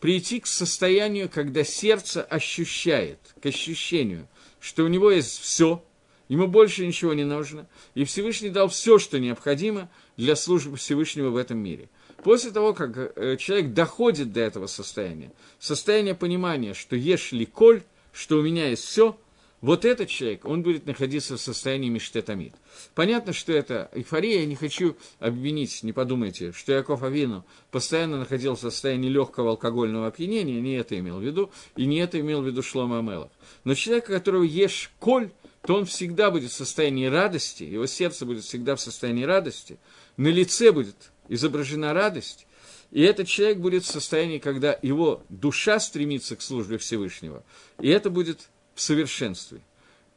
прийти 0.00 0.40
к 0.40 0.46
состоянию, 0.46 1.28
когда 1.28 1.62
сердце 1.62 2.22
ощущает, 2.22 3.18
к 3.42 3.46
ощущению, 3.46 4.26
что 4.58 4.84
у 4.84 4.88
него 4.88 5.10
есть 5.10 5.38
все, 5.40 5.84
ему 6.28 6.46
больше 6.46 6.86
ничего 6.86 7.12
не 7.12 7.24
нужно, 7.24 7.66
и 7.94 8.04
Всевышний 8.04 8.50
дал 8.50 8.68
все, 8.68 8.98
что 8.98 9.18
необходимо– 9.18 9.90
для 10.20 10.36
службы 10.36 10.76
Всевышнего 10.76 11.30
в 11.30 11.36
этом 11.36 11.58
мире. 11.58 11.88
После 12.22 12.50
того, 12.50 12.74
как 12.74 12.94
э, 13.16 13.38
человек 13.38 13.72
доходит 13.72 14.32
до 14.32 14.40
этого 14.40 14.66
состояния, 14.66 15.32
состояние 15.58 16.14
понимания, 16.14 16.74
что 16.74 16.94
ешь 16.94 17.32
ли 17.32 17.46
коль, 17.46 17.82
что 18.12 18.36
у 18.36 18.42
меня 18.42 18.68
есть 18.68 18.84
все, 18.84 19.16
вот 19.60 19.84
этот 19.84 20.08
человек, 20.08 20.46
он 20.46 20.62
будет 20.62 20.86
находиться 20.86 21.36
в 21.36 21.40
состоянии 21.40 21.90
миштетамид. 21.90 22.54
Понятно, 22.94 23.32
что 23.34 23.52
это 23.52 23.90
эйфория, 23.92 24.40
я 24.40 24.46
не 24.46 24.54
хочу 24.54 24.96
обвинить, 25.18 25.82
не 25.82 25.92
подумайте, 25.92 26.52
что 26.52 26.72
Яков 26.72 27.02
Авину 27.02 27.44
постоянно 27.70 28.18
находился 28.18 28.68
в 28.68 28.72
состоянии 28.72 29.10
легкого 29.10 29.50
алкогольного 29.50 30.06
опьянения, 30.06 30.60
не 30.60 30.76
это 30.76 30.98
имел 30.98 31.18
в 31.18 31.22
виду, 31.22 31.50
и 31.76 31.84
не 31.84 31.98
это 31.98 32.18
имел 32.20 32.40
в 32.40 32.46
виду 32.46 32.62
Шлома 32.62 33.00
Амелов. 33.00 33.30
Но 33.64 33.74
человек, 33.74 34.06
которого 34.06 34.44
ешь 34.44 34.90
коль, 34.98 35.30
то 35.62 35.74
он 35.74 35.84
всегда 35.84 36.30
будет 36.30 36.50
в 36.50 36.54
состоянии 36.54 37.06
радости, 37.06 37.64
его 37.64 37.84
сердце 37.84 38.24
будет 38.24 38.44
всегда 38.44 38.76
в 38.76 38.80
состоянии 38.80 39.24
радости, 39.24 39.78
на 40.16 40.28
лице 40.28 40.72
будет 40.72 40.96
изображена 41.28 41.92
радость, 41.92 42.46
и 42.90 43.02
этот 43.02 43.28
человек 43.28 43.58
будет 43.58 43.84
в 43.84 43.90
состоянии, 43.90 44.38
когда 44.38 44.78
его 44.80 45.22
душа 45.28 45.78
стремится 45.78 46.34
к 46.34 46.40
службе 46.40 46.78
Всевышнего, 46.78 47.44
и 47.78 47.88
это 47.88 48.08
будет 48.08 48.48
в 48.80 48.82
совершенстве. 48.82 49.60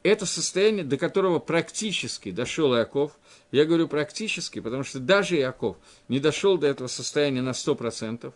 Это 0.02 0.24
состояние, 0.24 0.84
до 0.84 0.96
которого 0.96 1.38
практически 1.38 2.30
дошел 2.30 2.74
Иаков. 2.74 3.12
Я 3.52 3.66
говорю 3.66 3.88
практически, 3.88 4.60
потому 4.60 4.84
что 4.84 5.00
даже 5.00 5.36
Иаков 5.36 5.76
не 6.08 6.18
дошел 6.18 6.56
до 6.56 6.66
этого 6.66 6.88
состояния 6.88 7.42
на 7.42 7.50
100%. 7.50 8.32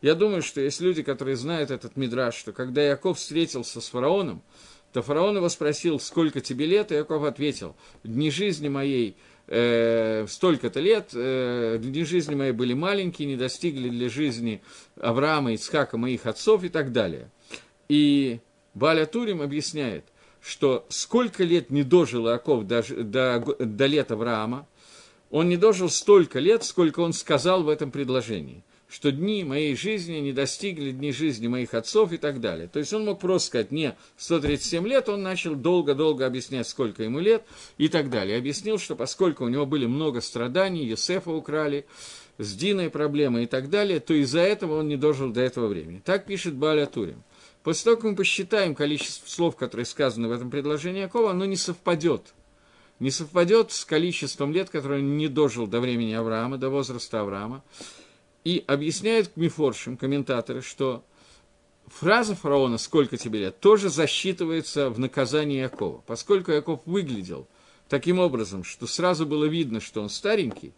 Я 0.00 0.14
думаю, 0.14 0.40
что 0.40 0.62
есть 0.62 0.80
люди, 0.80 1.02
которые 1.02 1.36
знают 1.36 1.70
этот 1.70 1.94
мидраж, 1.96 2.34
что 2.34 2.52
когда 2.52 2.86
Иаков 2.86 3.18
встретился 3.18 3.82
с 3.82 3.88
фараоном, 3.90 4.42
то 4.94 5.02
фараон 5.02 5.36
его 5.36 5.48
спросил, 5.50 6.00
сколько 6.00 6.40
тебе 6.40 6.64
лет, 6.64 6.90
и 6.90 6.94
Иаков 6.94 7.24
ответил, 7.24 7.76
дни 8.02 8.30
жизни 8.30 8.70
моей 8.70 9.14
э, 9.46 10.26
столько-то 10.26 10.80
лет, 10.80 11.10
э, 11.12 11.78
дни 11.82 12.04
жизни 12.04 12.34
мои 12.34 12.52
были 12.52 12.72
маленькие, 12.72 13.28
не 13.28 13.36
достигли 13.36 13.90
для 13.90 14.08
жизни 14.08 14.62
Авраама, 14.98 15.52
Ицхака, 15.52 15.98
моих 15.98 16.24
отцов 16.24 16.64
и 16.64 16.70
так 16.70 16.92
далее. 16.92 17.30
И 17.90 18.40
Баля 18.76 19.06
Турим 19.06 19.40
объясняет, 19.40 20.04
что 20.42 20.84
сколько 20.90 21.44
лет 21.44 21.70
не 21.70 21.82
дожил 21.82 22.28
Иаков 22.28 22.66
до, 22.66 22.82
до, 22.82 23.56
до 23.58 23.86
лет 23.86 24.12
Авраама, 24.12 24.68
он 25.30 25.48
не 25.48 25.56
дожил 25.56 25.88
столько 25.88 26.40
лет, 26.40 26.62
сколько 26.62 27.00
он 27.00 27.14
сказал 27.14 27.62
в 27.62 27.70
этом 27.70 27.90
предложении. 27.90 28.62
что 28.88 29.10
дни 29.10 29.44
моей 29.44 29.74
жизни 29.74 30.18
не 30.18 30.32
достигли 30.32 30.90
дни 30.90 31.10
жизни 31.10 31.48
моих 31.48 31.72
отцов 31.72 32.12
и 32.12 32.18
так 32.18 32.40
далее. 32.40 32.68
То 32.68 32.78
есть 32.78 32.92
он 32.92 33.06
мог 33.06 33.18
просто 33.18 33.48
сказать, 33.48 33.72
не 33.72 33.96
137 34.18 34.86
лет, 34.86 35.08
он 35.08 35.22
начал 35.22 35.54
долго-долго 35.56 36.26
объяснять, 36.26 36.68
сколько 36.68 37.02
ему 37.02 37.18
лет 37.18 37.44
и 37.78 37.88
так 37.88 38.10
далее. 38.10 38.38
Объяснил, 38.38 38.78
что 38.78 38.94
поскольку 38.94 39.44
у 39.44 39.48
него 39.48 39.66
были 39.66 39.86
много 39.86 40.20
страданий, 40.20 40.84
Есефа 40.84 41.30
украли, 41.30 41.86
с 42.38 42.54
Диной 42.54 42.90
проблемы 42.90 43.44
и 43.44 43.46
так 43.46 43.70
далее, 43.70 43.98
то 43.98 44.12
из-за 44.12 44.40
этого 44.40 44.80
он 44.80 44.88
не 44.88 44.96
дожил 44.96 45.32
до 45.32 45.40
этого 45.40 45.66
времени. 45.66 46.02
Так 46.04 46.26
пишет 46.26 46.54
Баля 46.54 46.86
Турин. 46.86 47.22
После 47.66 47.82
того, 47.82 47.96
как 47.96 48.04
мы 48.04 48.14
посчитаем 48.14 48.76
количество 48.76 49.28
слов, 49.28 49.56
которые 49.56 49.86
сказаны 49.86 50.28
в 50.28 50.30
этом 50.30 50.52
предложении 50.52 51.00
Якова, 51.00 51.32
оно 51.32 51.46
не 51.46 51.56
совпадет. 51.56 52.32
Не 53.00 53.10
совпадет 53.10 53.72
с 53.72 53.84
количеством 53.84 54.52
лет, 54.52 54.70
которые 54.70 55.02
он 55.02 55.16
не 55.16 55.26
дожил 55.26 55.66
до 55.66 55.80
времени 55.80 56.12
Авраама, 56.12 56.58
до 56.58 56.68
возраста 56.70 57.22
Авраама. 57.22 57.64
И 58.44 58.62
объясняют 58.68 59.36
Мифоршим, 59.36 59.96
комментаторы, 59.96 60.62
что 60.62 61.04
фраза 61.88 62.36
фараона 62.36 62.78
«Сколько 62.78 63.16
тебе 63.16 63.40
лет?» 63.40 63.58
тоже 63.58 63.88
засчитывается 63.88 64.88
в 64.88 65.00
наказании 65.00 65.58
Якова. 65.58 66.04
Поскольку 66.06 66.52
Яков 66.52 66.82
выглядел 66.86 67.48
таким 67.88 68.20
образом, 68.20 68.62
что 68.62 68.86
сразу 68.86 69.26
было 69.26 69.44
видно, 69.44 69.80
что 69.80 70.02
он 70.02 70.08
старенький, 70.08 70.72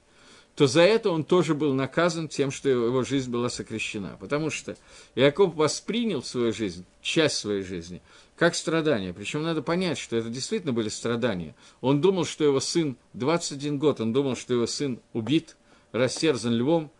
то 0.58 0.66
за 0.66 0.80
это 0.80 1.10
он 1.10 1.22
тоже 1.22 1.54
был 1.54 1.72
наказан 1.72 2.26
тем, 2.26 2.50
что 2.50 2.68
его 2.68 3.04
жизнь 3.04 3.30
была 3.30 3.48
сокращена. 3.48 4.16
Потому 4.18 4.50
что 4.50 4.76
Иаков 5.14 5.54
воспринял 5.54 6.20
свою 6.20 6.52
жизнь, 6.52 6.84
часть 7.00 7.36
своей 7.36 7.62
жизни, 7.62 8.02
как 8.34 8.56
страдания. 8.56 9.12
Причем 9.12 9.44
надо 9.44 9.62
понять, 9.62 9.98
что 9.98 10.16
это 10.16 10.30
действительно 10.30 10.72
были 10.72 10.88
страдания. 10.88 11.54
Он 11.80 12.00
думал, 12.00 12.24
что 12.24 12.42
его 12.42 12.58
сын, 12.58 12.96
21 13.12 13.78
год, 13.78 14.00
он 14.00 14.12
думал, 14.12 14.34
что 14.34 14.52
его 14.52 14.66
сын 14.66 14.98
убит, 15.12 15.56
растерзан 15.92 16.52
львом. 16.54 16.90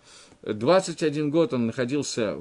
21 0.43 1.29
год 1.33 1.53
он 1.53 1.67
находился, 1.67 2.41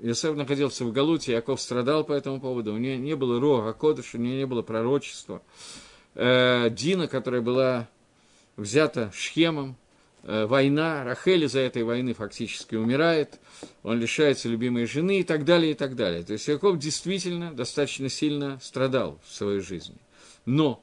Иосиф 0.00 0.34
находился 0.34 0.86
в 0.86 0.92
Галуте, 0.92 1.32
Яков 1.32 1.60
страдал 1.60 2.04
по 2.04 2.14
этому 2.14 2.40
поводу, 2.40 2.72
у 2.72 2.78
него 2.78 2.96
не 2.96 3.16
было 3.16 3.38
Рога 3.38 3.74
Кодыша, 3.74 4.16
у 4.16 4.20
него 4.22 4.36
не 4.36 4.46
было 4.46 4.62
пророчества. 4.62 5.42
Э, 6.14 6.70
Дина, 6.70 7.06
которая 7.06 7.42
была 7.42 7.86
взята 8.56 9.12
Шхемом, 9.14 9.76
война, 10.26 11.04
Рахель 11.04 11.44
из-за 11.44 11.60
этой 11.60 11.82
войны 11.82 12.14
фактически 12.14 12.74
умирает, 12.74 13.38
он 13.82 14.00
лишается 14.00 14.48
любимой 14.48 14.86
жены 14.86 15.20
и 15.20 15.22
так 15.22 15.44
далее, 15.44 15.72
и 15.72 15.74
так 15.74 15.96
далее. 15.96 16.22
То 16.22 16.32
есть 16.32 16.48
Яков 16.48 16.78
действительно 16.78 17.52
достаточно 17.52 18.08
сильно 18.08 18.58
страдал 18.62 19.20
в 19.26 19.34
своей 19.34 19.60
жизни. 19.60 19.96
Но 20.46 20.82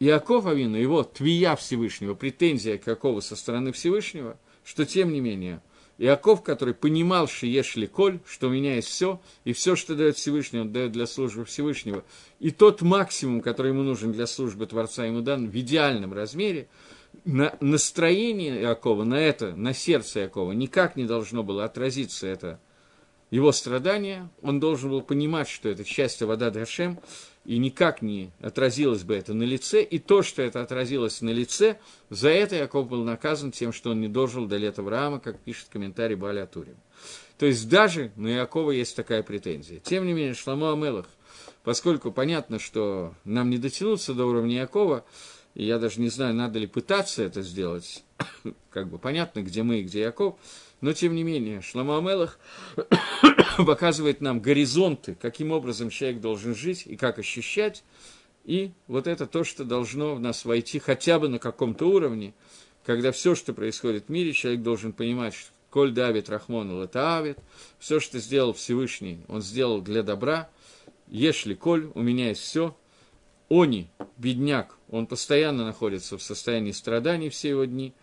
Иаков 0.00 0.46
Авину, 0.46 0.76
его 0.76 1.02
твия 1.02 1.56
Всевышнего, 1.56 2.14
претензия 2.14 2.78
к 2.78 2.86
Якову 2.86 3.20
со 3.20 3.36
стороны 3.36 3.72
Всевышнего, 3.72 4.38
что 4.64 4.84
тем 4.84 5.12
не 5.12 5.20
менее, 5.20 5.60
Иаков, 5.98 6.42
который 6.42 6.74
понимал, 6.74 7.28
что 7.28 7.46
ешли 7.46 7.86
коль, 7.86 8.18
что 8.26 8.48
у 8.48 8.50
меня 8.50 8.76
есть 8.76 8.88
все, 8.88 9.20
и 9.44 9.52
все, 9.52 9.76
что 9.76 9.94
дает 9.94 10.16
Всевышний, 10.16 10.58
он 10.58 10.72
дает 10.72 10.90
для 10.90 11.06
службы 11.06 11.44
Всевышнего, 11.44 12.04
и 12.40 12.50
тот 12.50 12.82
максимум, 12.82 13.40
который 13.40 13.70
ему 13.70 13.82
нужен 13.82 14.12
для 14.12 14.26
службы 14.26 14.66
Творца, 14.66 15.04
ему 15.04 15.20
дан 15.20 15.48
в 15.48 15.56
идеальном 15.56 16.12
размере, 16.12 16.66
на 17.24 17.56
настроение 17.60 18.60
Иакова, 18.62 19.04
на 19.04 19.20
это, 19.20 19.54
на 19.54 19.72
сердце 19.72 20.20
Иакова 20.20 20.52
никак 20.52 20.96
не 20.96 21.04
должно 21.04 21.42
было 21.42 21.64
отразиться 21.64 22.26
это 22.26 22.60
его 23.30 23.52
страдание, 23.52 24.28
он 24.42 24.60
должен 24.60 24.90
был 24.90 25.02
понимать, 25.02 25.48
что 25.48 25.68
это 25.68 25.84
часть 25.84 26.22
вода 26.22 26.50
Дашем, 26.50 27.00
и 27.44 27.58
никак 27.58 28.00
не 28.00 28.30
отразилось 28.40 29.02
бы 29.02 29.16
это 29.16 29.34
на 29.34 29.42
лице, 29.42 29.82
и 29.82 29.98
то, 29.98 30.22
что 30.22 30.42
это 30.42 30.60
отразилось 30.62 31.20
на 31.20 31.30
лице, 31.30 31.78
за 32.10 32.28
это 32.28 32.56
Яков 32.56 32.88
был 32.88 33.02
наказан 33.02 33.50
тем, 33.50 33.72
что 33.72 33.90
он 33.90 34.00
не 34.00 34.08
дожил 34.08 34.46
до 34.46 34.56
лета 34.56 34.82
Авраама, 34.82 35.20
как 35.20 35.40
пишет 35.40 35.68
комментарий 35.70 36.16
Баля 36.16 36.44
Атурим. 36.44 36.76
То 37.38 37.46
есть 37.46 37.68
даже 37.68 38.12
на 38.16 38.28
Якова 38.28 38.70
есть 38.70 38.96
такая 38.96 39.22
претензия. 39.22 39.80
Тем 39.80 40.06
не 40.06 40.12
менее, 40.12 40.34
Шламу 40.34 40.70
Амелах, 40.70 41.06
поскольку 41.64 42.12
понятно, 42.12 42.58
что 42.58 43.14
нам 43.24 43.50
не 43.50 43.58
дотянуться 43.58 44.14
до 44.14 44.26
уровня 44.26 44.60
Якова, 44.60 45.04
и 45.54 45.64
я 45.64 45.78
даже 45.78 46.00
не 46.00 46.08
знаю, 46.08 46.34
надо 46.34 46.58
ли 46.58 46.66
пытаться 46.66 47.22
это 47.22 47.42
сделать, 47.42 48.04
как 48.70 48.88
бы 48.88 48.98
понятно, 48.98 49.42
где 49.42 49.62
мы 49.62 49.80
и 49.80 49.82
где 49.82 50.00
Яков, 50.00 50.36
но 50.80 50.92
тем 50.92 51.14
не 51.14 51.22
менее, 51.22 51.62
Шлама 51.62 51.98
Амелах 51.98 52.38
показывает 53.58 54.20
нам 54.20 54.40
горизонты, 54.40 55.16
каким 55.20 55.52
образом 55.52 55.90
человек 55.90 56.20
должен 56.20 56.54
жить 56.54 56.84
и 56.86 56.96
как 56.96 57.18
ощущать, 57.18 57.84
и 58.44 58.72
вот 58.88 59.06
это 59.06 59.26
то, 59.26 59.44
что 59.44 59.64
должно 59.64 60.14
в 60.14 60.20
нас 60.20 60.44
войти 60.44 60.78
хотя 60.78 61.18
бы 61.18 61.28
на 61.28 61.38
каком-то 61.38 61.88
уровне, 61.88 62.34
когда 62.84 63.12
все, 63.12 63.34
что 63.34 63.54
происходит 63.54 64.06
в 64.06 64.08
мире, 64.10 64.32
человек 64.32 64.62
должен 64.62 64.92
понимать, 64.92 65.34
что 65.34 65.50
Коль 65.70 65.90
Давид 65.90 66.28
Рахмон 66.28 66.82
это 66.82 67.34
все, 67.80 67.98
что 67.98 68.20
сделал 68.20 68.52
Всевышний, 68.52 69.24
он 69.26 69.42
сделал 69.42 69.80
для 69.80 70.04
добра, 70.04 70.48
Ешли 71.08 71.54
Коль, 71.54 71.90
у 71.94 72.00
меня 72.00 72.28
есть 72.28 72.42
все, 72.42 72.76
Они, 73.56 73.88
бедняк, 74.16 74.76
он 74.90 75.06
постоянно 75.06 75.64
находится 75.64 76.18
в 76.18 76.22
состоянии 76.24 76.72
страданий 76.72 77.28
все 77.28 77.50
его 77.50 77.64
дни, 77.66 77.94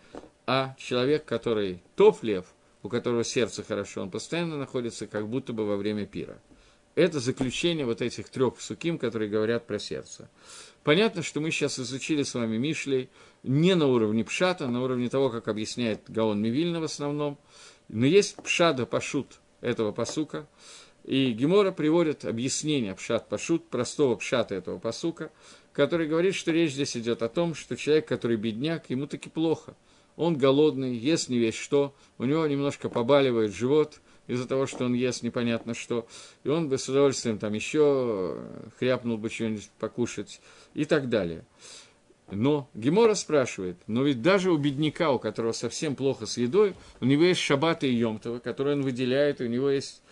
а 0.46 0.74
человек, 0.78 1.26
который 1.26 1.82
топ 1.94 2.22
лев, 2.22 2.46
у 2.82 2.88
которого 2.88 3.22
сердце 3.22 3.62
хорошо, 3.62 4.00
он 4.00 4.10
постоянно 4.10 4.56
находится 4.56 5.06
как 5.06 5.28
будто 5.28 5.52
бы 5.52 5.66
во 5.66 5.76
время 5.76 6.06
пира. 6.06 6.40
Это 6.94 7.20
заключение 7.20 7.84
вот 7.84 8.00
этих 8.00 8.30
трех 8.30 8.62
суким, 8.62 8.96
которые 8.96 9.28
говорят 9.28 9.66
про 9.66 9.78
сердце. 9.78 10.30
Понятно, 10.84 11.22
что 11.22 11.42
мы 11.42 11.50
сейчас 11.50 11.78
изучили 11.78 12.22
с 12.22 12.32
вами 12.32 12.56
Мишлей 12.56 13.10
не 13.42 13.74
на 13.74 13.88
уровне 13.88 14.24
пшата, 14.24 14.68
на 14.68 14.82
уровне 14.82 15.10
того, 15.10 15.28
как 15.28 15.48
объясняет 15.48 16.00
Гаон 16.08 16.40
Мивильна 16.40 16.80
в 16.80 16.84
основном, 16.84 17.36
но 17.88 18.06
есть 18.06 18.36
пшада 18.36 18.86
пашут 18.86 19.38
этого 19.60 19.92
посука, 19.92 20.46
и 21.04 21.32
Гемора 21.32 21.72
приводит 21.72 22.24
объяснение 22.24 22.94
пшат 22.94 23.28
пашут, 23.28 23.68
простого 23.68 24.16
пшата 24.16 24.54
этого 24.54 24.78
посука, 24.78 25.30
который 25.72 26.06
говорит, 26.06 26.34
что 26.34 26.52
речь 26.52 26.72
здесь 26.72 26.96
идет 26.96 27.22
о 27.22 27.28
том, 27.28 27.54
что 27.54 27.76
человек, 27.76 28.06
который 28.06 28.36
бедняк, 28.36 28.88
ему 28.90 29.06
таки 29.06 29.28
плохо. 29.28 29.74
Он 30.16 30.36
голодный, 30.36 30.94
ест 30.94 31.28
не 31.28 31.38
весь 31.38 31.54
что, 31.54 31.94
у 32.18 32.24
него 32.24 32.46
немножко 32.46 32.88
побаливает 32.88 33.52
живот 33.52 34.00
из-за 34.26 34.46
того, 34.46 34.66
что 34.66 34.84
он 34.84 34.94
ест 34.94 35.22
непонятно 35.22 35.74
что, 35.74 36.06
и 36.44 36.48
он 36.48 36.68
бы 36.68 36.78
с 36.78 36.88
удовольствием 36.88 37.38
там 37.38 37.54
еще 37.54 38.38
хряпнул 38.78 39.16
бы 39.16 39.30
что-нибудь 39.30 39.70
покушать 39.78 40.40
и 40.74 40.84
так 40.84 41.08
далее. 41.08 41.44
Но 42.30 42.70
Гемора 42.72 43.14
спрашивает, 43.14 43.76
но 43.86 44.04
ведь 44.04 44.22
даже 44.22 44.50
у 44.50 44.56
бедняка, 44.56 45.10
у 45.10 45.18
которого 45.18 45.52
совсем 45.52 45.96
плохо 45.96 46.24
с 46.24 46.38
едой, 46.38 46.74
у 47.00 47.04
него 47.04 47.24
есть 47.24 47.40
шабаты 47.40 47.90
и 47.90 47.94
емтовы, 47.94 48.38
которые 48.40 48.76
он 48.76 48.82
выделяет, 48.82 49.40
и 49.40 49.44
у 49.44 49.48
него 49.48 49.68
есть 49.68 50.02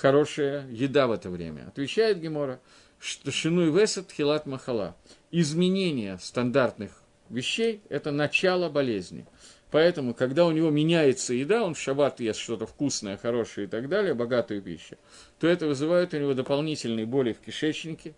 хорошая 0.00 0.66
еда 0.70 1.06
в 1.06 1.12
это 1.12 1.30
время. 1.30 1.68
Отвечает 1.68 2.20
Гемора, 2.20 2.60
что 2.98 3.30
шинуй 3.30 3.70
весет 3.70 4.10
хилат 4.10 4.46
махала. 4.46 4.96
Изменение 5.30 6.18
стандартных 6.20 7.02
вещей– 7.28 7.82
это 7.88 8.10
начало 8.10 8.68
болезни. 8.70 9.26
Поэтому, 9.70 10.14
когда 10.14 10.46
у 10.46 10.50
него 10.50 10.70
меняется 10.70 11.32
еда, 11.32 11.62
он 11.62 11.74
в 11.74 11.80
шаббат 11.80 12.18
ест 12.18 12.40
что-то 12.40 12.66
вкусное, 12.66 13.16
хорошее 13.16 13.66
и 13.66 13.70
так 13.70 13.88
далее, 13.88 14.14
богатую 14.14 14.62
пищу, 14.62 14.96
то 15.38 15.46
это 15.46 15.66
вызывает 15.66 16.12
у 16.12 16.18
него 16.18 16.34
дополнительные 16.34 17.06
боли 17.06 17.32
в 17.32 17.38
кишечнике. 17.38 18.14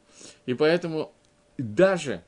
И 0.47 0.55
поэтому 0.55 1.12
даже 1.59 2.22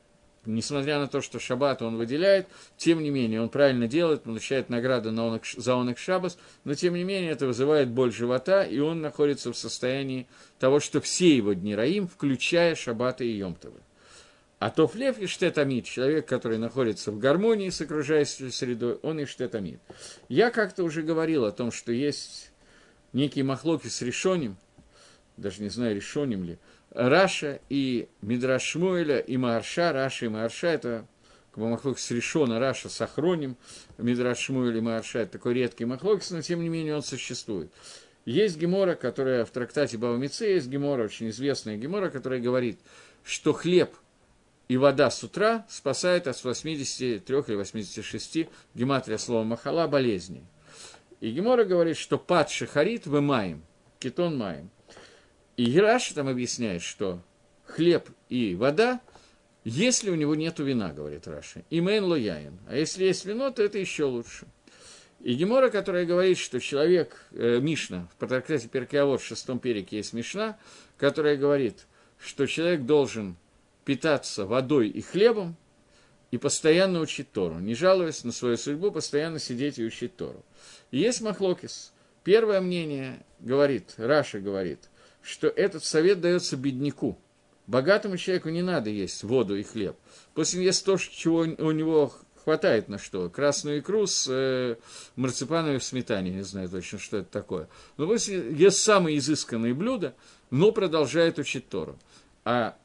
несмотря 0.46 0.98
на 0.98 1.08
то, 1.08 1.20
что 1.20 1.38
шаббат 1.38 1.82
он 1.82 1.96
выделяет, 1.96 2.48
тем 2.76 3.02
не 3.02 3.10
менее, 3.10 3.40
он 3.40 3.48
правильно 3.48 3.88
делает, 3.88 4.22
получает 4.22 4.68
награду 4.68 5.12
на 5.12 5.26
עונג, 5.26 5.44
за 5.46 5.74
עונג 5.74 5.98
שבת, 5.98 6.38
но 6.64 6.74
тем 6.74 6.94
не 6.94 7.04
менее 7.04 7.32
это 7.32 7.46
вызывает 7.46 7.88
боль 7.88 8.12
живота, 8.12 8.62
и 8.62 8.78
он 8.78 9.00
находится 9.00 9.52
в 9.52 9.56
состоянии 9.56 10.26
того, 10.58 10.80
что 10.80 11.00
все 11.00 11.36
его 11.36 11.52
дни 11.52 11.74
רעים, 11.74 12.08
включая 12.08 12.74
шаббаты 12.74 13.26
и 13.26 13.36
йомтовы. 13.36 13.80
А 14.58 14.70
טוב 14.70 14.88
לב 14.88 15.18
משתה 15.18 15.26
תמיד, 15.26 15.84
человек, 15.84 16.26
который 16.26 16.56
находится 16.56 17.10
в 17.10 17.18
гармонии 17.18 17.68
с 17.68 17.80
окружающей 17.80 18.50
средой, 18.50 18.94
он 19.02 19.20
משתה 19.20 19.26
תמיד. 19.26 19.78
Я 20.28 20.50
как-то 20.50 20.84
уже 20.84 21.02
говорил 21.02 21.44
о 21.44 21.52
том, 21.52 21.70
что 21.70 21.92
есть 21.92 22.50
некий 23.12 23.42
מחלוקת 23.42 24.00
ראשונים, 24.00 24.56
даже 25.36 25.62
не 25.62 25.68
знаю, 25.68 25.96
ראשונים 25.96 26.44
ли, 26.44 26.58
Раша 26.90 27.60
и 27.68 28.08
Мидраш 28.22 28.62
Шмуэля, 28.62 29.18
и 29.18 29.36
Маарша, 29.36 29.92
Раша 29.92 30.26
и 30.26 30.28
Маарша, 30.28 30.68
это 30.68 31.06
как 31.50 31.62
бы 31.62 31.68
махлокис 31.70 32.10
решена, 32.10 32.58
Раша 32.58 32.88
с 32.88 33.00
Ахроним, 33.00 33.56
Мидраш 33.98 34.38
Шмуэль 34.38 34.76
и 34.76 34.80
Маарша, 34.80 35.20
это 35.20 35.32
такой 35.32 35.54
редкий 35.54 35.84
махлокис, 35.84 36.30
но 36.30 36.42
тем 36.42 36.62
не 36.62 36.68
менее 36.68 36.96
он 36.96 37.02
существует. 37.02 37.70
Есть 38.24 38.56
гемора, 38.56 38.94
которая 38.94 39.44
в 39.44 39.50
трактате 39.50 39.98
Бавамице, 39.98 40.46
есть 40.46 40.68
гемора, 40.68 41.04
очень 41.04 41.28
известная 41.30 41.76
гемора, 41.76 42.10
которая 42.10 42.40
говорит, 42.40 42.78
что 43.22 43.52
хлеб 43.52 43.90
и 44.68 44.76
вода 44.76 45.10
с 45.10 45.22
утра 45.22 45.66
спасает 45.68 46.26
от 46.26 46.42
83 46.42 47.22
или 47.26 47.54
86 47.54 48.48
гематрия 48.74 49.18
слова 49.18 49.44
махала 49.44 49.86
болезней. 49.86 50.44
И 51.20 51.30
Гемора 51.30 51.64
говорит, 51.64 51.96
что 51.96 52.18
пад 52.18 52.50
шахарит 52.50 53.06
вы 53.06 53.20
маем, 53.20 53.62
кетон 53.98 54.36
маем. 54.36 54.70
И 55.56 55.64
Гераш 55.64 56.12
там 56.12 56.28
объясняет, 56.28 56.82
что 56.82 57.20
хлеб 57.66 58.08
и 58.28 58.54
вода, 58.54 59.00
если 59.64 60.10
у 60.10 60.14
него 60.14 60.34
нет 60.34 60.58
вина, 60.58 60.92
говорит 60.92 61.26
Раши, 61.26 61.64
и 61.70 61.80
мэн 61.80 62.04
лояин. 62.04 62.58
А 62.68 62.76
если 62.76 63.04
есть 63.04 63.24
вино, 63.24 63.50
то 63.50 63.62
это 63.62 63.78
еще 63.78 64.04
лучше. 64.04 64.46
И 65.20 65.34
Гемора, 65.34 65.70
которая 65.70 66.04
говорит, 66.04 66.36
что 66.36 66.60
человек, 66.60 67.24
э, 67.32 67.58
Мишна, 67.58 68.08
в 68.12 68.16
Патракляте 68.16 68.68
Перкиавод 68.68 69.22
в 69.22 69.24
шестом 69.24 69.58
перике 69.58 69.96
есть 69.96 70.12
Мишна, 70.12 70.58
которая 70.98 71.38
говорит, 71.38 71.86
что 72.18 72.46
человек 72.46 72.82
должен 72.82 73.36
питаться 73.86 74.44
водой 74.44 74.88
и 74.88 75.00
хлебом 75.00 75.56
и 76.30 76.36
постоянно 76.36 77.00
учить 77.00 77.32
Тору, 77.32 77.58
не 77.58 77.74
жалуясь 77.74 78.24
на 78.24 78.32
свою 78.32 78.58
судьбу, 78.58 78.90
постоянно 78.90 79.38
сидеть 79.38 79.78
и 79.78 79.84
учить 79.84 80.14
Тору. 80.16 80.44
И 80.90 80.98
есть 80.98 81.22
Махлокис. 81.22 81.92
Первое 82.22 82.60
мнение 82.60 83.24
говорит, 83.40 83.94
Раша 83.96 84.40
говорит, 84.40 84.90
что 85.24 85.48
этот 85.48 85.84
совет 85.84 86.20
дается 86.20 86.56
бедняку. 86.56 87.18
Богатому 87.66 88.18
человеку 88.18 88.50
не 88.50 88.62
надо 88.62 88.90
есть 88.90 89.22
воду 89.24 89.56
и 89.56 89.62
хлеб. 89.62 89.96
Пусть 90.34 90.54
он 90.54 90.60
ест 90.60 90.84
то, 90.84 90.98
чего 90.98 91.38
у 91.38 91.70
него 91.70 92.12
хватает 92.44 92.88
на 92.88 92.98
что. 92.98 93.30
Красную 93.30 93.80
икру 93.80 94.06
с 94.06 94.28
э, 94.28 94.76
марципановой 95.16 95.80
сметане, 95.80 96.30
не 96.30 96.42
знаю 96.42 96.68
точно, 96.68 96.98
что 96.98 97.18
это 97.18 97.30
такое. 97.30 97.68
Но 97.96 98.06
пусть 98.06 98.28
ест 98.28 98.78
самые 98.78 99.16
изысканные 99.16 99.72
блюда, 99.72 100.14
но 100.50 100.72
продолжает 100.72 101.38
учить 101.38 101.70
Тору. 101.70 101.98
А 102.44 102.76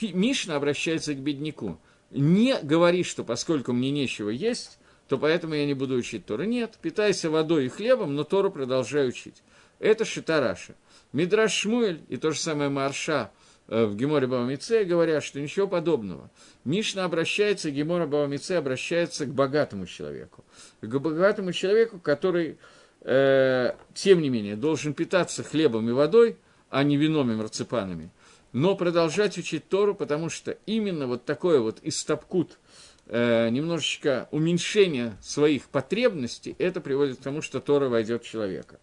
Мишна 0.00 0.56
обращается 0.56 1.14
к 1.14 1.18
бедняку. 1.18 1.80
Не 2.10 2.58
говори, 2.62 3.04
что 3.04 3.24
поскольку 3.24 3.72
мне 3.72 3.90
нечего 3.90 4.28
есть, 4.28 4.78
то 5.08 5.16
поэтому 5.16 5.54
я 5.54 5.64
не 5.64 5.74
буду 5.74 5.94
учить 5.94 6.26
Тору. 6.26 6.44
Нет, 6.44 6.78
питайся 6.82 7.30
водой 7.30 7.66
и 7.66 7.68
хлебом, 7.70 8.14
но 8.14 8.24
Тору 8.24 8.50
продолжай 8.50 9.08
учить. 9.08 9.42
Это 9.78 10.04
Шитараша. 10.04 10.74
Мидраш 11.12 11.52
Шмуэль 11.52 12.02
и 12.08 12.16
то 12.16 12.30
же 12.30 12.38
самое 12.38 12.70
Марша 12.70 13.30
э, 13.68 13.84
в 13.84 13.96
Геморе 13.96 14.26
Бавамице 14.26 14.84
говорят, 14.84 15.24
что 15.24 15.40
ничего 15.40 15.66
подобного. 15.66 16.30
Мишна 16.64 17.04
обращается, 17.04 17.70
Гемора 17.70 18.06
Бавамице 18.06 18.52
обращается 18.52 19.26
к 19.26 19.34
богатому 19.34 19.86
человеку. 19.86 20.44
К 20.80 20.98
богатому 20.98 21.52
человеку, 21.52 21.98
который, 21.98 22.58
э, 23.02 23.74
тем 23.94 24.20
не 24.20 24.28
менее, 24.28 24.56
должен 24.56 24.94
питаться 24.94 25.42
хлебом 25.42 25.88
и 25.88 25.92
водой, 25.92 26.36
а 26.70 26.82
не 26.82 26.96
вином 26.96 27.30
и 27.30 27.34
марципанами 27.34 28.10
но 28.56 28.74
продолжать 28.74 29.36
учить 29.36 29.68
Тору, 29.68 29.94
потому 29.94 30.30
что 30.30 30.56
именно 30.64 31.06
вот 31.06 31.26
такое 31.26 31.60
вот 31.60 31.78
истопкут, 31.82 32.58
э, 33.04 33.50
немножечко 33.50 34.28
уменьшение 34.30 35.14
своих 35.20 35.68
потребностей, 35.68 36.56
это 36.58 36.80
приводит 36.80 37.18
к 37.18 37.22
тому, 37.22 37.42
что 37.42 37.60
Тора 37.60 37.90
войдет 37.90 38.24
в 38.24 38.26
человека. 38.26 38.80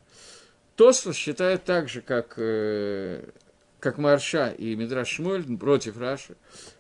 Тосфос 0.76 1.16
считает 1.16 1.66
так 1.66 1.88
же, 1.88 2.02
как, 2.02 2.34
э, 2.38 3.30
как 3.80 3.98
Марша 3.98 4.50
и 4.50 4.76
Мидраш 4.76 5.08
Шмуэль 5.08 5.58
против 5.58 5.98
Раши, 5.98 6.36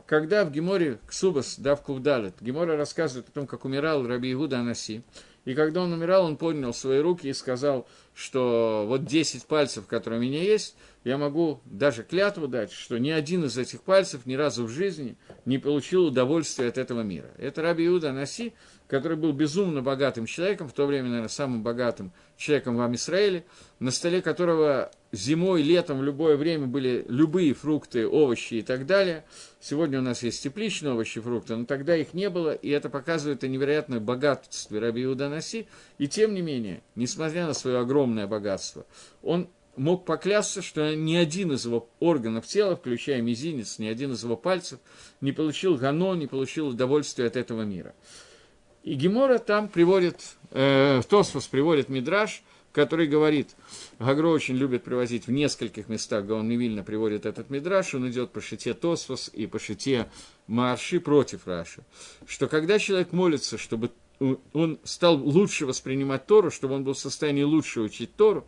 когда 0.05 0.45
в 0.45 0.51
Геморе 0.51 0.99
Ксубас 1.07 1.59
дав 1.59 1.81
Кувдалет, 1.81 2.35
Гемора 2.41 2.75
рассказывает 2.75 3.29
о 3.29 3.31
том, 3.31 3.47
как 3.47 3.65
умирал 3.65 4.05
Раби 4.07 4.31
Игуда 4.31 4.59
Анаси, 4.59 5.03
и 5.45 5.53
когда 5.53 5.81
он 5.81 5.91
умирал, 5.93 6.25
он 6.25 6.37
поднял 6.37 6.73
свои 6.73 6.99
руки 6.99 7.27
и 7.27 7.33
сказал, 7.33 7.87
что 8.13 8.85
вот 8.87 9.05
10 9.05 9.45
пальцев, 9.45 9.87
которые 9.87 10.19
у 10.19 10.23
меня 10.23 10.41
есть, 10.41 10.75
я 11.03 11.17
могу 11.17 11.61
даже 11.65 12.03
клятву 12.03 12.47
дать, 12.47 12.71
что 12.71 12.97
ни 12.97 13.09
один 13.09 13.43
из 13.45 13.57
этих 13.57 13.81
пальцев 13.81 14.25
ни 14.25 14.35
разу 14.35 14.65
в 14.65 14.69
жизни 14.69 15.17
не 15.45 15.57
получил 15.57 16.05
удовольствия 16.05 16.67
от 16.67 16.77
этого 16.77 17.01
мира. 17.01 17.29
Это 17.37 17.61
Раби 17.61 17.85
Иуда 17.87 18.13
Наси, 18.13 18.53
который 18.87 19.17
был 19.17 19.33
безумно 19.33 19.81
богатым 19.81 20.25
человеком, 20.25 20.69
в 20.69 20.73
то 20.73 20.85
время, 20.85 21.09
наверное, 21.09 21.27
самым 21.27 21.63
богатым 21.63 22.13
человеком 22.37 22.77
в 22.77 22.81
Амисраиле, 22.81 23.45
на 23.79 23.91
столе 23.91 24.21
которого 24.21 24.91
зимой, 25.11 25.61
летом, 25.61 25.99
в 25.99 26.03
любое 26.03 26.37
время 26.37 26.67
были 26.67 27.05
любые 27.09 27.53
фрукты, 27.53 28.07
овощи 28.07 28.55
и 28.55 28.61
так 28.61 28.85
далее. 28.85 29.25
Сегодня 29.59 29.99
у 29.99 30.01
нас 30.01 30.23
есть 30.23 30.41
тепличные 30.43 30.93
овощи, 30.93 31.19
фрукты, 31.19 31.55
но 31.55 31.65
тогда 31.65 31.95
их 31.95 32.13
не 32.13 32.29
было, 32.29 32.53
и 32.53 32.69
это 32.69 32.89
показывает 32.89 33.43
о 33.43 33.47
невероятное 33.47 33.99
богатство 33.99 34.79
Раби 34.79 35.03
Иуда 35.03 35.27
Наси. 35.27 35.67
И 35.97 36.07
тем 36.07 36.33
не 36.33 36.41
менее, 36.41 36.81
несмотря 36.95 37.45
на 37.45 37.53
свое 37.53 37.79
огромное 37.79 38.27
богатство, 38.27 38.85
он 39.21 39.49
мог 39.75 40.05
поклясться, 40.05 40.61
что 40.61 40.95
ни 40.95 41.15
один 41.15 41.51
из 41.51 41.65
его 41.65 41.89
органов 41.99 42.45
тела, 42.45 42.75
включая 42.75 43.21
мизинец, 43.21 43.79
ни 43.79 43.87
один 43.87 44.13
из 44.13 44.23
его 44.23 44.37
пальцев, 44.37 44.79
не 45.21 45.31
получил 45.31 45.75
гано, 45.75 46.13
не 46.13 46.27
получил 46.27 46.67
удовольствия 46.67 47.27
от 47.27 47.35
этого 47.35 47.63
мира. 47.63 47.95
И 48.83 48.95
Гемора 48.95 49.39
там 49.39 49.69
приводит, 49.69 50.35
э, 50.51 51.01
Тосфос 51.07 51.47
приводит 51.47 51.89
Мидраш, 51.89 52.43
который 52.73 53.07
говорит, 53.07 53.55
Гагро 53.99 54.29
очень 54.29 54.55
любит 54.55 54.83
привозить 54.83 55.27
в 55.27 55.31
нескольких 55.31 55.87
местах, 55.89 56.25
Гаон 56.25 56.49
Вильна 56.49 56.83
приводит 56.83 57.25
этот 57.25 57.49
Мидраш, 57.49 57.93
он 57.93 58.09
идет 58.09 58.31
по 58.31 58.41
шите 58.41 58.73
Тосфос 58.73 59.29
и 59.31 59.45
по 59.47 59.59
шите 59.59 60.09
Марши 60.47 60.99
против 60.99 61.47
Раши, 61.47 61.83
что 62.25 62.47
когда 62.47 62.79
человек 62.79 63.13
молится, 63.13 63.57
чтобы 63.57 63.91
он 64.53 64.79
стал 64.83 65.17
лучше 65.17 65.65
воспринимать 65.65 66.25
Тору, 66.25 66.51
чтобы 66.51 66.75
он 66.75 66.83
был 66.83 66.93
в 66.93 66.99
состоянии 66.99 67.43
лучше 67.43 67.81
учить 67.81 68.15
Тору, 68.15 68.47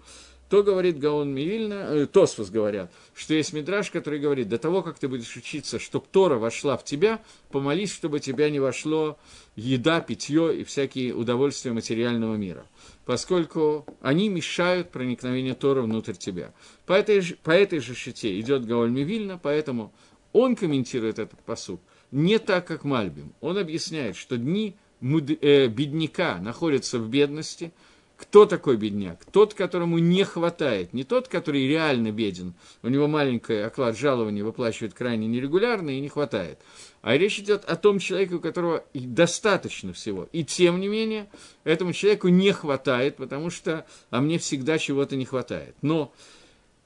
то 0.50 0.62
говорит 0.62 1.00
Гаон 1.00 1.34
Мивильна, 1.34 1.88
э, 1.90 2.06
Тосфос 2.06 2.50
говорят, 2.50 2.92
что 3.16 3.34
есть 3.34 3.52
мидраж, 3.54 3.90
который 3.90 4.20
говорит, 4.20 4.48
до 4.48 4.60
того, 4.60 4.84
как 4.84 5.00
ты 5.00 5.08
будешь 5.08 5.36
учиться, 5.36 5.80
чтобы 5.80 6.06
Тора 6.12 6.36
вошла 6.36 6.78
в 6.78 6.84
тебя, 6.84 7.22
помолись, 7.50 7.92
чтобы 7.92 8.20
тебя 8.20 8.50
не 8.52 8.60
вошло 8.60 9.18
еда, 9.56 10.02
питье 10.02 10.56
и 10.56 10.64
всякие 10.64 11.16
удовольствия 11.16 11.72
материального 11.72 12.36
мира, 12.36 12.68
поскольку 13.06 13.88
они 14.02 14.30
мешают 14.30 14.92
проникновению 14.92 15.56
Тора 15.56 15.82
внутрь 15.82 16.14
тебя. 16.14 16.54
По 16.86 16.94
этой, 16.94 17.22
же, 17.22 17.36
по 17.42 17.52
этой 17.52 17.80
же 17.80 17.96
шите 17.96 18.40
идет 18.40 18.66
Гаон 18.66 18.94
Мивильна, 18.94 19.40
поэтому 19.42 19.92
он 20.32 20.56
комментирует 20.56 21.18
этот 21.18 21.40
посуд 21.44 21.82
не 22.12 22.38
так, 22.38 22.68
как 22.68 22.84
Мальбим. 22.84 23.34
Он 23.42 23.58
объясняет, 23.58 24.16
что 24.16 24.38
дни 24.38 24.76
э, 25.02 25.68
бедняка 25.68 26.38
находятся 26.38 27.00
в 27.00 27.10
бедности– 27.10 27.74
кто 28.18 28.46
такой 28.46 28.78
бедняк? 28.78 29.26
Тот, 29.26 29.54
которому 29.54 29.98
не 30.00 30.24
хватает. 30.24 30.94
Не 30.94 31.04
тот, 31.04 31.28
который 31.28 31.68
реально 31.68 32.12
беден. 32.12 32.54
У 32.82 32.88
него 32.88 33.08
маленький 33.08 33.56
оклад 33.56 33.98
жалования 33.98 34.44
выплачивает 34.44 34.94
крайне 34.94 35.28
нерегулярно 35.28 35.90
и 35.90 36.00
не 36.00 36.08
хватает. 36.08 36.60
А 37.02 37.18
речь 37.18 37.40
идет 37.40 37.66
о 37.66 37.76
том 37.76 38.00
человеке, 38.00 38.36
у 38.36 38.40
которого 38.40 38.86
достаточно 38.94 39.92
всего. 39.92 40.30
И 40.32 40.46
тем 40.46 40.80
не 40.80 40.88
менее, 40.88 41.28
этому 41.66 41.92
человеку 41.92 42.30
не 42.30 42.52
хватает, 42.52 43.18
потому 43.18 43.50
что 43.50 43.86
а 44.10 44.22
мне 44.22 44.40
всегда 44.40 44.78
чего-то 44.78 45.18
не 45.18 45.26
хватает. 45.26 45.76
Но 45.82 46.14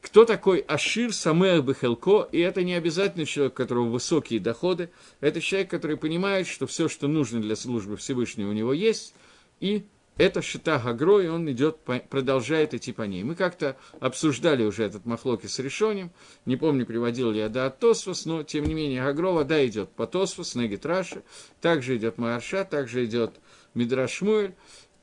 кто 0.02 0.26
такой 0.26 0.60
Ашир 0.60 1.14
Самех 1.14 1.64
Бехелко, 1.64 2.28
и 2.32 2.40
это 2.40 2.64
не 2.64 2.74
обязательно 2.74 3.26
человек, 3.26 3.54
у 3.54 3.58
которого 3.58 3.90
высокие 3.90 4.40
доходы, 4.40 4.90
это 5.20 5.42
человек, 5.42 5.70
который 5.70 5.98
понимает, 5.98 6.48
что 6.48 6.66
все, 6.66 6.90
что 6.90 7.08
нужно 7.08 7.40
для 7.40 7.56
службы 7.56 7.98
Всевышнего 7.98 8.50
у 8.50 8.54
него 8.54 8.74
есть, 8.74 9.14
и 9.60 9.86
это 10.20 10.42
Шита 10.42 10.78
Гагро, 10.78 11.22
и 11.22 11.28
он 11.28 11.50
идет, 11.50 11.78
продолжает 12.10 12.74
идти 12.74 12.92
по 12.92 13.04
ней. 13.04 13.24
Мы 13.24 13.36
как-то 13.36 13.78
обсуждали 14.02 14.66
уже 14.66 14.84
этот 14.84 15.06
Махлоки 15.06 15.48
с 15.48 15.60
решением, 15.60 16.12
не 16.46 16.58
помню, 16.58 16.86
приводил 16.86 17.32
ли 17.32 17.40
я 17.40 17.48
до 17.48 17.70
Тосфос, 17.70 18.26
но, 18.26 18.44
тем 18.44 18.66
не 18.66 18.74
менее, 18.74 19.02
Гагро, 19.02 19.32
вода 19.32 19.66
идет 19.66 19.90
по 19.92 20.06
Тосфос, 20.06 20.56
Негит 20.56 20.86
Раши, 20.86 21.24
также 21.62 21.96
идет 21.96 22.18
Марша, 22.18 22.66
также 22.66 23.06
идет 23.06 23.40
Мидрашмуэль, 23.74 24.56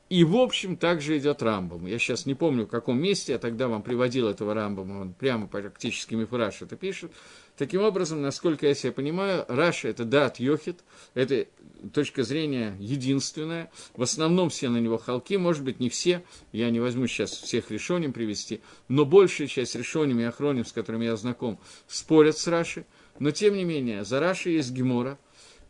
и, 0.09 0.23
в 0.23 0.37
общем, 0.37 0.77
также 0.77 1.19
идет 1.19 1.43
Рамбом. 1.43 1.87
Я 1.87 1.99
сейчас 1.99 2.27
не 2.27 2.35
помню, 2.35 2.67
в 2.67 2.69
каком 2.69 3.01
месте, 3.01 3.33
я 3.33 3.39
тогда 3.39 3.67
вам 3.67 3.83
приводил 3.83 4.29
этого 4.29 4.55
Рамбома, 4.55 5.01
он 5.01 5.13
прямо 5.13 5.49
практически 5.49 6.15
Мифраш 6.15 6.63
это 6.63 6.77
пишет. 6.77 7.11
Таким 7.57 7.83
образом, 7.83 8.23
насколько 8.23 8.69
я 8.69 8.75
себя 8.75 8.93
понимаю, 8.93 9.45
Раша– 9.49 9.89
это 9.91 10.05
дат 10.05 10.39
Йохит, 10.39 10.85
это 11.15 11.47
точка 11.93 12.23
зрения 12.23 12.77
единственная. 12.79 13.73
В 13.95 14.03
основном 14.03 14.49
все 14.49 14.69
на 14.69 14.77
него 14.77 14.97
халки, 14.97 15.37
может 15.39 15.65
быть, 15.65 15.81
не 15.81 15.89
все, 15.89 16.23
я 16.53 16.71
не 16.71 16.79
возьму 16.79 17.09
сейчас 17.09 17.31
всех 17.31 17.73
решением 17.73 18.13
привести, 18.13 18.61
но 18.87 19.05
большая 19.05 19.49
часть 19.49 19.75
решениями 19.75 20.23
и 20.23 20.27
охроним, 20.27 20.65
с 20.65 20.73
которыми 20.73 21.07
я 21.07 21.17
знаком, 21.17 21.59
спорят 21.89 22.39
с 22.39 22.47
Рашей. 22.47 22.85
Но, 23.19 23.33
тем 23.33 23.57
не 23.57 23.65
менее, 23.65 24.05
за 24.05 24.21
Рашей 24.21 24.53
есть 24.53 24.71
Гемора, 24.71 25.19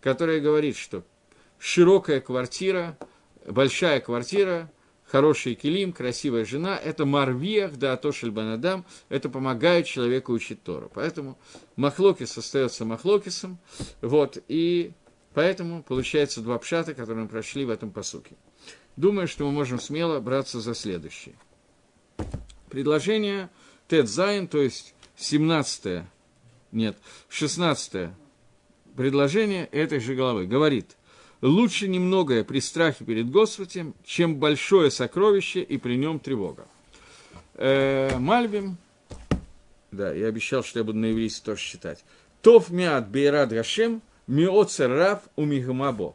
которая 0.02 0.40
говорит, 0.40 0.76
что 0.76 1.04
широкая 1.58 2.20
квартира– 2.20 2.98
большая 3.46 4.00
квартира, 4.00 4.70
хороший 5.04 5.54
килим, 5.54 5.92
красивая 5.92 6.44
жена, 6.44 6.76
это 6.76 7.06
марвиях, 7.06 7.76
да, 7.76 7.92
Атошель 7.92 8.30
Банадам, 8.30 8.84
это 9.08 9.28
помогает 9.28 9.86
человеку 9.86 10.32
учить 10.32 10.62
Тору. 10.62 10.90
Поэтому 10.92 11.38
Махлокис 11.76 12.36
остается 12.36 12.84
Махлокисом, 12.84 13.58
вот, 14.02 14.38
и 14.48 14.92
поэтому 15.34 15.82
получается 15.82 16.40
два 16.40 16.58
пшата, 16.58 16.94
которые 16.94 17.24
мы 17.24 17.28
прошли 17.28 17.64
в 17.64 17.70
этом 17.70 17.90
посуке. 17.90 18.36
Думаю, 18.96 19.28
что 19.28 19.44
мы 19.44 19.52
можем 19.52 19.78
смело 19.78 20.20
браться 20.20 20.60
за 20.60 20.74
следующее. 20.74 21.34
Предложение 22.70 23.50
Тед 23.88 24.08
Зайн, 24.08 24.48
то 24.48 24.60
есть 24.60 24.94
17 25.16 26.04
нет, 26.72 26.98
16 27.28 28.10
предложение 28.96 29.66
этой 29.66 30.00
же 30.00 30.14
головы, 30.14 30.46
говорит– 30.46 30.96
лучше 31.42 31.88
немногое 31.88 32.44
при 32.44 32.60
страхе 32.60 33.04
перед 33.04 33.30
Господем, 33.30 33.94
чем 34.04 34.36
большое 34.36 34.90
сокровище 34.90 35.62
и 35.62 35.78
при 35.78 35.96
нем 35.96 36.18
тревога. 36.18 36.66
Э, 37.54 38.16
Мальбим, 38.18 38.76
да, 39.90 40.12
я 40.12 40.26
обещал, 40.26 40.62
что 40.62 40.80
я 40.80 40.84
буду 40.84 40.98
на 40.98 41.12
иврите 41.12 41.40
тоже 41.42 41.62
читать. 41.62 42.04
Тов 42.42 42.70
миат 42.70 43.08
бейрад 43.08 43.50
гашем, 43.50 44.02
миоцер 44.26 44.90
рав 44.90 45.22
умигмабо. 45.36 46.14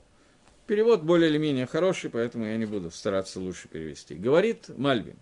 Перевод 0.68 1.02
более 1.02 1.30
или 1.30 1.38
менее 1.38 1.66
хороший, 1.66 2.10
поэтому 2.10 2.46
я 2.46 2.56
не 2.58 2.66
буду 2.66 2.92
стараться 2.92 3.40
лучше 3.40 3.68
перевести. 3.68 4.14
Говорит 4.14 4.70
Мальбин, 4.78 5.16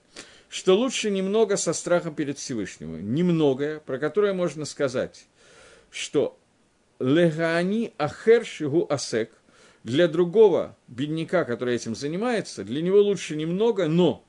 что 0.49 0.75
лучше 0.75 1.09
немного 1.09 1.57
со 1.57 1.73
страхом 1.73 2.13
перед 2.13 2.37
Всевышним. 2.37 3.15
Немногое, 3.15 3.79
про 3.79 3.97
которое 3.97 4.33
можно 4.33 4.65
сказать, 4.65 5.25
что 5.89 6.37
легаани 6.99 7.93
ахер 7.97 8.45
шигу 8.45 8.85
асек, 8.89 9.31
для 9.83 10.07
другого 10.07 10.75
бедняка, 10.87 11.45
который 11.45 11.75
этим 11.75 11.95
занимается, 11.95 12.63
для 12.63 12.81
него 12.81 13.01
лучше 13.01 13.35
немного, 13.35 13.87
но 13.87 14.23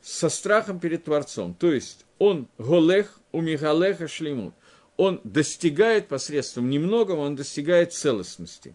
со 0.00 0.28
страхом 0.28 0.78
перед 0.78 1.04
Творцом. 1.04 1.54
То 1.54 1.72
есть 1.72 2.04
он 2.18 2.48
голех 2.58 3.20
у 3.32 3.40
мигалеха 3.40 4.08
шлемут. 4.08 4.54
Он 4.96 5.20
достигает 5.24 6.08
посредством 6.08 6.70
немногого, 6.70 7.20
он 7.20 7.36
достигает 7.36 7.92
целостности. 7.92 8.74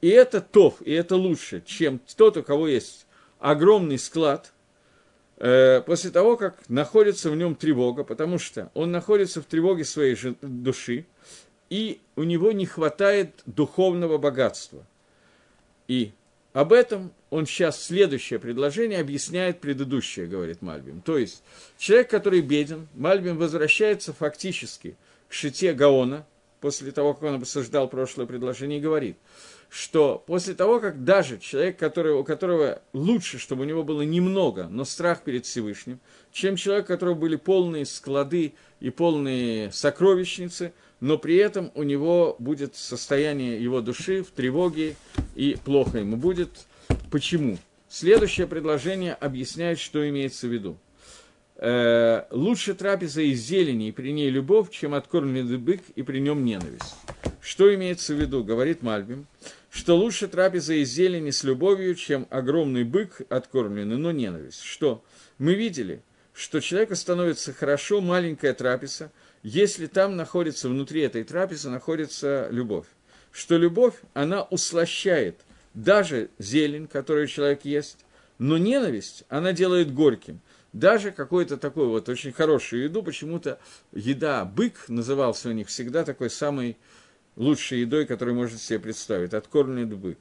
И 0.00 0.08
это 0.08 0.40
тов, 0.40 0.80
и 0.82 0.92
это 0.92 1.16
лучше, 1.16 1.62
чем 1.66 2.00
тот, 2.16 2.36
у 2.36 2.42
кого 2.42 2.68
есть 2.68 3.06
огромный 3.40 3.98
склад, 3.98 4.52
э, 5.38 5.80
после 5.80 6.10
того, 6.10 6.36
как 6.36 6.68
находится 6.68 7.30
в 7.30 7.36
нем 7.36 7.56
тревога, 7.56 8.04
потому 8.04 8.38
что 8.38 8.70
он 8.74 8.92
находится 8.92 9.42
в 9.42 9.46
тревоге 9.46 9.84
своей 9.84 10.16
души, 10.40 11.06
и 11.70 12.00
у 12.14 12.22
него 12.22 12.52
не 12.52 12.66
хватает 12.66 13.42
духовного 13.46 14.18
богатства. 14.18 14.86
И 15.88 16.12
об 16.52 16.72
этом 16.72 17.12
он 17.30 17.46
сейчас 17.46 17.82
следующее 17.82 18.38
предложение 18.38 19.00
объясняет 19.00 19.60
предыдущее, 19.60 20.26
говорит 20.26 20.62
Мальбим. 20.62 21.00
То 21.00 21.18
есть 21.18 21.42
человек, 21.78 22.10
который 22.10 22.40
беден, 22.42 22.88
Мальбим 22.94 23.38
возвращается 23.38 24.12
фактически 24.12 24.96
к 25.28 25.32
шите 25.32 25.72
Гаона, 25.72 26.26
после 26.60 26.90
того, 26.90 27.14
как 27.14 27.22
он 27.22 27.34
обсуждал 27.36 27.88
прошлое 27.88 28.26
предложение, 28.26 28.78
и 28.78 28.82
говорит, 28.82 29.16
что 29.68 30.22
после 30.26 30.54
того, 30.54 30.80
как 30.80 31.04
даже 31.04 31.38
человек, 31.38 31.78
который, 31.78 32.12
у 32.14 32.24
которого 32.24 32.82
лучше, 32.92 33.38
чтобы 33.38 33.62
у 33.62 33.64
него 33.64 33.84
было 33.84 34.02
немного, 34.02 34.66
но 34.68 34.84
страх 34.84 35.22
перед 35.22 35.46
Всевышним, 35.46 36.00
чем 36.32 36.56
человек, 36.56 36.86
у 36.86 36.88
которого 36.88 37.14
были 37.14 37.36
полные 37.36 37.86
склады 37.86 38.54
и 38.80 38.90
полные 38.90 39.70
сокровищницы– 39.72 40.72
но 41.00 41.18
при 41.18 41.36
этом 41.36 41.70
у 41.74 41.82
него 41.82 42.36
будет 42.38 42.76
состояние 42.76 43.62
его 43.62 43.80
души 43.80 44.22
в 44.22 44.30
тревоге 44.30 44.96
и 45.34 45.56
плохо 45.64 45.98
ему 45.98 46.16
будет. 46.16 46.66
Почему? 47.10 47.58
Следующее 47.88 48.46
предложение 48.46 49.14
объясняет, 49.14 49.78
что 49.78 50.06
имеется 50.08 50.46
в 50.46 50.52
виду. 50.52 50.76
Э, 51.56 52.24
лучше 52.30 52.74
трапеза 52.74 53.22
из 53.22 53.40
зелени 53.40 53.88
и 53.88 53.92
при 53.92 54.12
ней 54.12 54.30
любовь, 54.30 54.70
чем 54.70 54.94
откормленный 54.94 55.58
бык 55.58 55.80
и 55.96 56.02
при 56.02 56.20
нем 56.20 56.44
ненависть. 56.44 56.94
Что 57.40 57.74
имеется 57.74 58.14
в 58.14 58.20
виду, 58.20 58.44
говорит 58.44 58.82
Мальбим, 58.82 59.26
что 59.70 59.96
лучше 59.96 60.28
трапеза 60.28 60.74
из 60.74 60.90
зелени 60.90 61.30
с 61.30 61.44
любовью, 61.44 61.94
чем 61.94 62.26
огромный 62.30 62.84
бык 62.84 63.22
откормленный, 63.28 63.96
но 63.96 64.12
ненависть. 64.12 64.62
Что? 64.62 65.02
Мы 65.38 65.54
видели, 65.54 66.02
что 66.32 66.60
человеку 66.60 66.94
становится 66.94 67.52
хорошо 67.52 68.00
маленькая 68.00 68.54
трапеза, 68.54 69.10
если 69.42 69.86
там 69.86 70.16
находится, 70.16 70.68
внутри 70.68 71.02
этой 71.02 71.24
трапезы 71.24 71.70
находится 71.70 72.48
любовь. 72.50 72.86
Что 73.30 73.56
любовь, 73.56 73.94
она 74.14 74.42
услощает 74.42 75.40
даже 75.74 76.30
зелень, 76.38 76.86
которую 76.86 77.26
человек 77.26 77.64
ест, 77.64 77.98
но 78.38 78.58
ненависть, 78.58 79.24
она 79.28 79.52
делает 79.52 79.92
горьким. 79.92 80.40
Даже 80.72 81.12
какую-то 81.12 81.56
такую 81.56 81.88
вот 81.88 82.08
очень 82.08 82.32
хорошую 82.32 82.84
еду, 82.84 83.02
почему-то 83.02 83.58
еда 83.92 84.44
бык 84.44 84.88
назывался 84.88 85.48
у 85.48 85.52
них 85.52 85.68
всегда 85.68 86.04
такой 86.04 86.30
самой 86.30 86.76
лучшей 87.36 87.80
едой, 87.80 88.06
которую 88.06 88.36
можно 88.36 88.58
себе 88.58 88.78
представить, 88.78 89.32
откормленный 89.32 89.96
бык. 89.96 90.18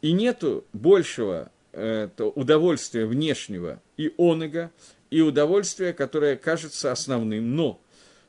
И 0.00 0.12
нету 0.12 0.64
большего 0.72 1.50
э, 1.72 2.08
удовольствия 2.18 3.06
внешнего 3.06 3.80
и 3.96 4.14
оныга, 4.16 4.70
и 5.10 5.20
удовольствия, 5.20 5.92
которое 5.92 6.36
кажется 6.36 6.92
основным, 6.92 7.56
но 7.56 7.80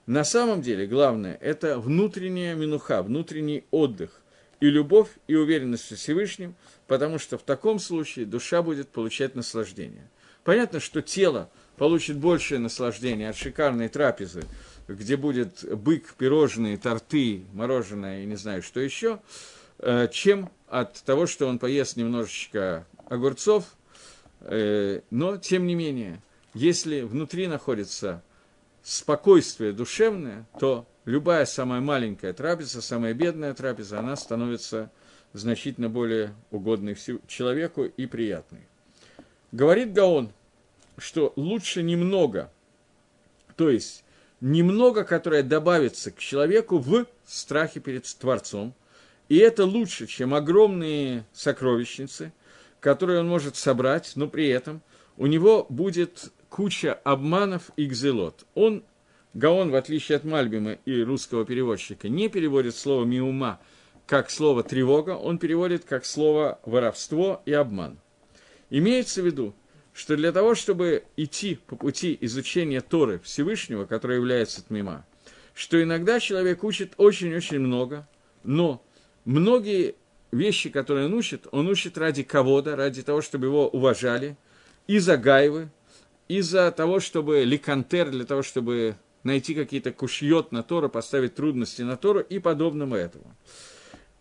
на 0.05 0.23
самом 0.23 0.61
деле 0.61 0.87
главное– 0.87 1.37
это 1.41 1.79
внутренняя 1.79 2.55
минуха, 2.55 3.03
внутренний 3.03 3.65
отдых 3.71 4.21
и 4.59 4.69
любовь, 4.69 5.09
и 5.27 5.35
уверенность 5.35 5.91
в 5.91 5.95
Всевышнем, 5.95 6.55
потому 6.87 7.19
что 7.19 7.37
в 7.37 7.43
таком 7.43 7.79
случае 7.79 8.25
душа 8.25 8.61
будет 8.61 8.89
получать 8.89 9.35
наслаждение. 9.35 10.09
Понятно, 10.43 10.79
что 10.79 11.01
тело 11.01 11.49
получит 11.77 12.17
большее 12.17 12.59
наслаждение 12.59 13.29
от 13.29 13.35
шикарной 13.35 13.89
трапезы, 13.89 14.43
где 14.87 15.17
будет 15.17 15.63
бык, 15.63 16.15
пирожные, 16.15 16.77
торты, 16.77 17.43
мороженое 17.53 18.23
и 18.23 18.25
не 18.25 18.35
знаю 18.35 18.63
что 18.63 18.79
еще, 18.79 19.19
э, 19.79 20.07
чем 20.11 20.51
от 20.67 21.01
того, 21.03 21.27
что 21.27 21.47
он 21.47 21.59
поест 21.59 21.97
немножечко 21.97 22.87
огурцов. 23.05 23.65
Э, 24.41 25.01
но, 25.11 25.37
тем 25.37 25.67
не 25.67 25.75
менее, 25.75 26.21
если 26.53 27.01
внутри 27.01 27.47
находится 27.47 28.23
спокойствие 28.84 29.73
душевное, 29.73 30.45
то 30.59 30.88
любая 31.05 31.45
самая 31.45 31.82
маленькая 31.82 32.34
трапеза, 32.34 32.82
самая 32.82 33.13
бедная 33.13 33.53
трапеза, 33.53 33.99
она 33.99 34.15
становится 34.15 34.91
значительно 35.34 35.89
более 35.89 36.34
угодной 36.49 36.97
человеку 37.27 37.86
и 37.86 38.05
приятной. 38.05 38.67
Говорит 39.51 39.93
Гаон, 39.93 40.32
что 40.97 41.34
лучше 41.36 41.84
немного, 41.84 42.51
то 43.55 43.69
есть 43.69 44.03
немного, 44.39 45.03
которое 45.03 45.43
добавится 45.43 46.11
к 46.11 46.17
человеку 46.17 46.79
в 46.79 47.05
страхе 47.25 47.79
перед 47.79 48.05
Творцом, 48.05 48.73
и 49.29 49.38
это 49.38 49.65
лучше, 49.65 50.07
чем 50.07 50.34
огромные 50.34 51.25
сокровищницы, 51.32 52.34
которые 52.79 53.21
он 53.21 53.29
может 53.29 53.55
собрать, 53.55 54.13
но 54.15 54.27
при 54.27 54.49
этом 54.49 54.82
у 55.15 55.27
него 55.27 55.65
будет 55.69 56.32
куча 56.51 56.93
обманов 56.93 57.71
и 57.77 57.85
гзелот. 57.85 58.45
Он, 58.55 58.83
Гаон, 59.33 59.71
в 59.71 59.75
отличие 59.75 60.17
от 60.17 60.25
Мальбима 60.25 60.73
и 60.85 61.01
русского 61.01 61.45
переводчика, 61.45 62.09
не 62.09 62.27
переводит 62.27 62.75
слово 62.75 63.05
«миума» 63.05 63.59
как 64.05 64.29
слово 64.29 64.61
«тревога», 64.61 65.11
он 65.11 65.37
переводит 65.37 65.85
как 65.85 66.05
слово 66.05 66.59
«воровство» 66.65 67.41
и 67.45 67.53
«обман». 67.53 67.97
Имеется 68.69 69.21
в 69.21 69.25
виду, 69.25 69.55
что 69.93 70.17
для 70.17 70.33
того, 70.33 70.53
чтобы 70.53 71.05
идти 71.15 71.55
по 71.55 71.77
пути 71.77 72.17
изучения 72.19 72.81
Торы 72.81 73.19
Всевышнего, 73.23 73.85
который 73.85 74.17
является 74.17 74.65
Тмима, 74.65 75.05
что 75.53 75.81
иногда 75.81 76.19
человек 76.19 76.65
учит 76.65 76.93
очень-очень 76.97 77.59
много, 77.59 78.07
но 78.43 78.83
многие 79.23 79.95
вещи, 80.31 80.69
которые 80.69 81.05
он 81.05 81.13
учит, 81.13 81.47
он 81.51 81.69
учит 81.69 81.97
ради 81.97 82.23
кого-то, 82.23 82.75
ради 82.75 83.03
того, 83.03 83.21
чтобы 83.21 83.47
его 83.47 83.69
уважали, 83.69 84.35
из-за 84.87 85.15
гайвы, 85.15 85.69
из-за 86.38 86.71
того, 86.71 86.99
чтобы 86.99 87.43
ликантер, 87.43 88.09
для 88.09 88.25
того, 88.25 88.41
чтобы 88.41 88.95
найти 89.23 89.53
какие-то 89.53 89.91
кушьет 89.91 90.51
на 90.51 90.63
Тору, 90.63 90.89
поставить 90.89 91.36
трудности 91.36 91.82
на 91.82 91.97
Тору 91.97 92.21
и 92.21 92.39
подобному 92.39 92.95
этому. 92.95 93.36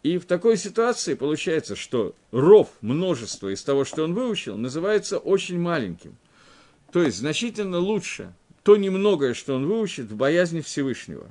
И 0.02 0.18
в 0.18 0.24
такой 0.24 0.56
ситуации 0.56 1.14
получается, 1.14 1.76
что 1.76 2.14
ров, 2.32 2.68
множество 2.80 3.48
из 3.52 3.62
того, 3.62 3.84
что 3.84 4.02
он 4.02 4.14
выучил, 4.14 4.56
называется 4.56 5.18
очень 5.18 5.60
маленьким. 5.60 6.16
То 6.92 7.02
есть 7.02 7.18
значительно 7.18 7.78
лучше 7.78 8.34
то 8.62 8.76
немногое, 8.76 9.32
что 9.34 9.54
он 9.54 9.66
выучит 9.66 10.06
в 10.06 10.16
боязни 10.16 10.60
Всевышнего. 10.60 11.30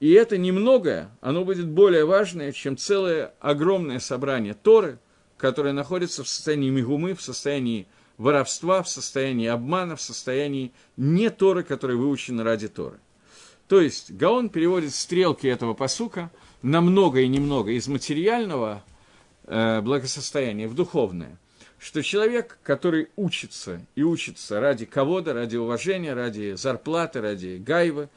И 0.00 0.12
это 0.12 0.38
немногое, 0.38 1.10
оно 1.20 1.44
будет 1.44 1.68
более 1.68 2.04
важное, 2.04 2.52
чем 2.52 2.76
целое 2.76 3.34
огромное 3.40 3.98
собрание 3.98 4.54
Торы, 4.54 4.98
которое 5.36 5.72
находится 5.72 6.24
в 6.24 6.28
состоянии 6.28 6.70
мигумы, 6.70 7.14
в 7.14 7.22
состоянии 7.22 7.86
воровства, 8.18 8.82
в 8.82 8.88
состоянии 8.88 9.46
обмана, 9.46 9.96
в 9.96 10.02
состоянии 10.02 10.72
не 10.96 11.30
Торы, 11.30 11.62
которая 11.62 11.96
выучена 11.96 12.44
ради 12.44 12.68
Торы. 12.68 12.98
То 13.68 13.80
есть 13.80 14.10
Гаон 14.10 14.48
переводит 14.48 14.94
стрелки 14.94 15.46
этого 15.46 15.74
посука 15.74 16.30
на 16.62 16.80
много 16.80 17.20
и 17.20 17.28
немного 17.28 17.70
из 17.70 17.86
материального 17.86 18.82
э, 19.44 19.80
благосостояния 19.80 20.66
в 20.66 20.74
духовное. 20.74 21.38
Что 21.78 22.02
человек, 22.02 22.58
который 22.64 23.08
учится 23.14 23.80
и 23.94 24.02
учится 24.02 24.58
ради 24.58 24.84
кого-то, 24.84 25.32
ради 25.32 25.56
уважения, 25.56 26.12
ради 26.12 26.54
зарплаты, 26.56 27.20
ради 27.20 27.56
гайвы, 27.64 28.08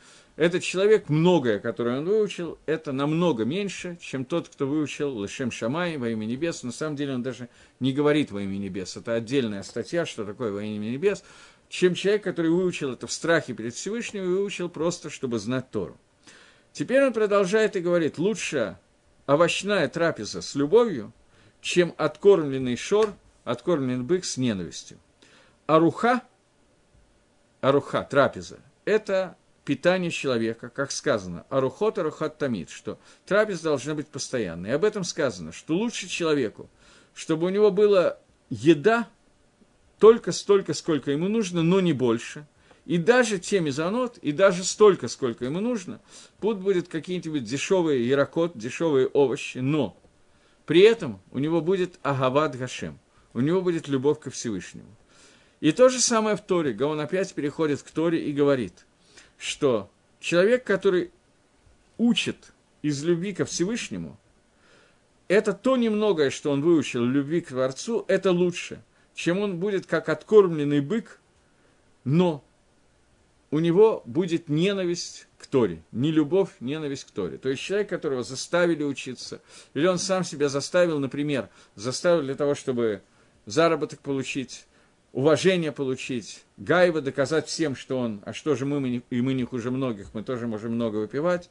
этот 0.42 0.64
человек, 0.64 1.08
многое, 1.08 1.60
которое 1.60 2.00
он 2.00 2.06
выучил, 2.06 2.58
это 2.66 2.92
намного 2.92 3.46
меньше, 3.46 4.00
чем 4.02 4.26
тот, 4.26 4.50
кто 4.50 4.66
выучил 4.66 5.22
Лешем 5.22 5.52
Шамай 5.52 5.98
во 5.98 6.10
имя 6.10 6.26
небес. 6.26 6.64
На 6.64 6.72
самом 6.72 6.96
деле 6.96 7.14
он 7.14 7.22
даже 7.22 7.48
не 7.80 7.94
говорит 7.94 8.32
во 8.32 8.42
имя 8.42 8.58
небес. 8.58 8.98
Это 8.98 9.14
отдельная 9.14 9.62
статья, 9.62 10.04
что 10.04 10.26
такое 10.26 10.52
во 10.52 10.64
имя 10.64 10.90
небес. 10.90 11.24
Чем 11.70 11.94
человек, 11.94 12.24
который 12.24 12.50
выучил 12.50 12.92
это 12.92 13.06
в 13.06 13.12
страхе 13.12 13.54
перед 13.54 13.76
Всевышним, 13.76 14.26
выучил 14.26 14.68
просто, 14.68 15.12
чтобы 15.12 15.38
знать 15.38 15.70
Тору. 15.70 15.96
Теперь 16.74 17.04
он 17.04 17.14
продолжает 17.14 17.76
и 17.76 17.80
говорит, 17.80 18.18
лучше 18.18 18.80
овощная 19.28 19.88
трапеза 19.90 20.42
с 20.42 20.56
любовью, 20.56 21.14
чем 21.62 21.94
откормленный 21.98 22.78
шор, 22.78 23.14
откормленный 23.44 24.04
бык 24.04 24.26
с 24.26 24.38
ненавистью. 24.38 24.98
Аруха, 25.68 26.24
аруха, 27.62 28.08
трапеза, 28.10 28.58
это 28.86 29.38
питание 29.66 30.12
человека, 30.12 30.70
как 30.70 30.92
сказано, 30.92 31.46
арухот 31.50 31.98
арухат 31.98 32.38
тамид, 32.38 32.70
что 32.70 33.00
трапез 33.26 33.62
должна 33.62 33.96
быть 33.96 34.08
постоянной. 34.08 34.70
И 34.70 34.74
об 34.74 34.84
этом 34.84 35.04
сказано, 35.04 35.52
что 35.52 35.76
лучше 35.76 36.08
человеку 36.08 36.70
чтобы 37.14 37.48
у 37.48 37.50
него 37.50 37.72
была 37.72 38.18
еда 38.50 39.08
только 40.00 40.32
столько, 40.32 40.74
сколько 40.74 41.12
ему 41.12 41.28
нужно, 41.28 41.62
но 41.62 41.80
не 41.80 41.94
больше. 41.94 42.48
И 42.86 42.98
даже 42.98 43.38
те 43.38 43.60
мезонот, 43.60 44.18
и 44.18 44.32
даже 44.32 44.64
столько, 44.64 45.08
сколько 45.08 45.46
ему 45.46 45.60
нужно, 45.60 46.02
пусть 46.40 46.60
будет 46.60 46.88
какие-нибудь 46.88 47.44
дешевые 47.44 48.08
ярокот, 48.08 48.58
дешевые 48.58 49.08
овощи, 49.08 49.60
но 49.60 49.96
при 50.66 50.82
этом 50.82 51.22
у 51.32 51.38
него 51.38 51.62
будет 51.62 52.00
агават 52.02 52.58
гашем, 52.58 53.00
у 53.34 53.40
него 53.40 53.62
будет 53.62 53.88
любовь 53.88 54.20
ко 54.20 54.32
Всевышнему. 54.32 54.96
И 55.60 55.72
то 55.72 55.90
же 55.90 56.00
самое 56.00 56.36
в 56.36 56.42
Торе. 56.42 56.76
Он 56.84 57.00
опять 57.00 57.36
переходит 57.36 57.84
к 57.84 57.92
Торе 57.92 58.26
и 58.26 58.34
говорит, 58.34 58.88
что 59.42 59.90
человек, 60.20 60.64
который 60.64 61.10
учит 61.98 62.54
из 62.84 63.04
любви 63.04 63.34
ко 63.34 63.44
Всевышнему, 63.44 64.16
это 65.28 65.54
то 65.54 65.78
немногое, 65.78 66.30
что 66.30 66.52
он 66.52 66.62
выучил 66.62 67.04
любви 67.04 67.42
к 67.42 67.48
Творцу, 67.48 68.06
это 68.08 68.32
лучше, 68.32 68.84
чем 69.16 69.40
он 69.40 69.58
будет 69.58 69.88
как 69.88 70.10
откормленный 70.10 70.80
бык, 70.80 71.20
но 72.04 72.44
у 73.50 73.58
него 73.58 74.04
будет 74.06 74.48
ненависть 74.48 75.28
к 75.40 75.48
Торе. 75.48 75.82
Не 75.92 76.12
любовь, 76.12 76.52
ненависть 76.60 77.06
к 77.06 77.12
Торе. 77.12 77.40
То 77.40 77.50
есть 77.50 77.64
человек, 77.64 77.90
которого 77.90 78.22
заставили 78.22 78.84
учиться, 78.84 79.42
или 79.74 79.88
он 79.88 79.98
сам 79.98 80.24
себя 80.24 80.50
заставил, 80.50 81.00
например, 81.00 81.50
заставил 81.74 82.22
для 82.22 82.36
того, 82.36 82.54
чтобы 82.54 83.02
заработок 83.48 84.02
получить, 84.02 84.68
уважение 85.14 85.72
получить, 85.72 86.44
Гаева 86.58 87.02
доказать 87.02 87.48
всем, 87.48 87.76
что 87.76 87.98
он, 87.98 88.22
а 88.26 88.34
что 88.34 88.56
же 88.56 88.66
мы 88.66 89.04
и 89.10 89.22
мы 89.22 89.34
не 89.34 89.44
хуже 89.44 89.72
многих, 89.72 90.14
мы 90.14 90.24
тоже 90.24 90.48
можем 90.48 90.74
много 90.74 90.98
выпивать. 90.98 91.50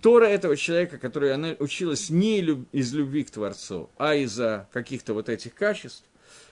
Тора 0.00 0.26
этого 0.26 0.56
человека, 0.56 0.98
который 0.98 1.32
она 1.34 1.54
училась 1.58 2.08
не 2.10 2.40
из 2.72 2.94
любви 2.94 3.24
к 3.24 3.30
Творцу, 3.30 3.90
а 3.98 4.14
из-за 4.14 4.68
каких-то 4.72 5.12
вот 5.14 5.28
этих 5.28 5.54
качеств, 5.54 6.04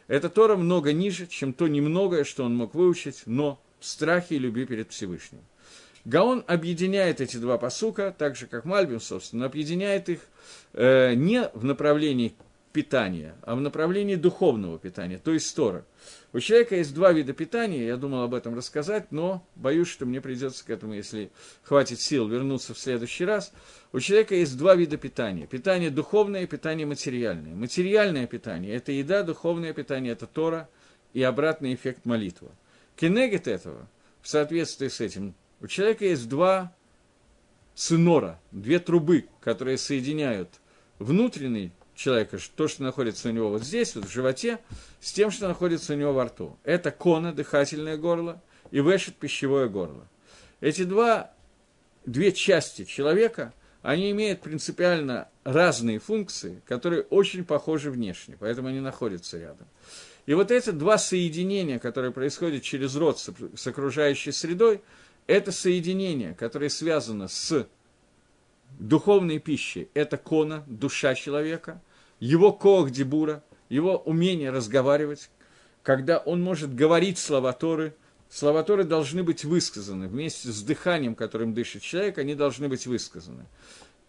эта 0.06 0.28
Тора 0.28 0.56
много 0.56 0.92
ниже, 0.92 1.26
чем 1.26 1.52
то 1.52 1.66
немногое, 1.66 2.24
что 2.24 2.44
он 2.44 2.56
мог 2.56 2.74
выучить, 2.74 3.22
но 3.26 3.60
в 3.80 3.86
страхе 3.86 4.36
и 4.36 4.38
любви 4.38 4.64
перед 4.64 4.90
Всевышним. 4.90 5.40
Гаон 6.04 6.44
объединяет 6.46 7.20
эти 7.20 7.36
два 7.36 7.58
посука, 7.58 8.14
так 8.16 8.36
же, 8.36 8.46
как 8.46 8.64
Мальбим, 8.64 9.00
собственно, 9.00 9.46
объединяет 9.46 10.08
их 10.08 10.20
э, 10.72 11.14
не 11.14 11.50
в 11.52 11.64
направлении 11.64 12.34
питания, 12.72 13.34
а 13.42 13.54
в 13.54 13.60
направлении 13.60 14.14
духовного 14.14 14.78
питания, 14.78 15.18
то 15.22 15.32
есть 15.32 15.54
Тора. 15.54 15.84
У 16.34 16.40
человека 16.40 16.76
есть 16.76 16.92
два 16.94 17.12
вида 17.12 17.32
питания, 17.32 17.86
я 17.86 17.96
думал 17.96 18.22
об 18.22 18.34
этом 18.34 18.54
рассказать, 18.54 19.10
но 19.10 19.42
боюсь, 19.56 19.88
что 19.88 20.04
мне 20.04 20.20
придется 20.20 20.62
к 20.62 20.68
этому, 20.68 20.92
если 20.92 21.30
хватит 21.62 22.00
сил, 22.00 22.28
вернуться 22.28 22.74
в 22.74 22.78
следующий 22.78 23.24
раз. 23.24 23.50
У 23.92 24.00
человека 24.00 24.34
есть 24.34 24.58
два 24.58 24.74
вида 24.74 24.98
питания. 24.98 25.46
Питание 25.46 25.88
духовное 25.88 26.42
и 26.42 26.46
питание 26.46 26.86
материальное. 26.86 27.54
Материальное 27.54 28.26
питание– 28.26 28.74
это 28.76 28.92
еда, 28.92 29.22
духовное 29.22 29.72
питание– 29.72 30.12
это 30.14 30.26
Тора 30.26 30.68
и 31.14 31.22
обратный 31.22 31.74
эффект 31.74 32.04
молитва. 32.04 32.52
Кенегет 32.94 33.48
этого, 33.48 33.88
в 34.20 34.28
соответствии 34.28 34.88
с 34.88 35.00
этим, 35.00 35.34
у 35.60 35.66
человека 35.66 36.04
есть 36.04 36.28
два 36.28 36.74
цинора, 37.74 38.38
две 38.50 38.80
трубы, 38.80 39.28
которые 39.40 39.78
соединяют 39.78 40.50
внутренний 40.98 41.72
человека, 41.98 42.38
то, 42.54 42.68
что 42.68 42.84
находится 42.84 43.28
у 43.28 43.32
него 43.32 43.50
вот 43.50 43.64
здесь, 43.64 43.96
вот 43.96 44.04
в 44.04 44.10
животе, 44.10 44.60
с 45.00 45.12
тем, 45.12 45.30
что 45.30 45.48
находится 45.48 45.94
у 45.94 45.96
него 45.96 46.12
во 46.12 46.26
рту. 46.26 46.56
Это 46.62 46.92
кона, 46.92 47.32
дыхательное 47.32 47.96
горло, 47.96 48.40
и 48.70 48.80
вешет 48.80 49.16
пищевое 49.16 49.68
горло. 49.68 50.06
Эти 50.60 50.84
два, 50.84 51.32
две 52.06 52.32
части 52.32 52.84
человека, 52.84 53.52
они 53.82 54.12
имеют 54.12 54.40
принципиально 54.42 55.28
разные 55.42 55.98
функции, 55.98 56.62
которые 56.66 57.02
очень 57.02 57.44
похожи 57.44 57.90
внешне, 57.90 58.36
поэтому 58.38 58.68
они 58.68 58.80
находятся 58.80 59.38
рядом. 59.38 59.66
И 60.26 60.34
вот 60.34 60.50
эти 60.50 60.70
два 60.70 60.98
соединения, 60.98 61.78
которые 61.78 62.12
происходят 62.12 62.62
через 62.62 62.94
рот 62.94 63.18
с, 63.18 63.66
окружающей 63.66 64.30
средой, 64.30 64.82
это 65.26 65.50
соединение, 65.50 66.34
которое 66.34 66.68
связано 66.68 67.28
с 67.28 67.66
духовной 68.78 69.38
пищей, 69.38 69.88
это 69.94 70.16
кона, 70.16 70.64
душа 70.66 71.14
человека, 71.14 71.80
его 72.20 72.52
коах 72.52 72.90
дебура, 72.90 73.42
его 73.68 73.96
умение 73.98 74.50
разговаривать, 74.50 75.30
когда 75.82 76.18
он 76.18 76.42
может 76.42 76.74
говорить 76.74 77.18
слова 77.18 77.52
Торы, 77.52 77.94
слова 78.28 78.62
Торы 78.62 78.84
должны 78.84 79.22
быть 79.22 79.44
высказаны. 79.44 80.08
Вместе 80.08 80.48
с 80.48 80.62
дыханием, 80.62 81.14
которым 81.14 81.54
дышит 81.54 81.82
человек, 81.82 82.18
они 82.18 82.34
должны 82.34 82.68
быть 82.68 82.86
высказаны. 82.86 83.46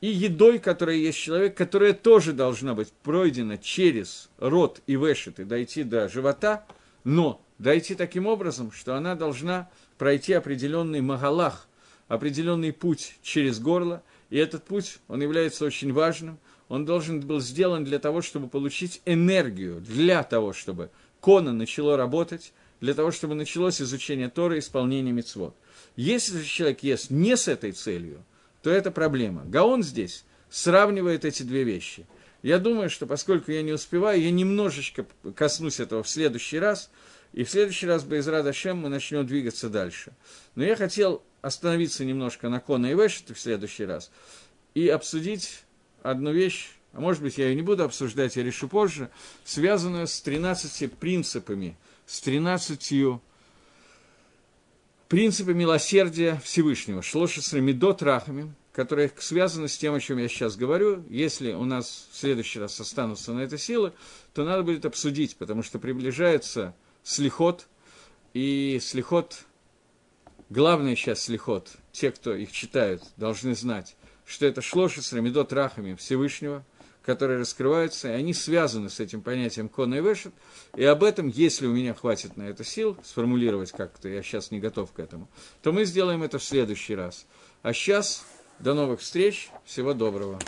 И 0.02 0.08
едой, 0.08 0.60
которая 0.60 0.96
есть 0.96 1.18
человек, 1.18 1.58
которая 1.58 1.94
тоже 1.94 2.32
должна 2.32 2.74
быть 2.74 2.92
пройдена 3.04 3.58
через 3.58 4.30
рот 4.38 4.82
и 4.88 4.96
вешет 4.96 5.40
и 5.40 5.44
дойти 5.44 5.84
до 5.84 6.08
живота, 6.08 6.66
но 7.04 7.42
дойти 7.58 7.96
таким 7.96 8.26
образом, 8.26 8.72
что 8.72 8.96
она 8.96 9.16
должна 9.16 9.70
пройти 9.98 10.34
определенный 10.34 11.02
магалах, 11.02 11.68
определенный 12.08 12.72
путь 12.72 13.18
через 13.22 13.60
горло, 13.60 14.02
и 14.30 14.38
этот 14.38 14.64
путь, 14.64 15.00
он 15.08 15.22
является 15.22 15.66
очень 15.66 15.92
важным, 15.92 16.40
он 16.70 16.86
должен 16.86 17.20
был 17.20 17.42
сделан 17.42 17.84
для 17.84 18.00
того, 18.00 18.22
чтобы 18.22 18.48
получить 18.48 19.02
энергию, 19.06 19.82
для 19.82 20.24
того, 20.24 20.54
чтобы 20.54 20.92
кона 21.20 21.52
начало 21.52 21.98
работать, 21.98 22.54
для 22.80 22.94
того, 22.94 23.12
чтобы 23.12 23.36
началось 23.36 23.82
изучение 23.82 24.30
Тора 24.30 24.56
и 24.56 24.60
исполнение 24.60 25.12
мецвод. 25.12 25.56
Если 25.96 26.38
же 26.38 26.46
человек 26.46 26.84
ест 26.84 27.10
не 27.10 27.36
с 27.36 27.48
этой 27.48 27.74
целью, 27.74 28.24
то 28.62 28.70
это 28.70 28.92
проблема. 28.92 29.44
Гаон 29.46 29.84
здесь 29.84 30.24
сравнивает 30.50 31.26
эти 31.26 31.44
две 31.44 31.64
вещи. 31.64 32.06
Я 32.42 32.60
думаю, 32.60 32.90
что 32.90 33.06
поскольку 33.06 33.52
я 33.52 33.64
не 33.64 33.74
успеваю, 33.74 34.22
я 34.22 34.32
немножечко 34.32 35.06
коснусь 35.36 35.80
этого 35.80 36.04
в 36.04 36.10
следующий 36.10 36.60
раз, 36.60 36.90
и 37.34 37.44
в 37.44 37.50
следующий 37.50 37.86
раз, 37.86 38.04
без 38.04 38.28
Радашем, 38.28 38.78
мы 38.78 38.90
начнем 38.90 39.26
двигаться 39.26 39.70
дальше. 39.70 40.14
Но 40.56 40.64
я 40.64 40.76
хотел 40.76 41.22
остановиться 41.42 42.06
немножко 42.06 42.50
на 42.50 42.60
Кона 42.60 42.88
и 42.92 42.96
Вешет 42.96 43.30
в 43.30 43.40
следующий 43.40 43.86
раз 43.86 44.10
и 44.74 44.88
обсудить 44.88 45.64
одну 46.04 46.32
вещь, 46.32 46.72
а 46.94 47.02
может 47.02 47.22
быть, 47.22 47.38
я 47.38 47.50
ее 47.50 47.56
не 47.56 47.62
буду 47.62 47.84
обсуждать, 47.84 48.36
я 48.36 48.44
решу 48.44 48.68
позже, 48.68 49.10
связанную 49.44 50.08
с 50.08 50.22
13 50.22 50.94
принципами, 50.94 51.78
с 52.06 52.22
13 52.22 53.20
принципы 55.08 55.54
милосердия 55.54 56.42
Всевышнего, 56.44 57.02
шлошесра 57.02 57.60
медот 57.60 58.02
рахами, 58.02 58.54
которые 58.72 59.12
связаны 59.18 59.68
с 59.68 59.78
тем, 59.78 59.94
о 59.94 60.00
чем 60.00 60.20
я 60.20 60.28
сейчас 60.28 60.56
говорю. 60.56 61.04
Если 61.10 61.52
у 61.52 61.66
нас 61.66 62.08
в 62.12 62.18
следующий 62.18 62.60
раз 62.60 62.80
останутся 62.80 63.34
на 63.34 63.42
это 63.42 63.58
силы, 63.58 63.92
то 64.34 64.46
надо 64.46 64.64
будет 64.64 64.86
обсудить, 64.86 65.36
потому 65.36 65.64
что 65.64 65.80
приближается 65.80 66.74
слихот, 67.04 67.68
и 68.34 68.80
слихот, 68.82 69.46
главное 70.50 70.96
сейчас 70.96 71.24
слихот, 71.24 71.72
те, 71.92 72.12
кто 72.12 72.36
их 72.36 72.52
читают, 72.52 73.04
должны 73.18 73.56
знать, 73.56 73.96
что 74.30 74.46
это 74.46 74.62
шлошесра 74.62 75.20
медот 75.20 75.52
рахами 75.52 75.96
Всевышнего– 75.96 76.64
которые 77.10 77.40
раскрываются, 77.40 78.10
и 78.10 78.12
они 78.12 78.36
связаны 78.36 78.90
с 78.90 79.00
этим 79.00 79.22
понятием 79.22 79.68
кона 79.68 79.96
и 79.96 80.02
вешет, 80.02 80.32
и 80.76 80.84
об 80.84 81.04
этом, 81.04 81.28
если 81.28 81.66
у 81.66 81.74
меня 81.74 81.96
хватит 81.96 82.38
на 82.38 82.44
это 82.44 82.64
сил, 82.64 82.98
сформулировать 83.04 83.72
как-то, 83.72 84.08
я 84.08 84.22
сейчас 84.22 84.52
не 84.52 84.60
готов 84.60 84.92
к 84.92 85.00
этому, 85.00 85.28
то 85.64 85.72
мы 85.72 85.86
сделаем 85.86 86.22
это 86.22 86.38
в 86.38 86.44
следующий 86.44 86.94
раз. 86.94 87.26
А 87.64 87.74
сейчас, 87.74 88.26
до 88.60 88.76
новых 88.76 89.00
встреч, 89.00 89.50
всего 89.66 89.94
доброго. 89.94 90.40